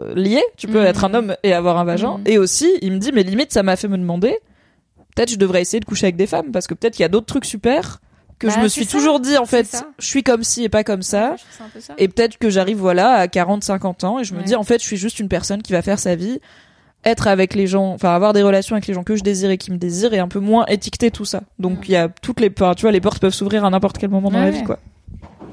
euh, 0.00 0.14
lié. 0.14 0.42
Tu 0.56 0.66
peux 0.66 0.80
Mhm. 0.80 0.86
être 0.86 1.04
un 1.04 1.14
homme 1.14 1.36
et 1.42 1.52
avoir 1.52 1.78
un 1.78 1.84
vagin. 1.84 2.18
Mhm. 2.18 2.24
Et 2.26 2.38
aussi, 2.38 2.70
il 2.82 2.92
me 2.92 2.98
dit, 2.98 3.12
mais 3.12 3.22
limite, 3.22 3.52
ça 3.52 3.62
m'a 3.62 3.76
fait 3.76 3.88
me 3.88 3.98
demander, 3.98 4.36
peut-être 5.14 5.30
je 5.30 5.36
devrais 5.36 5.60
essayer 5.60 5.78
de 5.80 5.84
coucher 5.84 6.06
avec 6.06 6.16
des 6.16 6.26
femmes, 6.26 6.50
parce 6.50 6.66
que 6.66 6.74
peut-être 6.74 6.94
qu'il 6.94 7.02
y 7.02 7.06
a 7.06 7.08
d'autres 7.08 7.26
trucs 7.26 7.44
super 7.44 8.00
que 8.38 8.50
je 8.50 8.56
Bah, 8.56 8.62
me 8.62 8.68
suis 8.68 8.84
ça, 8.84 8.90
toujours 8.92 9.20
dit 9.20 9.36
en 9.38 9.46
fait, 9.46 9.84
je 9.98 10.06
suis 10.06 10.22
comme 10.22 10.42
ci 10.44 10.64
et 10.64 10.68
pas 10.68 10.84
comme 10.84 11.02
ça. 11.02 11.36
Je 11.36 11.42
trouve 11.42 11.56
ça 11.58 11.64
un 11.64 11.68
peu 11.68 11.80
ça. 11.80 11.94
Et 11.98 12.08
peut-être 12.08 12.38
que 12.38 12.50
j'arrive 12.50 12.78
voilà 12.78 13.12
à 13.14 13.28
40 13.28 13.64
50 13.64 14.04
ans 14.04 14.18
et 14.18 14.24
je 14.24 14.34
me 14.34 14.38
Ouais. 14.40 14.44
dis 14.44 14.54
en 14.56 14.62
fait, 14.62 14.80
je 14.80 14.86
suis 14.86 14.96
juste 14.96 15.18
une 15.20 15.28
personne 15.28 15.62
qui 15.62 15.72
va 15.72 15.82
faire 15.82 15.98
sa 15.98 16.14
vie, 16.16 16.40
être 17.04 17.28
avec 17.28 17.54
les 17.54 17.66
gens, 17.66 17.92
enfin 17.92 18.14
avoir 18.14 18.32
des 18.32 18.42
relations 18.42 18.74
avec 18.74 18.86
les 18.86 18.94
gens 18.94 19.04
que 19.04 19.16
je 19.16 19.22
désire 19.22 19.50
et 19.50 19.58
qui 19.58 19.70
me 19.70 19.76
désirent 19.78 20.12
et 20.14 20.18
un 20.18 20.28
peu 20.28 20.40
moins 20.40 20.66
étiqueter 20.66 21.10
tout 21.10 21.24
ça. 21.24 21.42
Donc 21.58 21.88
il 21.88 21.92
y 21.92 21.96
a 21.96 22.08
toutes 22.08 22.40
les 22.40 22.50
enfin, 22.54 22.74
tu 22.74 22.82
vois 22.82 22.92
les 22.92 23.00
portes 23.00 23.20
peuvent 23.20 23.32
s'ouvrir 23.34 23.64
à 23.64 23.70
n'importe 23.70 23.98
quel 23.98 24.10
moment 24.10 24.30
dans 24.30 24.40
la 24.40 24.50
vie 24.50 24.64
quoi. 24.64 24.78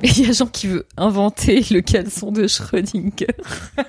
Et 0.01 0.09
il 0.09 0.25
y 0.27 0.29
a 0.29 0.33
gens 0.33 0.47
qui 0.47 0.67
veut 0.67 0.85
inventer 0.97 1.63
le 1.71 1.79
caleçon 1.79 2.31
de 2.33 2.45
Schrödinger. 2.47 3.27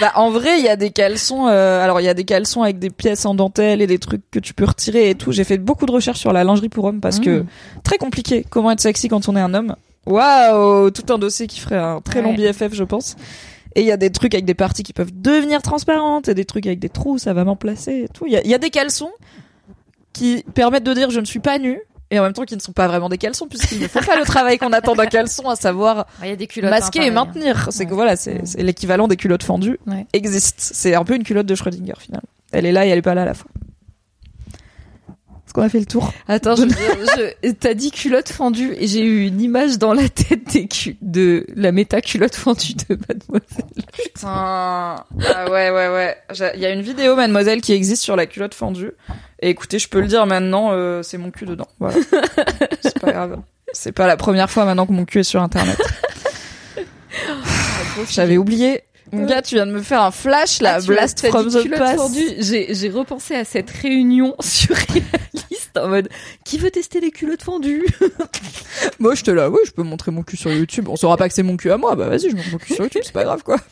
Bah 0.00 0.12
en 0.16 0.30
vrai, 0.30 0.58
il 0.58 0.64
y 0.64 0.68
a 0.68 0.76
des 0.76 0.90
caleçons 0.90 1.46
euh, 1.48 1.82
alors 1.82 2.00
il 2.00 2.04
y 2.04 2.08
a 2.08 2.14
des 2.14 2.24
caleçons 2.24 2.62
avec 2.62 2.78
des 2.78 2.90
pièces 2.90 3.24
en 3.26 3.34
dentelle 3.34 3.80
et 3.80 3.86
des 3.86 3.98
trucs 3.98 4.22
que 4.30 4.38
tu 4.40 4.52
peux 4.54 4.64
retirer 4.64 5.10
et 5.10 5.14
tout. 5.14 5.30
J'ai 5.32 5.44
fait 5.44 5.58
beaucoup 5.58 5.86
de 5.86 5.92
recherches 5.92 6.18
sur 6.20 6.32
la 6.32 6.42
lingerie 6.44 6.68
pour 6.68 6.84
hommes 6.84 7.00
parce 7.00 7.20
que 7.20 7.40
Mm. 7.40 7.46
très 7.84 7.98
compliqué 7.98 8.44
comment 8.48 8.70
être 8.70 8.80
sexy 8.80 9.08
quand 9.08 9.28
on 9.28 9.36
est 9.36 9.40
un 9.40 9.54
homme? 9.54 9.76
Waouh, 10.06 10.90
tout 10.90 11.12
un 11.12 11.18
dossier 11.18 11.46
qui 11.46 11.60
ferait 11.60 11.78
un 11.78 12.00
très 12.00 12.22
long. 12.22 12.34
BFF, 12.34 12.74
je 12.74 12.84
pense. 12.84 13.16
Et 13.76 13.80
il 13.80 13.86
y 13.86 13.92
a 13.92 13.96
des 13.96 14.10
trucs 14.10 14.34
avec 14.34 14.44
des 14.44 14.54
parties 14.54 14.82
qui 14.82 14.92
peuvent 14.92 15.10
devenir 15.12 15.62
transparentes 15.62 16.28
et 16.28 16.34
des 16.34 16.44
trucs 16.44 16.66
avec 16.66 16.78
des 16.78 16.88
trous, 16.88 17.18
ça 17.18 17.32
va 17.32 17.44
m'emplacer 17.44 18.04
et 18.04 18.08
tout. 18.08 18.24
Il 18.26 18.32
y 18.32 18.48
y 18.48 18.54
a 18.54 18.58
des 18.58 18.70
caleçons 18.70 19.10
qui 20.12 20.44
permettent 20.54 20.84
de 20.84 20.94
dire 20.94 21.10
je 21.10 21.20
ne 21.20 21.24
suis 21.24 21.40
pas 21.40 21.58
nu 21.58 21.80
et 22.10 22.18
en 22.18 22.22
même 22.22 22.32
temps 22.32 22.44
qui 22.44 22.54
ne 22.54 22.60
sont 22.60 22.72
pas 22.72 22.86
vraiment 22.86 23.08
des 23.08 23.18
caleçons 23.18 23.46
puisqu'ils 23.48 23.80
ne 23.80 23.88
font 23.88 24.00
pas 24.02 24.16
le 24.16 24.24
travail 24.24 24.58
qu'on 24.58 24.72
attend 24.72 24.94
d'un 24.94 25.06
caleçon, 25.06 25.48
à 25.48 25.56
savoir 25.56 26.06
Il 26.22 26.28
y 26.28 26.32
a 26.32 26.36
des 26.36 26.46
culottes. 26.46 26.70
masquer 26.70 27.00
hein, 27.00 27.02
et 27.04 27.10
pareil. 27.12 27.26
maintenir. 27.34 27.68
C'est 27.70 27.86
que 27.86 27.94
voilà, 27.94 28.16
c'est 28.16 28.40
c'est 28.46 28.62
l'équivalent 28.62 29.08
des 29.08 29.16
culottes 29.16 29.42
fendues 29.42 29.78
Ouais. 29.86 30.06
existe. 30.12 30.56
C'est 30.60 30.94
un 30.94 31.04
peu 31.04 31.14
une 31.16 31.22
culotte 31.24 31.46
de 31.46 31.54
Schrödinger 31.54 31.94
finalement. 31.98 32.28
Elle 32.52 32.66
est 32.66 32.72
là 32.72 32.86
et 32.86 32.90
elle 32.90 32.98
est 32.98 33.02
pas 33.02 33.14
là 33.14 33.22
à 33.22 33.26
la 33.26 33.34
fois. 33.34 33.50
Qu'on 35.54 35.62
a 35.62 35.68
fait 35.68 35.78
le 35.78 35.86
tour 35.86 36.12
Attends, 36.26 36.56
je, 36.56 36.64
je- 37.44 37.50
t'as 37.52 37.74
dit 37.74 37.92
culotte 37.92 38.28
fendue 38.28 38.74
et 38.76 38.88
j'ai 38.88 39.00
eu 39.04 39.26
une 39.28 39.40
image 39.40 39.78
dans 39.78 39.94
la 39.94 40.08
tête 40.08 40.52
des 40.52 40.66
cu- 40.66 40.96
de 41.00 41.46
la 41.54 41.70
méta 41.70 42.00
culotte 42.00 42.34
fendue 42.34 42.74
de 42.74 42.96
Mademoiselle. 43.08 43.84
Putain. 43.92 44.26
Ah 44.28 45.04
ouais, 45.48 45.70
ouais, 45.70 45.88
ouais. 45.88 46.16
Il 46.56 46.60
y 46.60 46.66
a 46.66 46.70
une 46.70 46.82
vidéo, 46.82 47.14
mademoiselle, 47.14 47.60
qui 47.60 47.72
existe 47.72 48.02
sur 48.02 48.16
la 48.16 48.26
culotte 48.26 48.52
fendue. 48.54 48.90
Et 49.40 49.50
écoutez, 49.50 49.78
je 49.78 49.88
peux 49.88 50.00
le 50.00 50.08
dire 50.08 50.26
maintenant, 50.26 50.70
euh, 50.72 51.02
c'est 51.04 51.18
mon 51.18 51.30
cul 51.30 51.46
dedans. 51.46 51.68
Voilà. 51.78 51.98
c'est 52.82 52.98
pas 52.98 53.12
grave. 53.12 53.38
C'est 53.72 53.92
pas 53.92 54.08
la 54.08 54.16
première 54.16 54.50
fois 54.50 54.64
maintenant 54.64 54.86
que 54.86 54.92
mon 54.92 55.04
cul 55.04 55.20
est 55.20 55.22
sur 55.22 55.40
internet. 55.40 55.78
J'avais 58.10 58.36
oublié. 58.38 58.82
Mon 59.14 59.26
gars, 59.26 59.42
tu 59.42 59.54
viens 59.54 59.66
de 59.66 59.72
me 59.72 59.82
faire 59.82 60.02
un 60.02 60.10
flash, 60.10 60.60
là, 60.60 60.78
Ah, 60.78 60.80
blast 60.80 61.26
from 61.28 61.48
the 61.48 61.68
past. 61.70 62.16
J'ai, 62.38 62.88
repensé 62.90 63.34
à 63.34 63.44
cette 63.44 63.70
réunion 63.70 64.34
surréaliste 64.40 65.76
en 65.76 65.88
mode 65.88 66.08
qui 66.44 66.58
veut 66.58 66.70
tester 66.70 67.00
les 67.00 67.10
culottes 67.10 67.42
fendues 67.42 67.84
Moi, 68.98 69.14
j'étais 69.14 69.34
là, 69.34 69.50
oui, 69.50 69.58
je 69.66 69.72
peux 69.72 69.82
montrer 69.82 70.10
mon 70.10 70.22
cul 70.22 70.36
sur 70.36 70.52
YouTube. 70.52 70.88
On 70.88 70.96
saura 70.96 71.16
pas 71.16 71.28
que 71.28 71.34
c'est 71.34 71.42
mon 71.42 71.56
cul 71.56 71.70
à 71.70 71.76
moi. 71.76 71.94
Bah, 71.94 72.08
vas-y, 72.08 72.30
je 72.30 72.36
montre 72.36 72.50
mon 72.52 72.58
cul 72.58 72.74
sur 72.74 72.84
YouTube, 72.84 73.02
c'est 73.04 73.12
pas 73.12 73.24
grave, 73.24 73.42
quoi. 73.42 73.56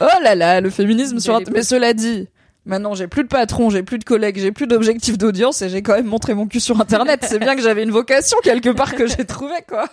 Oh 0.00 0.22
là 0.22 0.36
là, 0.36 0.60
le 0.60 0.70
féminisme 0.70 1.18
sur. 1.18 1.40
Mais 1.52 1.64
cela 1.64 1.92
dit, 1.92 2.28
maintenant, 2.64 2.94
j'ai 2.94 3.08
plus 3.08 3.24
de 3.24 3.28
patron, 3.28 3.70
j'ai 3.70 3.82
plus 3.82 3.98
de 3.98 4.04
collègues, 4.04 4.38
j'ai 4.38 4.52
plus 4.52 4.68
d'objectifs 4.68 5.18
d'audience 5.18 5.62
et 5.62 5.68
j'ai 5.68 5.82
quand 5.82 5.94
même 5.94 6.06
montré 6.06 6.32
mon 6.34 6.46
cul 6.46 6.60
sur 6.60 6.80
Internet. 6.80 7.26
C'est 7.28 7.40
bien 7.40 7.56
que 7.56 7.62
j'avais 7.62 7.82
une 7.82 7.90
vocation 7.90 8.38
quelque 8.44 8.70
part 8.70 8.94
que 8.94 9.08
j'ai 9.08 9.24
trouvé, 9.24 9.56
quoi. 9.68 9.88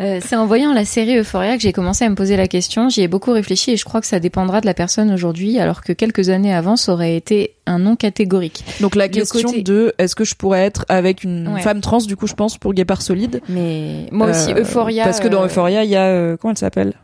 Euh, 0.00 0.20
c'est 0.24 0.36
en 0.36 0.46
voyant 0.46 0.72
la 0.72 0.84
série 0.84 1.18
Euphoria 1.18 1.56
que 1.56 1.62
j'ai 1.62 1.72
commencé 1.72 2.04
à 2.04 2.08
me 2.08 2.14
poser 2.14 2.36
la 2.36 2.48
question. 2.48 2.88
J'y 2.88 3.02
ai 3.02 3.08
beaucoup 3.08 3.30
réfléchi 3.32 3.72
et 3.72 3.76
je 3.76 3.84
crois 3.84 4.00
que 4.00 4.06
ça 4.06 4.18
dépendra 4.20 4.60
de 4.60 4.66
la 4.66 4.74
personne 4.74 5.12
aujourd'hui, 5.12 5.58
alors 5.58 5.82
que 5.82 5.92
quelques 5.92 6.28
années 6.30 6.52
avant, 6.52 6.76
ça 6.76 6.92
aurait 6.92 7.14
été 7.16 7.54
un 7.66 7.78
non 7.78 7.94
catégorique. 7.94 8.64
Donc, 8.80 8.94
la 8.96 9.08
question 9.08 9.48
côté- 9.50 9.62
de 9.62 9.92
est-ce 9.98 10.14
que 10.14 10.24
je 10.24 10.34
pourrais 10.34 10.62
être 10.62 10.84
avec 10.88 11.24
une 11.24 11.46
Ouais. 11.48 11.60
femme 11.60 11.80
trans, 11.80 11.98
du 11.98 12.16
coup, 12.16 12.26
je 12.26 12.34
pense, 12.34 12.58
pour 12.58 12.72
Guépard 12.74 13.02
Solide. 13.02 13.40
Mais 13.48 14.06
moi 14.10 14.30
aussi, 14.30 14.52
Euh, 14.52 14.60
Euphoria. 14.62 15.04
Parce 15.04 15.20
que 15.20 15.28
dans 15.28 15.42
euh, 15.42 15.46
Euphoria, 15.46 15.84
il 15.84 15.90
y 15.90 15.96
a, 15.96 16.06
euh, 16.06 16.36
comment 16.36 16.52
elle 16.52 16.58
s'appelle? 16.58 16.94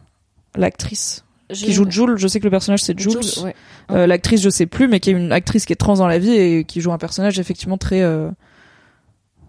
L'actrice 0.56 1.24
qui 1.52 1.72
joue 1.72 1.88
Jules. 1.90 2.16
Je 2.16 2.26
sais 2.28 2.40
que 2.40 2.44
le 2.44 2.50
personnage 2.50 2.82
c'est 2.82 2.98
Jules. 2.98 3.16
ouais. 3.44 3.54
Euh, 3.90 4.06
l'actrice 4.06 4.42
je 4.42 4.50
sais 4.50 4.66
plus 4.66 4.86
mais 4.86 5.00
qui 5.00 5.10
est 5.10 5.12
une 5.14 5.32
actrice 5.32 5.64
qui 5.64 5.72
est 5.72 5.76
trans 5.76 5.94
dans 5.94 6.06
la 6.06 6.18
vie 6.18 6.32
et 6.32 6.64
qui 6.64 6.80
joue 6.82 6.92
un 6.92 6.98
personnage 6.98 7.38
effectivement 7.38 7.78
très 7.78 8.02
euh, 8.02 8.28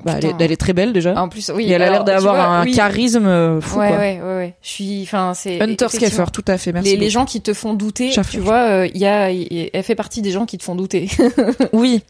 bah, 0.06 0.14
elle, 0.18 0.26
est, 0.26 0.28
Putain. 0.30 0.46
elle 0.46 0.52
est 0.52 0.58
très 0.58 0.74
belle 0.74 0.94
déjà 0.94 1.20
En 1.22 1.28
plus, 1.28 1.52
oui. 1.54 1.66
et 1.66 1.72
elle 1.72 1.82
a 1.82 1.90
l'air 1.90 2.04
d'avoir 2.06 2.40
un 2.52 2.64
oui. 2.64 2.72
charisme 2.74 3.28
euh, 3.28 3.60
fou 3.60 3.80
Ouais, 3.80 3.88
quoi. 3.90 3.98
ouais, 3.98 4.22
ouais, 4.24 4.36
ouais. 4.38 4.54
Je 4.62 4.70
suis, 4.70 5.02
enfin, 5.04 5.34
c'est. 5.36 5.62
Hunter 5.62 5.88
Schaeffer 5.90 6.26
tout 6.32 6.46
à 6.48 6.58
fait 6.58 6.72
merci 6.72 6.96
Les, 6.96 7.10
gens 7.10 7.26
qui 7.26 7.42
te 7.42 7.54
font 7.54 7.74
douter, 7.74 8.12
Schaeffer. 8.12 8.32
tu 8.32 8.40
vois, 8.40 8.70
euh, 8.70 8.88
il 8.94 9.00
y 9.02 9.06
a, 9.06 9.30
elle 9.32 9.84
fait 9.84 9.96
partie 9.96 10.22
des 10.22 10.32
gens 10.32 10.46
qui 10.46 10.58
te 10.58 10.64
font 10.64 10.76
douter. 10.76 11.10
oui 11.74 12.02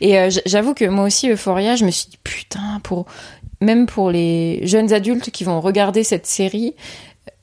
Et 0.00 0.18
euh, 0.18 0.30
j'avoue 0.46 0.74
que 0.74 0.84
moi 0.84 1.04
aussi, 1.04 1.30
Euphoria, 1.30 1.74
je 1.76 1.84
me 1.84 1.90
suis 1.90 2.08
dit, 2.10 2.18
putain, 2.22 2.80
pour 2.82 3.06
même 3.60 3.86
pour 3.86 4.10
les 4.10 4.60
jeunes 4.66 4.92
adultes 4.92 5.30
qui 5.30 5.42
vont 5.44 5.60
regarder 5.60 6.04
cette 6.04 6.26
série, 6.26 6.74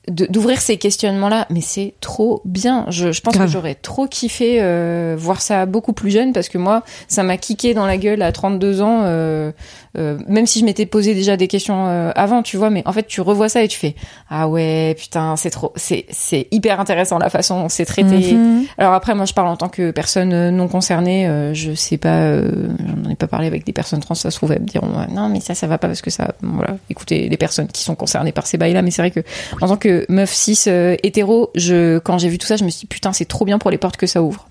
d'ouvrir 0.08 0.60
ces 0.60 0.76
questionnements-là, 0.76 1.46
mais 1.50 1.60
c'est 1.60 1.94
trop 2.00 2.40
bien. 2.44 2.86
Je, 2.90 3.10
je 3.10 3.20
pense 3.20 3.34
Grave. 3.34 3.46
que 3.46 3.52
j'aurais 3.52 3.74
trop 3.74 4.06
kiffé 4.06 4.58
euh, 4.60 5.16
voir 5.18 5.40
ça 5.40 5.66
beaucoup 5.66 5.92
plus 5.92 6.10
jeune, 6.10 6.32
parce 6.32 6.48
que 6.48 6.58
moi, 6.58 6.84
ça 7.08 7.24
m'a 7.24 7.36
kické 7.36 7.74
dans 7.74 7.86
la 7.86 7.96
gueule 7.96 8.22
à 8.22 8.30
32 8.30 8.82
ans, 8.82 9.00
euh, 9.04 9.50
euh, 9.96 10.18
même 10.26 10.46
si 10.46 10.60
je 10.60 10.64
m'étais 10.64 10.86
posé 10.86 11.14
déjà 11.14 11.36
des 11.36 11.48
questions 11.48 11.86
euh, 11.86 12.10
avant, 12.14 12.42
tu 12.42 12.56
vois, 12.56 12.70
mais 12.70 12.82
en 12.86 12.92
fait, 12.92 13.06
tu 13.06 13.20
revois 13.20 13.48
ça 13.48 13.62
et 13.62 13.68
tu 13.68 13.78
fais, 13.78 13.94
ah 14.30 14.48
ouais, 14.48 14.94
putain, 14.98 15.36
c'est 15.36 15.50
trop, 15.50 15.72
c'est 15.76 16.06
c'est 16.10 16.48
hyper 16.50 16.80
intéressant 16.80 17.18
la 17.18 17.30
façon 17.30 17.62
dont 17.62 17.68
c'est 17.68 17.84
traité. 17.84 18.34
Mhm. 18.34 18.64
Alors 18.78 18.92
après, 18.92 19.14
moi, 19.14 19.24
je 19.24 19.32
parle 19.32 19.48
en 19.48 19.56
tant 19.56 19.68
que 19.68 19.90
personne 19.90 20.32
euh, 20.32 20.50
non 20.50 20.68
concernée. 20.68 21.26
euh, 21.28 21.54
je 21.54 21.72
sais 21.74 21.96
pas, 21.96 22.18
euh, 22.18 22.68
j'en 23.04 23.10
ai 23.10 23.14
pas 23.14 23.26
parlé 23.26 23.46
avec 23.46 23.64
des 23.64 23.72
personnes 23.72 24.00
trans. 24.00 24.14
Ça 24.14 24.30
se 24.30 24.36
trouve, 24.36 24.52
elles 24.52 24.62
me 24.62 24.66
diront 24.66 24.88
non, 25.12 25.28
mais 25.28 25.40
ça, 25.40 25.54
ça 25.54 25.66
va 25.66 25.78
pas 25.78 25.88
parce 25.88 26.02
que 26.02 26.10
ça. 26.10 26.34
Voilà, 26.42 26.76
écoutez, 26.90 27.28
les 27.28 27.36
personnes 27.36 27.68
qui 27.68 27.82
sont 27.82 27.94
concernées 27.94 28.32
par 28.32 28.46
ces 28.46 28.58
bails-là. 28.58 28.82
Mais 28.82 28.90
c'est 28.90 29.02
vrai 29.02 29.10
que 29.10 29.20
en 29.60 29.68
tant 29.68 29.76
que 29.76 30.06
meuf 30.08 30.32
6 30.32 30.66
euh, 30.68 30.96
hétéro, 31.02 31.50
je, 31.54 31.98
quand 31.98 32.18
j'ai 32.18 32.28
vu 32.28 32.38
tout 32.38 32.46
ça, 32.46 32.56
je 32.56 32.64
me 32.64 32.70
suis 32.70 32.80
dit, 32.80 32.86
putain, 32.86 33.12
c'est 33.12 33.24
trop 33.24 33.44
bien 33.44 33.58
pour 33.58 33.70
les 33.70 33.78
portes 33.78 33.96
que 33.96 34.06
ça 34.06 34.22
ouvre 34.22 34.48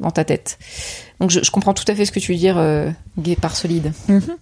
dans 0.00 0.10
ta 0.10 0.24
tête. 0.24 0.58
Donc 1.20 1.30
je, 1.30 1.40
je 1.42 1.50
comprends 1.50 1.74
tout 1.74 1.84
à 1.86 1.94
fait 1.94 2.04
ce 2.04 2.12
que 2.12 2.18
tu 2.20 2.32
veux 2.32 2.38
dire, 2.38 2.58
euh, 2.58 2.90
gay 3.18 3.36
par 3.36 3.54
solide. 3.56 3.92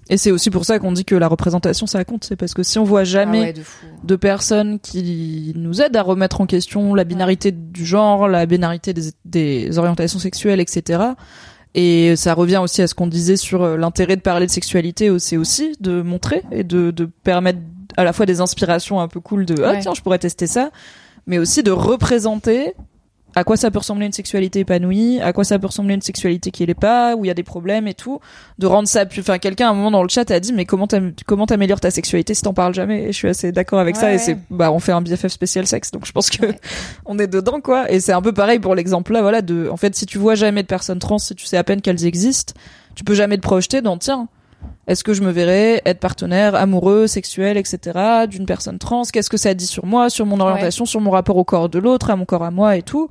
Et 0.09 0.17
c'est 0.17 0.31
aussi 0.31 0.51
pour 0.51 0.65
ça 0.65 0.79
qu'on 0.79 0.93
dit 0.93 1.05
que 1.05 1.15
la 1.15 1.29
représentation 1.29 1.87
ça 1.87 2.05
compte, 2.05 2.25
c'est 2.25 2.37
parce 2.37 2.55
que 2.55 2.63
si 2.63 2.79
on 2.79 2.85
voit 2.85 3.05
jamais 3.05 3.55
Ah 3.55 3.59
ouais, 3.59 3.65
de 4.05 4.17
personnes 4.17 4.81
qui 4.81 5.53
nous 5.57 5.83
aident 5.83 5.97
à 5.97 6.03
remettre 6.03 6.41
en 6.41 6.47
question 6.47 6.95
la 6.95 7.05
binarité 7.05 7.53
du 7.53 7.85
genre, 7.85 8.29
la 8.29 8.47
binarité 8.47 8.93
des, 8.95 9.11
des 9.25 9.79
orientations 9.79 10.19
sexuelles, 10.19 10.61
etc. 10.61 11.03
Et 11.75 12.17
ça 12.17 12.35
revient 12.35 12.57
aussi 12.63 12.83
à 12.83 12.87
ce 12.89 12.95
qu'on 12.95 13.07
disait 13.07 13.37
sur 13.37 13.63
euh, 13.63 13.77
l'intérêt 13.77 14.17
de 14.17 14.23
parler 14.23 14.47
de 14.47 14.51
sexualité, 14.51 15.11
c'est 15.19 15.37
aussi 15.37 15.73
de 15.81 16.03
montrer 16.03 16.43
et 16.51 16.65
de, 16.65 16.91
de 16.91 17.05
permettre 17.05 17.61
à 17.97 18.05
la 18.05 18.13
fois 18.13 18.27
des 18.27 18.41
inspirations 18.41 19.01
un 19.01 19.07
peu 19.09 19.21
cool 19.21 19.45
de 19.47 19.63
ah 19.63 19.73
Ouais. 19.73 19.79
tiens 19.81 19.93
je 19.95 20.01
pourrais 20.01 20.19
tester 20.19 20.47
ça, 20.47 20.71
mais 21.27 21.39
aussi 21.39 21.63
de 21.63 21.71
représenter 21.71 22.75
à 23.37 23.45
quoi 23.45 23.57
ça 23.57 23.71
peut 23.71 23.79
ressembler 23.79 24.07
une 24.07 24.13
sexualité 24.13 24.61
épanouie, 24.61 25.21
à 25.21 25.33
quoi 25.33 25.45
ça 25.45 25.59
peut 25.59 25.67
ressembler 25.67 25.95
une 25.95 26.03
sexualité 26.03 26.51
qui 26.51 26.67
l'est 26.67 26.75
pas, 26.75 27.15
où 27.17 27.25
il 27.25 27.29
y 27.29 27.31
a 27.31 27.35
des 27.35 27.43
problèmes 27.43 27.87
et 27.87 27.95
tout, 27.95 28.21
de 28.59 28.67
rendre 28.67 28.89
ça 28.89 29.07
plus. 29.07 29.21
Enfin, 29.21 29.39
quelqu'un 29.39 29.69
à 29.69 29.71
un 29.71 29.75
moment 29.75 29.91
dans 29.91 30.03
le 30.03 30.09
chat 30.09 30.31
a 30.31 30.41
dit 30.41 30.53
mais 30.53 30.65
comment 30.65 30.89
comment 31.27 31.47
t'améliores 31.47 31.81
ta 31.81 31.91
sexualité 31.91 32.35
si 32.35 32.43
t'en 32.43 32.55
parles 32.55 32.75
jamais? 32.75 33.05
Et 33.05 33.07
je 33.13 33.17
suis 33.17 33.29
assez 33.29 33.53
d'accord 33.53 33.79
avec 33.79 33.97
ça. 33.97 34.07
Ouais, 34.07 34.15
Et 34.17 34.19
c'est 34.19 34.39
bah 34.51 34.73
on 34.73 34.81
fait 34.81 34.93
un 34.93 35.01
BFF 35.01 35.29
spécial 35.29 35.67
sexe, 35.67 35.91
donc 35.91 36.07
je 36.07 36.13
pense 36.13 36.29
que 36.31 36.45
Ouais. 36.47 36.59
on 37.07 37.19
est 37.19 37.27
dedans 37.27 37.61
quoi. 37.61 37.91
Et 37.93 38.01
c'est 38.01 38.13
un 38.13 38.23
peu 38.23 38.33
pareil 38.33 38.59
pour 38.59 38.75
l'exemple 38.75 39.13
là, 39.13 39.23
voilà. 39.23 39.43
De 39.43 39.69
en 39.71 39.77
fait, 39.77 39.95
si 39.95 40.07
tu 40.07 40.19
vois 40.19 40.35
jamais 40.35 40.63
de 40.63 40.67
personnes 40.69 40.99
trans, 40.99 41.19
si 41.19 41.35
tu 41.35 41.47
sais 41.47 41.57
à 41.57 41.65
peine 41.65 41.81
qu'elles 41.83 42.07
existent, 42.07 42.55
tu 42.95 43.05
peux 43.05 43.15
jamais 43.15 43.37
te 43.37 43.43
projeter 43.43 43.81
dans 43.83 43.99
tiens. 43.99 44.29
Est-ce 44.87 45.05
que 45.05 45.13
je 45.15 45.23
me 45.23 45.31
verrais 45.31 45.81
être 45.87 46.01
partenaire 46.01 46.55
amoureux, 46.55 47.07
sexuel, 47.07 47.57
etc. 47.57 48.27
d'une 48.29 48.47
personne 48.47 48.79
trans? 48.79 49.03
Qu'est-ce 49.05 49.31
que 49.31 49.37
ça 49.37 49.55
dit 49.55 49.67
sur 49.67 49.87
moi, 49.87 50.11
sur 50.11 50.27
mon 50.27 50.41
orientation, 50.41 50.85
sur 50.85 51.01
mon 51.01 51.11
rapport 51.13 51.37
au 51.37 51.45
corps 51.45 51.69
de 51.69 51.79
l'autre, 51.79 52.11
à 52.11 52.17
mon 52.17 52.25
corps 52.25 52.43
à 52.45 52.51
moi 52.51 52.77
et 52.77 52.83
tout? 52.83 53.09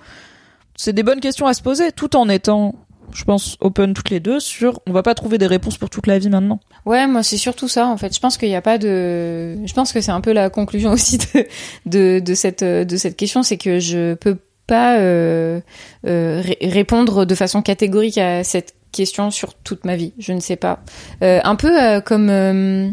C'est 0.76 0.94
des 0.94 1.04
bonnes 1.04 1.20
questions 1.22 1.48
à 1.48 1.54
se 1.54 1.62
poser, 1.62 1.92
tout 1.92 2.16
en 2.16 2.28
étant, 2.30 2.76
je 3.14 3.24
pense, 3.24 3.56
open 3.62 3.94
toutes 3.94 4.10
les 4.10 4.20
deux 4.20 4.40
sur. 4.40 4.80
On 4.88 4.92
va 4.92 5.04
pas 5.04 5.14
trouver 5.16 5.38
des 5.38 5.48
réponses 5.48 5.78
pour 5.78 5.90
toute 5.90 6.08
la 6.08 6.20
vie 6.20 6.30
maintenant. 6.30 6.60
Ouais, 6.86 7.08
moi 7.08 7.24
c'est 7.24 7.38
surtout 7.38 7.68
ça 7.68 7.88
en 7.88 7.98
fait. 7.98 8.14
Je 8.14 8.20
pense 8.20 8.38
qu'il 8.38 8.50
n'y 8.50 8.56
a 8.56 8.62
pas 8.62 8.78
de. 8.78 9.56
Je 9.66 9.74
pense 9.74 9.92
que 9.94 10.02
c'est 10.02 10.12
un 10.12 10.22
peu 10.22 10.32
la 10.34 10.50
conclusion 10.50 10.92
aussi 10.94 11.18
de 11.18 11.46
de, 11.86 12.20
de 12.20 12.34
cette 12.34 12.64
de 12.64 12.98
cette 12.98 13.16
question, 13.16 13.44
c'est 13.44 13.58
que 13.58 13.80
je 13.80 14.14
peux 14.16 14.38
pas 14.68 14.98
euh, 15.00 15.60
euh, 16.08 16.42
ré- 16.44 16.58
répondre 16.62 17.26
de 17.26 17.36
façon 17.36 17.62
catégorique 17.62 18.18
à 18.18 18.44
cette 18.44 18.76
question 18.92 19.32
sur 19.32 19.54
toute 19.54 19.86
ma 19.86 19.96
vie. 19.96 20.14
Je 20.20 20.34
ne 20.34 20.40
sais 20.40 20.56
pas. 20.56 20.80
Euh, 21.24 21.40
un 21.44 21.56
peu 21.56 21.82
euh, 21.82 22.02
comme 22.02 22.30
euh, 22.30 22.90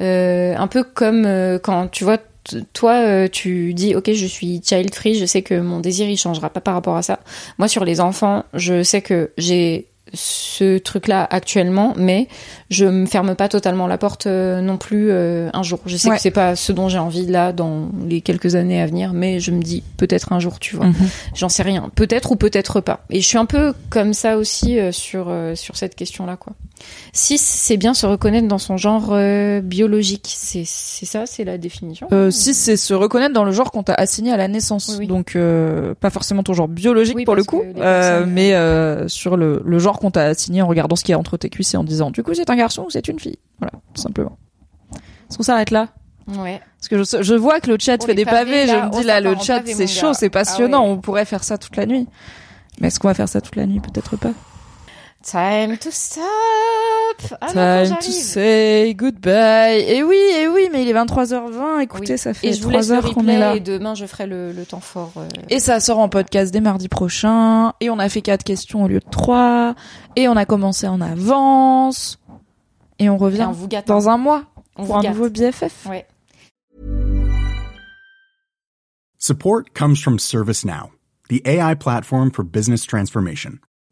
euh, 0.00 0.54
un 0.56 0.66
peu 0.66 0.82
comme 0.82 1.24
euh, 1.26 1.58
quand 1.58 1.88
tu 1.88 2.04
vois 2.04 2.18
toi 2.72 2.94
euh, 2.94 3.28
tu 3.28 3.74
dis 3.74 3.94
ok 3.94 4.12
je 4.12 4.26
suis 4.26 4.62
child 4.64 4.94
free 4.94 5.14
je 5.14 5.26
sais 5.26 5.42
que 5.42 5.60
mon 5.60 5.78
désir 5.78 6.08
il 6.08 6.16
changera 6.16 6.48
pas 6.48 6.60
par 6.60 6.74
rapport 6.74 6.96
à 6.96 7.02
ça 7.02 7.20
moi 7.58 7.68
sur 7.68 7.84
les 7.84 8.00
enfants 8.00 8.44
je 8.54 8.82
sais 8.82 9.02
que 9.02 9.30
j'ai 9.36 9.89
ce 10.12 10.78
truc 10.78 11.06
là 11.06 11.26
actuellement 11.30 11.94
mais 11.96 12.26
je 12.68 12.84
me 12.84 13.06
ferme 13.06 13.36
pas 13.36 13.48
totalement 13.48 13.86
la 13.86 13.96
porte 13.96 14.26
euh, 14.26 14.60
non 14.60 14.76
plus 14.76 15.10
euh, 15.10 15.50
un 15.52 15.62
jour. 15.62 15.78
Je 15.86 15.96
sais 15.96 16.08
Ouais. 16.10 16.16
que 16.16 16.22
c'est 16.22 16.32
pas 16.32 16.56
ce 16.56 16.72
dont 16.72 16.88
j'ai 16.88 16.98
envie 16.98 17.26
là 17.26 17.52
dans 17.52 17.90
les 18.08 18.20
quelques 18.20 18.56
années 18.56 18.82
à 18.82 18.86
venir 18.86 19.12
mais 19.12 19.38
je 19.38 19.52
me 19.52 19.62
dis 19.62 19.84
peut-être 19.98 20.32
un 20.32 20.40
jour 20.40 20.58
tu 20.58 20.74
vois. 20.74 20.86
J'en 21.36 21.48
sais 21.48 21.62
rien. 21.62 21.90
Peut-être 21.94 22.32
ou 22.32 22.36
peut-être 22.36 22.80
pas. 22.80 23.04
Et 23.10 23.20
je 23.20 23.26
suis 23.26 23.38
un 23.38 23.46
peu 23.46 23.72
comme 23.88 24.12
ça 24.12 24.36
aussi 24.36 24.78
euh, 24.80 24.90
sur 24.90 25.26
euh, 25.28 25.54
sur 25.54 25.76
cette 25.76 25.94
question 25.94 26.26
là 26.26 26.36
quoi 26.36 26.54
si 27.12 27.38
c'est 27.38 27.76
bien 27.76 27.94
se 27.94 28.06
reconnaître 28.06 28.46
dans 28.48 28.58
son 28.58 28.76
genre 28.76 29.08
euh, 29.12 29.60
biologique 29.60 30.30
c'est 30.34 30.64
ça 30.64 31.26
c'est 31.26 31.44
la 31.44 31.58
définition 31.58 32.08
Euh, 32.12 32.30
si 32.30 32.54
c'est 32.54 32.76
se 32.76 32.94
reconnaître 32.94 33.34
dans 33.34 33.44
le 33.44 33.52
genre 33.52 33.70
qu'on 33.70 33.82
t'a 33.82 33.94
assigné 33.94 34.32
à 34.32 34.36
la 34.36 34.48
naissance, 34.48 34.88
Oui, 34.90 34.96
oui. 35.00 35.06
donc 35.06 35.36
euh, 35.36 35.94
pas 35.94 36.10
forcément 36.10 36.42
ton 36.42 36.52
genre 36.54 36.68
biologique 36.68 37.16
Oui, 37.16 37.24
pour 37.24 37.34
le 37.36 37.44
coup, 37.44 37.62
personnes- 37.74 38.30
mais 38.30 38.54
sur 39.08 39.36
le, 39.36 39.62
le 39.64 39.78
genre 39.78 39.98
qu'on 39.98 40.10
t'a 40.10 40.24
assigné 40.24 40.62
en 40.62 40.66
regardant 40.68 40.96
ce 40.96 41.04
qu'il 41.04 41.12
y 41.12 41.14
a 41.14 41.18
entre 41.18 41.36
tes 41.36 41.48
cuisses 41.50 41.74
et 41.74 41.76
en 41.76 41.84
disant 41.84 42.10
du 42.10 42.22
coup 42.22 42.34
c'est 42.34 42.48
un 42.50 42.56
garçon 42.56 42.84
ou 42.86 42.90
c'est 42.90 43.08
une 43.08 43.18
fille, 43.18 43.38
voilà 43.58 43.72
tout 43.94 44.00
simplement. 44.02 44.36
Est-ce 45.28 45.36
qu'on 45.36 45.42
s'arrête 45.44 45.70
là? 45.70 45.88
Ouais 46.38 46.60
Parce 46.78 46.88
que 46.88 47.02
je, 47.02 47.22
je 47.22 47.34
vois 47.34 47.60
que 47.60 47.70
le 47.70 47.76
chat 47.80 48.02
fait 48.04 48.14
des 48.14 48.24
pavés, 48.24 48.64
pavés, 48.64 48.66
là. 48.66 48.88
je 48.92 48.96
me 48.96 49.00
dis 49.00 49.06
là 49.06 49.20
le 49.20 49.34
chat 49.42 49.62
c'est 49.66 49.86
chaud, 49.88 50.12
c'est 50.12 50.26
Ah 50.26 50.30
passionnant, 50.30 50.84
ouais. 50.84 50.90
on 50.90 50.98
pourrait 50.98 51.24
faire 51.24 51.42
ça 51.44 51.58
toute 51.58 51.76
la 51.76 51.86
nuit. 51.86 52.06
Mais 52.80 52.88
est-ce 52.88 52.98
qu'on 53.00 53.08
va 53.08 53.14
faire 53.14 53.28
ça 53.28 53.40
toute 53.40 53.56
la 53.56 53.66
nuit? 53.66 53.80
Peut-être 53.80 54.16
pas. 54.16 54.30
Time 55.22 55.76
to 55.78 55.90
stop 55.90 56.24
ah 57.42 57.52
Time 57.52 57.96
to 57.98 58.10
say 58.10 58.94
goodbye. 58.94 59.84
Et 59.86 60.02
oui, 60.02 60.16
et 60.16 60.48
oui, 60.48 60.68
mais 60.72 60.82
il 60.82 60.88
est 60.88 60.94
23h20. 60.94 61.80
Écoutez, 61.80 62.12
Oui. 62.12 62.18
ça 62.18 62.32
fait 62.32 62.48
et 62.48 62.52
je 62.54 62.62
vous 62.62 62.70
3 62.70 62.72
laisse 62.80 62.88
le 62.88 62.94
heures 62.94 63.14
qu'on 63.14 63.28
est 63.28 63.38
là. 63.38 63.54
et 63.56 63.60
demain 63.60 63.94
je 63.94 64.06
ferai 64.06 64.26
le, 64.26 64.52
le 64.52 64.64
temps 64.64 64.80
fort 64.80 65.12
euh, 65.18 65.28
Et 65.50 65.58
ça 65.58 65.80
sort 65.80 65.98
en 65.98 66.08
podcast 66.08 66.52
dès 66.52 66.60
mardi 66.60 66.88
prochain. 66.88 67.74
Et 67.80 67.90
on 67.90 67.98
a 67.98 68.08
fait 68.08 68.22
quatre 68.22 68.44
questions 68.44 68.84
au 68.84 68.88
lieu 68.88 69.00
de 69.00 69.10
trois. 69.10 69.74
Et 70.16 70.28
on 70.28 70.36
a 70.36 70.46
commencé 70.46 70.86
en 70.88 71.00
avance. 71.00 72.18
Et 72.98 73.10
on 73.10 73.16
et 73.16 73.20
revient 73.20 73.46
on 73.48 73.52
vous 73.52 73.68
gâte 73.68 73.86
dans 73.86 74.08
hein. 74.08 74.14
un 74.14 74.18
mois 74.18 74.44
on 74.76 74.84
pour 74.84 74.94
vous 74.94 74.94
un 74.94 75.02
gâte 75.02 75.14
nouveau 75.14 75.28
BFF. 75.30 75.86
ouais 75.88 76.06
Support 79.18 79.74
comes 79.74 79.96
from 79.96 80.18
ServiceNow, 80.18 80.90
the 81.28 81.42
AI 81.44 81.74
platform 81.74 82.30
for 82.30 82.42
business 82.42 82.86
transformation. 82.86 83.58